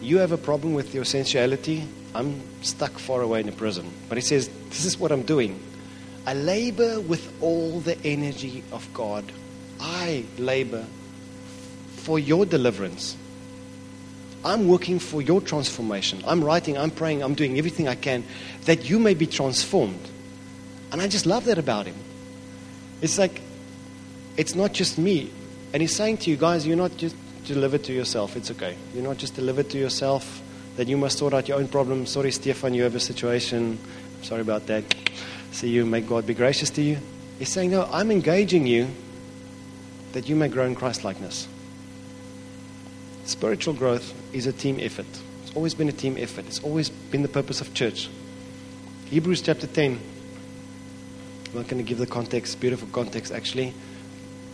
You 0.00 0.18
have 0.18 0.32
a 0.32 0.38
problem 0.38 0.74
with 0.74 0.92
your 0.92 1.04
sensuality. 1.04 1.86
I'm 2.16 2.42
stuck 2.62 2.98
far 2.98 3.22
away 3.22 3.42
in 3.42 3.48
a 3.48 3.52
prison. 3.52 3.88
But 4.08 4.18
he 4.18 4.22
says, 4.22 4.50
This 4.70 4.84
is 4.84 4.98
what 4.98 5.12
I'm 5.12 5.22
doing. 5.22 5.62
I 6.26 6.34
labor 6.34 7.00
with 7.00 7.32
all 7.40 7.78
the 7.78 7.96
energy 8.04 8.64
of 8.72 8.92
God. 8.92 9.24
I 9.78 10.24
labor 10.36 10.84
for 11.94 12.18
your 12.18 12.44
deliverance. 12.44 13.16
I'm 14.46 14.68
working 14.68 15.00
for 15.00 15.20
your 15.20 15.40
transformation. 15.40 16.22
I'm 16.24 16.42
writing, 16.42 16.78
I'm 16.78 16.92
praying, 16.92 17.20
I'm 17.20 17.34
doing 17.34 17.58
everything 17.58 17.88
I 17.88 17.96
can 17.96 18.22
that 18.66 18.88
you 18.88 19.00
may 19.00 19.14
be 19.14 19.26
transformed. 19.26 20.08
And 20.92 21.02
I 21.02 21.08
just 21.08 21.26
love 21.26 21.46
that 21.46 21.58
about 21.58 21.86
him. 21.86 21.96
It's 23.02 23.18
like, 23.18 23.40
it's 24.36 24.54
not 24.54 24.72
just 24.72 24.98
me. 24.98 25.32
And 25.72 25.80
he's 25.80 25.96
saying 25.96 26.18
to 26.18 26.30
you 26.30 26.36
guys, 26.36 26.64
you're 26.64 26.76
not 26.76 26.96
just 26.96 27.16
delivered 27.44 27.82
to 27.84 27.92
yourself. 27.92 28.36
It's 28.36 28.52
okay. 28.52 28.76
You're 28.94 29.02
not 29.02 29.16
just 29.16 29.34
delivered 29.34 29.68
to 29.70 29.78
yourself, 29.78 30.40
that 30.76 30.86
you 30.86 30.96
must 30.96 31.18
sort 31.18 31.34
out 31.34 31.48
your 31.48 31.58
own 31.58 31.66
problems. 31.66 32.10
Sorry, 32.10 32.30
Stefan, 32.30 32.72
you 32.72 32.84
have 32.84 32.94
a 32.94 33.00
situation. 33.00 33.80
sorry 34.22 34.42
about 34.42 34.68
that. 34.68 34.84
See 35.50 35.70
you. 35.70 35.84
May 35.84 36.02
God 36.02 36.24
be 36.24 36.34
gracious 36.34 36.70
to 36.70 36.82
you. 36.82 36.98
He's 37.40 37.48
saying, 37.48 37.72
no, 37.72 37.88
I'm 37.90 38.12
engaging 38.12 38.64
you 38.64 38.88
that 40.12 40.28
you 40.28 40.36
may 40.36 40.46
grow 40.46 40.66
in 40.66 40.76
Christ 40.76 41.02
likeness. 41.02 41.48
Spiritual 43.26 43.74
growth 43.74 44.14
is 44.32 44.46
a 44.46 44.52
team 44.52 44.78
effort. 44.80 45.06
It's 45.42 45.54
always 45.56 45.74
been 45.74 45.88
a 45.88 45.92
team 45.92 46.16
effort. 46.16 46.46
It's 46.46 46.62
always 46.62 46.90
been 46.90 47.22
the 47.22 47.28
purpose 47.28 47.60
of 47.60 47.74
church. 47.74 48.08
Hebrews 49.06 49.42
chapter 49.42 49.66
10. 49.66 49.98
I'm 51.48 51.54
not 51.54 51.66
going 51.66 51.84
to 51.84 51.88
give 51.88 51.98
the 51.98 52.06
context, 52.06 52.60
beautiful 52.60 52.86
context 52.92 53.32
actually. 53.32 53.74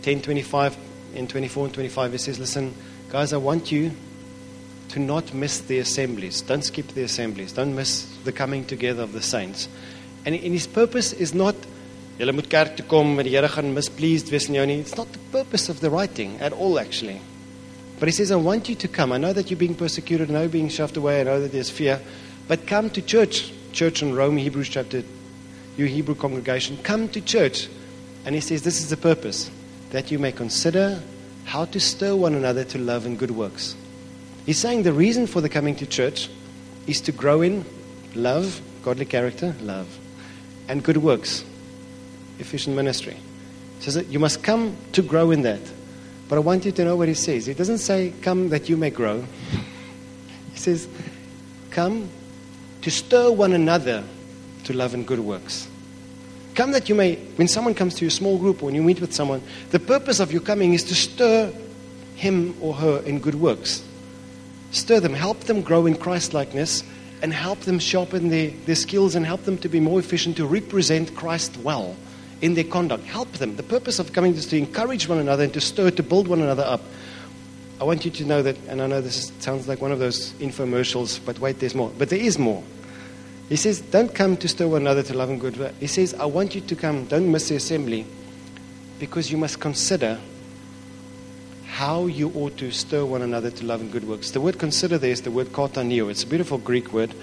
10, 0.01 0.23
25 0.23 0.75
and 1.13 1.29
24 1.29 1.65
and 1.65 1.73
25, 1.75 2.13
it 2.15 2.19
says, 2.19 2.39
Listen, 2.39 2.73
guys, 3.09 3.31
I 3.31 3.37
want 3.37 3.71
you 3.71 3.91
to 4.89 4.99
not 4.99 5.35
miss 5.35 5.59
the 5.59 5.77
assemblies. 5.77 6.41
Don't 6.41 6.63
skip 6.63 6.87
the 6.87 7.03
assemblies. 7.03 7.53
Don't 7.53 7.75
miss 7.75 8.05
the 8.23 8.31
coming 8.31 8.65
together 8.65 9.03
of 9.03 9.13
the 9.13 9.21
saints. 9.21 9.69
And, 10.25 10.35
his 10.35 10.65
purpose 10.65 11.13
is 11.13 11.35
not, 11.35 11.55
julle 12.17 12.33
moet 12.33 12.49
kerk 12.49 12.77
toe 12.77 12.85
kom 12.89 13.19
en 13.19 13.25
die 13.25 13.35
Here 13.35 13.49
gaan 13.49 13.73
mispleased 13.73 14.31
wees 14.33 14.49
in 14.49 14.57
jou 14.57 14.65
nie. 14.65 14.79
It's 14.79 14.97
not 14.97 15.13
the 15.13 15.21
purpose 15.31 15.69
of 15.69 15.79
the 15.79 15.91
writing 15.91 16.39
at 16.41 16.53
all 16.53 16.79
actually. 16.79 17.21
But 17.99 18.07
he 18.07 18.11
says, 18.11 18.31
I 18.31 18.35
want 18.35 18.69
you 18.69 18.75
to 18.75 18.87
come. 18.87 19.11
I 19.11 19.17
know 19.17 19.33
that 19.33 19.49
you're 19.49 19.59
being 19.59 19.75
persecuted. 19.75 20.29
I 20.29 20.33
know 20.33 20.41
you're 20.41 20.49
being 20.49 20.69
shoved 20.69 20.97
away. 20.97 21.21
I 21.21 21.23
know 21.23 21.39
that 21.41 21.51
there's 21.51 21.69
fear. 21.69 22.01
But 22.47 22.67
come 22.67 22.89
to 22.91 23.01
church. 23.01 23.53
Church 23.71 24.01
in 24.01 24.13
Rome, 24.13 24.37
Hebrews 24.37 24.69
chapter, 24.69 25.03
you 25.77 25.85
Hebrew 25.85 26.15
congregation. 26.15 26.77
Come 26.83 27.09
to 27.09 27.21
church. 27.21 27.67
And 28.25 28.35
he 28.35 28.41
says, 28.41 28.61
This 28.63 28.79
is 28.81 28.89
the 28.89 28.97
purpose 28.97 29.49
that 29.91 30.11
you 30.11 30.19
may 30.19 30.31
consider 30.31 31.01
how 31.45 31.65
to 31.65 31.79
stir 31.79 32.15
one 32.15 32.35
another 32.35 32.63
to 32.63 32.77
love 32.77 33.05
and 33.05 33.17
good 33.17 33.31
works. 33.31 33.75
He's 34.45 34.57
saying 34.57 34.83
the 34.83 34.93
reason 34.93 35.27
for 35.27 35.41
the 35.41 35.49
coming 35.49 35.75
to 35.77 35.85
church 35.85 36.29
is 36.87 37.01
to 37.01 37.11
grow 37.11 37.41
in 37.41 37.65
love, 38.15 38.61
godly 38.83 39.05
character, 39.05 39.55
love, 39.61 39.87
and 40.67 40.83
good 40.83 40.97
works, 40.97 41.43
efficient 42.39 42.75
ministry. 42.75 43.17
He 43.77 43.83
says 43.83 43.95
that 43.95 44.07
you 44.07 44.19
must 44.19 44.43
come 44.43 44.75
to 44.93 45.01
grow 45.01 45.31
in 45.31 45.43
that. 45.43 45.61
But 46.33 46.39
I 46.39 46.41
want 46.45 46.65
you 46.65 46.71
to 46.71 46.83
know 46.83 46.95
what 46.95 47.07
he 47.07 47.13
says. 47.13 47.45
He 47.45 47.53
doesn't 47.53 47.77
say, 47.77 48.11
Come 48.23 48.49
that 48.49 48.67
you 48.67 48.75
may 48.75 48.89
grow. 48.89 49.23
He 50.51 50.57
says, 50.57 50.87
Come 51.69 52.09
to 52.81 52.89
stir 52.89 53.29
one 53.29 53.53
another 53.53 54.03
to 54.63 54.73
love 54.73 54.95
and 54.95 55.05
good 55.05 55.19
works. 55.19 55.67
Come 56.55 56.71
that 56.71 56.89
you 56.89 56.95
may, 56.95 57.17
when 57.35 57.47
someone 57.47 57.75
comes 57.75 57.93
to 57.97 58.01
your 58.05 58.09
small 58.09 58.39
group 58.39 58.63
or 58.63 58.65
when 58.65 58.73
you 58.73 58.81
meet 58.81 58.99
with 58.99 59.13
someone, 59.13 59.43
the 59.69 59.79
purpose 59.79 60.19
of 60.19 60.31
your 60.31 60.41
coming 60.41 60.73
is 60.73 60.83
to 60.85 60.95
stir 60.95 61.53
him 62.15 62.55
or 62.59 62.73
her 62.73 63.03
in 63.05 63.19
good 63.19 63.35
works. 63.35 63.83
Stir 64.71 65.01
them, 65.01 65.13
help 65.13 65.41
them 65.41 65.61
grow 65.61 65.85
in 65.85 65.95
Christ 65.95 66.33
likeness, 66.33 66.83
and 67.21 67.31
help 67.31 67.59
them 67.59 67.77
sharpen 67.77 68.29
their, 68.29 68.49
their 68.65 68.73
skills 68.73 69.13
and 69.13 69.23
help 69.23 69.43
them 69.43 69.59
to 69.59 69.69
be 69.69 69.79
more 69.79 69.99
efficient 69.99 70.37
to 70.37 70.47
represent 70.47 71.13
Christ 71.13 71.57
well 71.57 71.95
in 72.43 72.55
their 72.55 72.65
conduct. 72.65 73.05
Help 73.05 73.31
them. 73.31 73.55
The 73.55 73.63
purpose 73.63 73.99
of 73.99 74.11
coming 74.11 74.35
is 74.35 74.45
to 74.47 74.57
encourage 74.57 75.07
one 75.07 75.17
another 75.17 75.45
and 75.45 75.53
to 75.53 75.61
stir, 75.61 75.91
to 75.91 76.03
build 76.03 76.27
one 76.27 76.41
another 76.41 76.63
up. 76.63 76.81
I 77.79 77.85
want 77.85 78.03
you 78.03 78.11
to 78.11 78.25
know 78.25 78.41
that, 78.41 78.57
and 78.67 78.81
I 78.81 78.87
know 78.87 78.99
this 78.99 79.31
sounds 79.39 79.69
like 79.69 79.79
one 79.79 79.93
of 79.93 79.99
those 79.99 80.33
infomercials, 80.33 81.21
but 81.25 81.39
wait, 81.39 81.59
there's 81.59 81.73
more. 81.73 81.89
But 81.97 82.09
there 82.09 82.19
is 82.19 82.37
more. 82.37 82.61
He 83.47 83.55
says, 83.55 83.79
Don't 83.79 84.13
come 84.13 84.35
to 84.37 84.49
stir 84.49 84.67
one 84.67 84.81
another 84.81 85.03
to 85.03 85.13
love 85.13 85.29
and 85.29 85.39
good 85.39 85.55
work. 85.55 85.73
He 85.79 85.87
says, 85.87 86.13
I 86.15 86.25
want 86.25 86.53
you 86.53 86.59
to 86.59 86.75
come, 86.75 87.05
don't 87.05 87.31
miss 87.31 87.47
the 87.47 87.55
assembly, 87.55 88.05
because 88.99 89.31
you 89.31 89.37
must 89.37 89.61
consider 89.61 90.19
how 91.65 92.07
you 92.07 92.29
ought 92.35 92.57
to 92.57 92.71
stir 92.71 93.05
one 93.05 93.21
another 93.21 93.51
to 93.51 93.65
love 93.65 93.79
and 93.79 93.89
good 93.89 94.05
works. 94.05 94.31
The 94.31 94.41
word 94.41 94.59
consider 94.59 94.97
there 94.97 95.11
is 95.11 95.21
the 95.21 95.31
word 95.31 95.47
katanio. 95.47 96.11
It's 96.11 96.23
a 96.23 96.27
beautiful 96.27 96.57
Greek 96.57 96.91
word. 96.91 97.15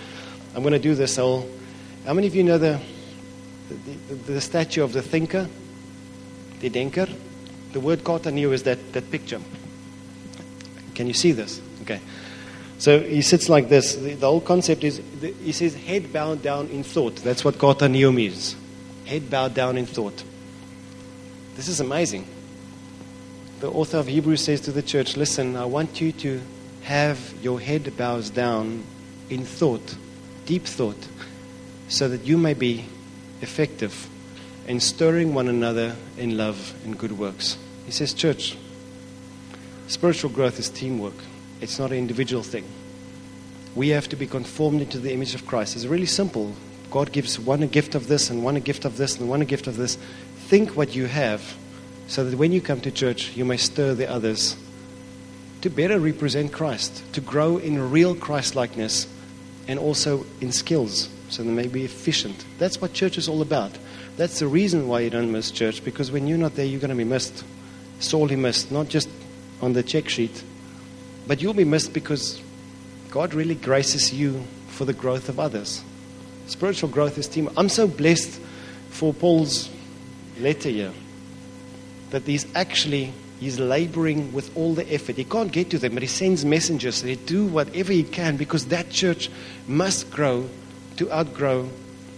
I'm 0.55 0.63
going 0.63 0.73
to 0.73 0.79
do 0.79 0.95
this. 0.95 1.19
I'll, 1.19 1.47
how 2.07 2.15
many 2.15 2.27
of 2.27 2.35
you 2.35 2.43
know 2.43 2.57
the 2.57 2.81
the, 3.75 4.15
the, 4.15 4.41
statue 4.41 4.83
of 4.83 4.93
the 4.93 5.03
thinker, 5.03 5.49
the 6.61 6.71
denker. 6.71 7.13
The 7.73 7.81
word 7.81 8.01
katanio 8.01 8.53
is 8.53 8.65
that, 8.65 8.93
that 8.93 9.11
picture. 9.11 9.41
Can 10.95 11.07
you 11.07 11.15
see 11.15 11.33
this? 11.33 11.61
Okay. 11.83 12.01
So 12.79 13.01
he 13.01 13.23
sits 13.23 13.49
like 13.49 13.69
this. 13.69 13.95
The, 13.95 14.15
the 14.15 14.27
whole 14.27 14.41
concept 14.41 14.85
is, 14.85 15.01
the, 15.21 15.33
he 15.33 15.53
says, 15.53 15.75
head 15.75 16.13
bowed 16.13 16.43
down 16.43 16.69
in 16.69 16.83
thought. 16.83 17.17
That's 17.17 17.45
what 17.45 17.57
katanio 17.57 18.13
means. 18.15 18.57
Head 19.05 19.31
bowed 19.31 19.55
down 19.55 19.77
in 19.77 19.87
thought. 19.87 20.25
This 21.57 21.69
is 21.69 21.81
amazing. 21.81 22.27
The 23.61 23.71
author 23.71 23.99
of 23.99 24.07
Hebrews 24.07 24.43
says 24.43 24.63
to 24.63 24.73
the 24.73 24.83
church, 24.83 25.17
listen, 25.17 25.57
I 25.57 25.67
want 25.67 26.01
you 26.01 26.13
to 26.13 26.41
have 26.83 27.35
your 27.43 27.61
head 27.61 27.95
bows 27.97 28.31
down 28.31 28.85
in 29.29 29.45
thought, 29.45 29.97
deep 30.47 30.65
thought, 30.65 30.97
so 31.89 32.09
that 32.09 32.25
you 32.25 32.39
may 32.39 32.55
be 32.55 32.87
effective 33.43 34.09
in 34.67 34.81
stirring 34.81 35.35
one 35.35 35.49
another 35.49 35.97
in 36.17 36.37
love 36.37 36.75
and 36.85 36.99
good 36.99 37.13
works. 37.13 37.59
He 37.87 37.93
says, 37.93 38.15
Church, 38.15 38.57
spiritual 39.89 40.31
growth 40.31 40.59
is 40.59 40.69
teamwork, 40.69 41.15
it's 41.61 41.79
not 41.79 41.91
an 41.91 41.99
individual 41.99 42.43
thing. 42.43 42.65
We 43.75 43.89
have 43.91 44.09
to 44.09 44.17
be 44.17 44.27
conformed 44.27 44.81
into 44.81 44.99
the 44.99 45.13
image 45.13 45.35
of 45.35 45.47
Christ. 45.47 45.77
It's 45.77 45.87
really 45.87 46.07
simple. 46.07 46.55
God 46.91 47.13
gives 47.13 47.39
one 47.39 47.63
a 47.63 47.69
gift 47.69 47.95
of 47.95 48.09
this, 48.09 48.31
and 48.31 48.45
one 48.45 48.57
a 48.57 48.61
gift 48.61 48.85
of 48.85 48.97
this, 48.97 49.19
and 49.19 49.29
one 49.29 49.43
a 49.43 49.45
gift 49.45 49.67
of 49.67 49.77
this. 49.77 49.97
Think 50.49 50.77
what 50.77 50.95
you 50.95 51.07
have 51.07 51.57
so 52.09 52.25
that 52.25 52.37
when 52.37 52.51
you 52.51 52.61
come 52.61 52.81
to 52.81 52.91
church, 52.91 53.37
you 53.37 53.45
may 53.45 53.57
stir 53.57 53.95
the 53.95 54.11
others 54.11 54.57
to 55.63 55.71
better 55.71 56.01
represent 56.01 56.53
Christ, 56.53 57.05
to 57.13 57.21
grow 57.21 57.59
in 57.59 57.91
real 57.91 58.17
Christ 58.17 58.57
likeness, 58.57 59.07
and 59.69 59.79
also 59.79 60.27
in 60.41 60.51
skills 60.51 61.09
so 61.31 61.43
they 61.43 61.51
may 61.51 61.69
be 61.69 61.85
efficient. 61.85 62.45
That's 62.59 62.81
what 62.81 62.93
church 62.93 63.17
is 63.17 63.29
all 63.29 63.43
about. 63.43 63.73
That's 64.17 64.39
the 64.41 64.47
reason 64.47 64.89
why 64.89 65.01
you 65.01 65.11
don't 65.11 65.33
miss 65.33 65.51
church, 65.51 65.85
because 65.85 66.11
when 66.11 66.27
you're 66.27 66.39
not 66.39 66.57
there, 66.57 66.67
you're 66.67 66.81
going 66.81 66.91
to 66.91 66.97
be 66.97 67.05
missed. 67.05 67.45
Sorely 68.01 68.37
missed, 68.37 68.71
not 68.71 68.89
just 68.89 69.09
on 69.63 69.73
the 69.73 69.83
check 69.83 70.09
sheet, 70.09 70.43
but 71.27 71.41
you'll 71.41 71.55
be 71.55 71.65
missed 71.65 71.93
because 71.93 72.41
God 73.11 73.35
really 73.35 73.55
graces 73.55 74.13
you 74.13 74.45
for 74.69 74.85
the 74.85 74.93
growth 74.93 75.29
of 75.29 75.39
others. 75.39 75.83
Spiritual 76.47 76.89
growth 76.89 77.19
is 77.19 77.29
team. 77.29 77.49
I'm 77.57 77.69
so 77.69 77.87
blessed 77.87 78.41
for 78.91 79.15
Paul's 79.15 79.71
letter 80.39 80.69
here 80.69 80.93
that 82.11 82.23
he's 82.25 82.47
actually 82.55 83.13
he's 83.39 83.59
laboring 83.61 84.33
with 84.33 84.55
all 84.57 84.75
the 84.75 84.93
effort. 84.93 85.17
He 85.17 85.25
can't 85.25 85.53
get 85.53 85.71
to 85.71 85.79
them, 85.79 85.95
but 85.95 86.03
he 86.03 86.09
sends 86.09 86.45
messengers. 86.45 87.03
They 87.03 87.15
do 87.15 87.47
whatever 87.47 87.93
he 87.93 88.03
can 88.03 88.37
because 88.37 88.67
that 88.67 88.91
church 88.91 89.31
must 89.67 90.11
grow 90.11 90.49
to 91.01 91.11
outgrow 91.11 91.67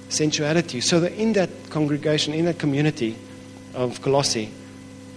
sensuality. 0.09 0.80
So 0.80 0.99
that 1.01 1.12
in 1.12 1.35
that 1.35 1.51
congregation, 1.70 2.35
in 2.35 2.47
that 2.47 2.59
community 2.59 3.16
of 3.74 4.03
Colossae, 4.03 4.51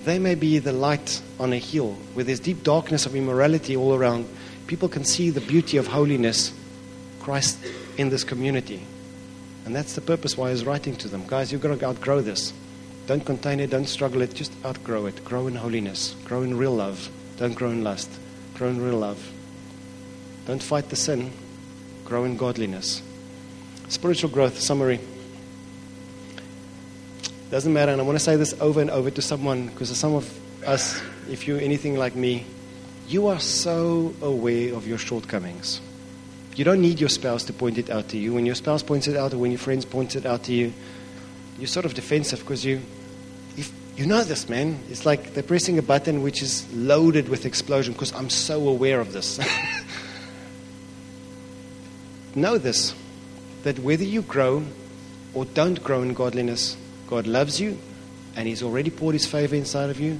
they 0.04 0.20
may 0.20 0.36
be 0.36 0.60
the 0.60 0.72
light 0.72 1.20
on 1.40 1.52
a 1.52 1.58
hill 1.58 1.94
where 2.14 2.24
there's 2.24 2.40
deep 2.40 2.62
darkness 2.62 3.08
of 3.08 3.16
immorality 3.16 3.76
all 3.76 3.96
around. 3.96 4.30
People 4.68 4.88
can 4.88 5.04
see 5.04 5.32
the 5.32 5.42
beauty 5.42 5.78
of 5.78 5.88
holiness, 5.88 6.54
Christ 7.20 7.58
in 7.98 8.10
this 8.10 8.24
community. 8.24 8.86
And 9.66 9.76
that's 9.76 9.96
the 9.96 10.02
purpose 10.02 10.38
why 10.38 10.52
he's 10.52 10.64
writing 10.64 10.96
to 10.98 11.08
them. 11.08 11.26
Guys, 11.26 11.52
you've 11.52 11.62
got 11.62 11.80
to 11.80 11.86
outgrow 11.88 12.22
this. 12.22 12.54
Don't 13.08 13.26
contain 13.26 13.60
it, 13.60 13.72
don't 13.72 13.90
struggle 13.90 14.22
it, 14.22 14.36
just 14.36 14.54
outgrow 14.64 15.08
it. 15.08 15.26
Grow 15.26 15.48
in 15.48 15.56
holiness, 15.56 16.16
grow 16.24 16.44
in 16.44 16.56
real 16.56 16.76
love. 16.76 17.10
Don't 17.38 17.56
grow 17.56 17.72
in 17.72 17.84
lust, 17.84 18.12
grow 18.54 18.70
in 18.70 18.80
real 18.80 19.00
love. 19.00 19.28
Don't 20.46 20.62
fight 20.62 20.90
the 20.90 20.96
sin, 20.96 21.32
grow 22.06 22.26
in 22.26 22.38
godliness. 22.38 23.02
Spiritual 23.88 24.30
growth 24.30 24.60
summary. 24.60 25.00
Doesn't 27.52 27.72
matter, 27.72 27.92
and 27.92 28.02
I 28.02 28.04
want 28.04 28.18
to 28.18 28.24
say 28.24 28.36
this 28.36 28.56
over 28.60 28.82
and 28.82 28.90
over 28.90 29.12
to 29.12 29.22
someone 29.22 29.68
because 29.68 29.96
some 29.96 30.16
of 30.16 30.66
us, 30.68 31.02
if 31.30 31.48
you're 31.48 31.60
anything 31.60 31.96
like 31.96 32.16
me, 32.16 32.46
you 33.08 33.28
are 33.28 33.40
so 33.40 34.14
aware 34.22 34.74
of 34.74 34.88
your 34.88 34.98
shortcomings. 34.98 35.80
You 36.56 36.66
don't 36.66 36.82
need 36.82 37.00
your 37.00 37.10
spouse 37.10 37.44
to 37.46 37.54
point 37.54 37.78
it 37.78 37.90
out 37.90 38.10
to 38.10 38.18
you. 38.18 38.34
When 38.34 38.46
your 38.46 38.56
spouse 38.56 38.82
points 38.82 39.08
it 39.08 39.16
out 39.16 39.34
or 39.34 39.38
when 39.38 39.52
your 39.52 39.60
friends 39.60 39.86
point 39.86 40.16
it 40.16 40.26
out 40.26 40.44
to 40.46 40.54
you, 40.54 40.74
you're 41.60 41.68
sort 41.68 41.86
of 41.86 41.94
defensive 41.94 42.40
because 42.40 42.66
you, 42.66 42.82
if 43.58 43.72
you 43.96 44.06
know 44.06 44.24
this, 44.24 44.50
man. 44.50 44.80
It's 44.90 45.06
like 45.06 45.34
they're 45.34 45.44
pressing 45.44 45.78
a 45.78 45.84
button 45.84 46.24
which 46.24 46.42
is 46.42 46.66
loaded 46.74 47.30
with 47.30 47.46
explosion 47.46 47.94
because 47.94 48.14
I'm 48.14 48.30
so 48.30 48.68
aware 48.68 49.00
of 49.00 49.14
this. 49.14 49.40
know 52.36 52.58
this 52.58 52.96
that 53.66 53.80
whether 53.80 54.04
you 54.04 54.22
grow 54.22 54.64
or 55.34 55.44
don't 55.44 55.84
grow 55.84 56.04
in 56.04 56.14
godliness, 56.14 56.78
God 57.08 57.26
loves 57.26 57.60
you 57.60 57.80
and 58.36 58.48
He's 58.48 58.62
already 58.62 58.92
poured 58.92 59.16
His 59.16 59.26
favor 59.26 59.56
inside 59.56 59.90
of 59.90 60.00
you. 60.00 60.20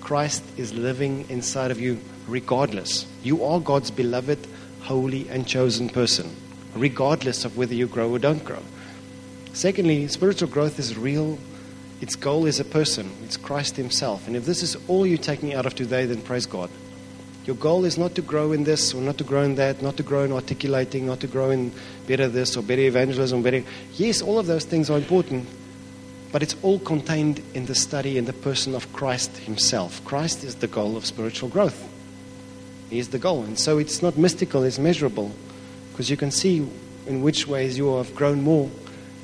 Christ 0.00 0.42
is 0.56 0.74
living 0.74 1.24
inside 1.30 1.70
of 1.70 1.80
you 1.80 2.00
regardless. 2.26 3.06
You 3.22 3.44
are 3.44 3.60
God's 3.60 3.92
beloved, 3.92 4.48
holy, 4.80 5.28
and 5.28 5.46
chosen 5.46 5.90
person, 5.90 6.34
regardless 6.74 7.44
of 7.44 7.56
whether 7.56 7.72
you 7.72 7.86
grow 7.86 8.10
or 8.10 8.18
don't 8.18 8.44
grow. 8.44 8.62
Secondly, 9.52 10.08
spiritual 10.08 10.48
growth 10.48 10.80
is 10.80 10.98
real. 10.98 11.38
Its 12.00 12.16
goal 12.16 12.46
is 12.46 12.58
a 12.58 12.64
person, 12.64 13.08
it's 13.22 13.36
Christ 13.36 13.76
Himself. 13.76 14.26
And 14.26 14.34
if 14.34 14.44
this 14.44 14.60
is 14.60 14.76
all 14.88 15.06
you're 15.06 15.18
taking 15.18 15.54
out 15.54 15.66
of 15.66 15.76
today, 15.76 16.04
then 16.04 16.20
praise 16.20 16.46
God. 16.46 16.68
Your 17.44 17.56
goal 17.56 17.84
is 17.84 17.98
not 17.98 18.14
to 18.14 18.22
grow 18.22 18.52
in 18.52 18.64
this 18.64 18.94
or 18.94 19.00
not 19.00 19.18
to 19.18 19.24
grow 19.24 19.42
in 19.42 19.56
that, 19.56 19.82
not 19.82 19.96
to 19.96 20.02
grow 20.02 20.22
in 20.22 20.32
articulating, 20.32 21.06
not 21.06 21.20
to 21.20 21.26
grow 21.26 21.50
in 21.50 21.72
better 22.06 22.28
this 22.28 22.56
or 22.56 22.62
better 22.62 22.82
evangelism, 22.82 23.42
better. 23.42 23.64
Yes, 23.94 24.22
all 24.22 24.38
of 24.38 24.46
those 24.46 24.64
things 24.64 24.88
are 24.90 24.98
important, 24.98 25.48
but 26.30 26.42
it's 26.42 26.54
all 26.62 26.78
contained 26.78 27.42
in 27.54 27.66
the 27.66 27.74
study 27.74 28.16
in 28.16 28.26
the 28.26 28.32
person 28.32 28.74
of 28.74 28.92
Christ 28.92 29.36
Himself. 29.38 30.04
Christ 30.04 30.44
is 30.44 30.56
the 30.56 30.68
goal 30.68 30.96
of 30.96 31.04
spiritual 31.04 31.48
growth. 31.48 31.88
He 32.90 32.98
is 32.98 33.08
the 33.08 33.18
goal. 33.18 33.42
And 33.42 33.58
so 33.58 33.78
it's 33.78 34.02
not 34.02 34.16
mystical, 34.16 34.62
it's 34.62 34.78
measurable, 34.78 35.32
because 35.90 36.10
you 36.10 36.16
can 36.16 36.30
see 36.30 36.68
in 37.06 37.22
which 37.22 37.48
ways 37.48 37.76
you 37.76 37.96
have 37.96 38.14
grown 38.14 38.42
more 38.42 38.70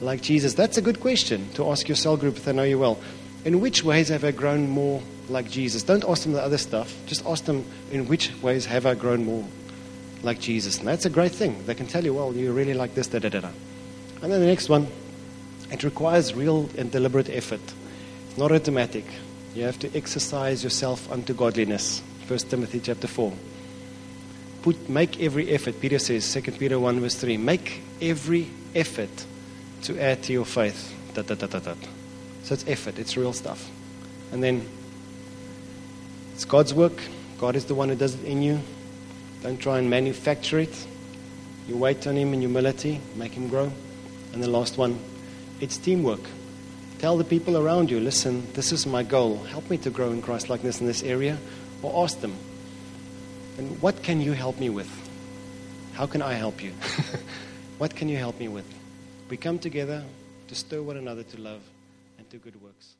like 0.00 0.22
Jesus? 0.22 0.54
That's 0.54 0.78
a 0.78 0.82
good 0.82 1.00
question 1.00 1.48
to 1.54 1.70
ask 1.70 1.88
your 1.88 1.96
cell 1.96 2.16
group 2.16 2.36
if 2.36 2.44
they 2.44 2.52
know 2.52 2.62
you 2.62 2.78
well. 2.78 2.98
In 3.44 3.60
which 3.60 3.84
ways 3.84 4.08
have 4.08 4.24
I 4.24 4.30
grown 4.30 4.68
more 4.68 5.02
like 5.30 5.50
Jesus? 5.50 5.82
Don't 5.82 6.04
ask 6.04 6.22
them 6.22 6.32
the 6.32 6.42
other 6.42 6.58
stuff. 6.58 6.94
Just 7.06 7.24
ask 7.26 7.44
them, 7.44 7.64
in 7.90 8.06
which 8.08 8.32
ways 8.42 8.66
have 8.66 8.86
I 8.86 8.94
grown 8.94 9.24
more 9.24 9.44
like 10.22 10.40
Jesus? 10.40 10.78
And 10.78 10.88
that's 10.88 11.06
a 11.06 11.10
great 11.10 11.32
thing. 11.32 11.64
They 11.66 11.74
can 11.74 11.86
tell 11.86 12.04
you, 12.04 12.14
well, 12.14 12.34
you 12.34 12.52
really 12.52 12.74
like 12.74 12.94
this, 12.94 13.08
da 13.08 13.18
da 13.18 13.28
da 13.28 13.40
da. 13.40 13.50
And 14.22 14.32
then 14.32 14.40
the 14.40 14.46
next 14.46 14.68
one, 14.68 14.88
it 15.70 15.84
requires 15.84 16.34
real 16.34 16.68
and 16.76 16.90
deliberate 16.90 17.28
effort. 17.30 17.60
It's 18.28 18.38
not 18.38 18.52
automatic. 18.52 19.04
You 19.54 19.64
have 19.64 19.78
to 19.80 19.96
exercise 19.96 20.64
yourself 20.64 21.10
unto 21.10 21.34
godliness. 21.34 22.02
1 22.26 22.38
Timothy 22.40 22.80
chapter 22.80 23.06
4. 23.06 23.32
Put, 24.62 24.88
make 24.88 25.20
every 25.20 25.50
effort, 25.50 25.80
Peter 25.80 25.98
says, 25.98 26.32
2 26.32 26.52
Peter 26.52 26.78
1 26.78 27.00
verse 27.00 27.14
3. 27.14 27.36
Make 27.36 27.80
every 28.00 28.48
effort 28.74 29.24
to 29.82 30.00
add 30.00 30.22
to 30.24 30.32
your 30.32 30.44
faith. 30.44 30.94
Da, 31.14 31.22
da, 31.22 31.34
da, 31.34 31.46
da, 31.46 31.58
da. 31.58 31.74
So 32.42 32.54
it's 32.54 32.66
effort, 32.66 32.98
it's 32.98 33.16
real 33.16 33.32
stuff. 33.32 33.70
And 34.32 34.42
then 34.42 34.66
it's 36.38 36.44
God's 36.44 36.72
work. 36.72 36.92
God 37.38 37.56
is 37.56 37.64
the 37.64 37.74
one 37.74 37.88
who 37.88 37.96
does 37.96 38.14
it 38.14 38.24
in 38.24 38.42
you. 38.42 38.60
Don't 39.42 39.56
try 39.56 39.80
and 39.80 39.90
manufacture 39.90 40.60
it. 40.60 40.86
You 41.66 41.76
wait 41.76 42.06
on 42.06 42.14
Him 42.14 42.32
in 42.32 42.38
humility, 42.38 43.00
make 43.16 43.32
Him 43.32 43.48
grow. 43.48 43.72
And 44.32 44.40
the 44.40 44.48
last 44.48 44.78
one, 44.78 45.00
it's 45.58 45.76
teamwork. 45.78 46.20
Tell 47.00 47.16
the 47.16 47.24
people 47.24 47.58
around 47.58 47.90
you, 47.90 47.98
listen, 47.98 48.46
this 48.52 48.70
is 48.70 48.86
my 48.86 49.02
goal. 49.02 49.38
Help 49.46 49.68
me 49.68 49.78
to 49.78 49.90
grow 49.90 50.12
in 50.12 50.22
Christ 50.22 50.48
likeness 50.48 50.80
in 50.80 50.86
this 50.86 51.02
area. 51.02 51.36
Or 51.82 52.04
ask 52.04 52.20
them, 52.20 52.36
and 53.56 53.82
what 53.82 54.04
can 54.04 54.20
you 54.20 54.32
help 54.32 54.60
me 54.60 54.70
with? 54.70 54.88
How 55.94 56.06
can 56.06 56.22
I 56.22 56.34
help 56.34 56.62
you? 56.62 56.70
what 57.78 57.96
can 57.96 58.08
you 58.08 58.16
help 58.16 58.38
me 58.38 58.46
with? 58.46 58.72
We 59.28 59.38
come 59.38 59.58
together 59.58 60.04
to 60.46 60.54
stir 60.54 60.82
one 60.82 60.98
another 60.98 61.24
to 61.24 61.40
love 61.40 61.62
and 62.16 62.30
to 62.30 62.36
good 62.36 62.62
works. 62.62 62.94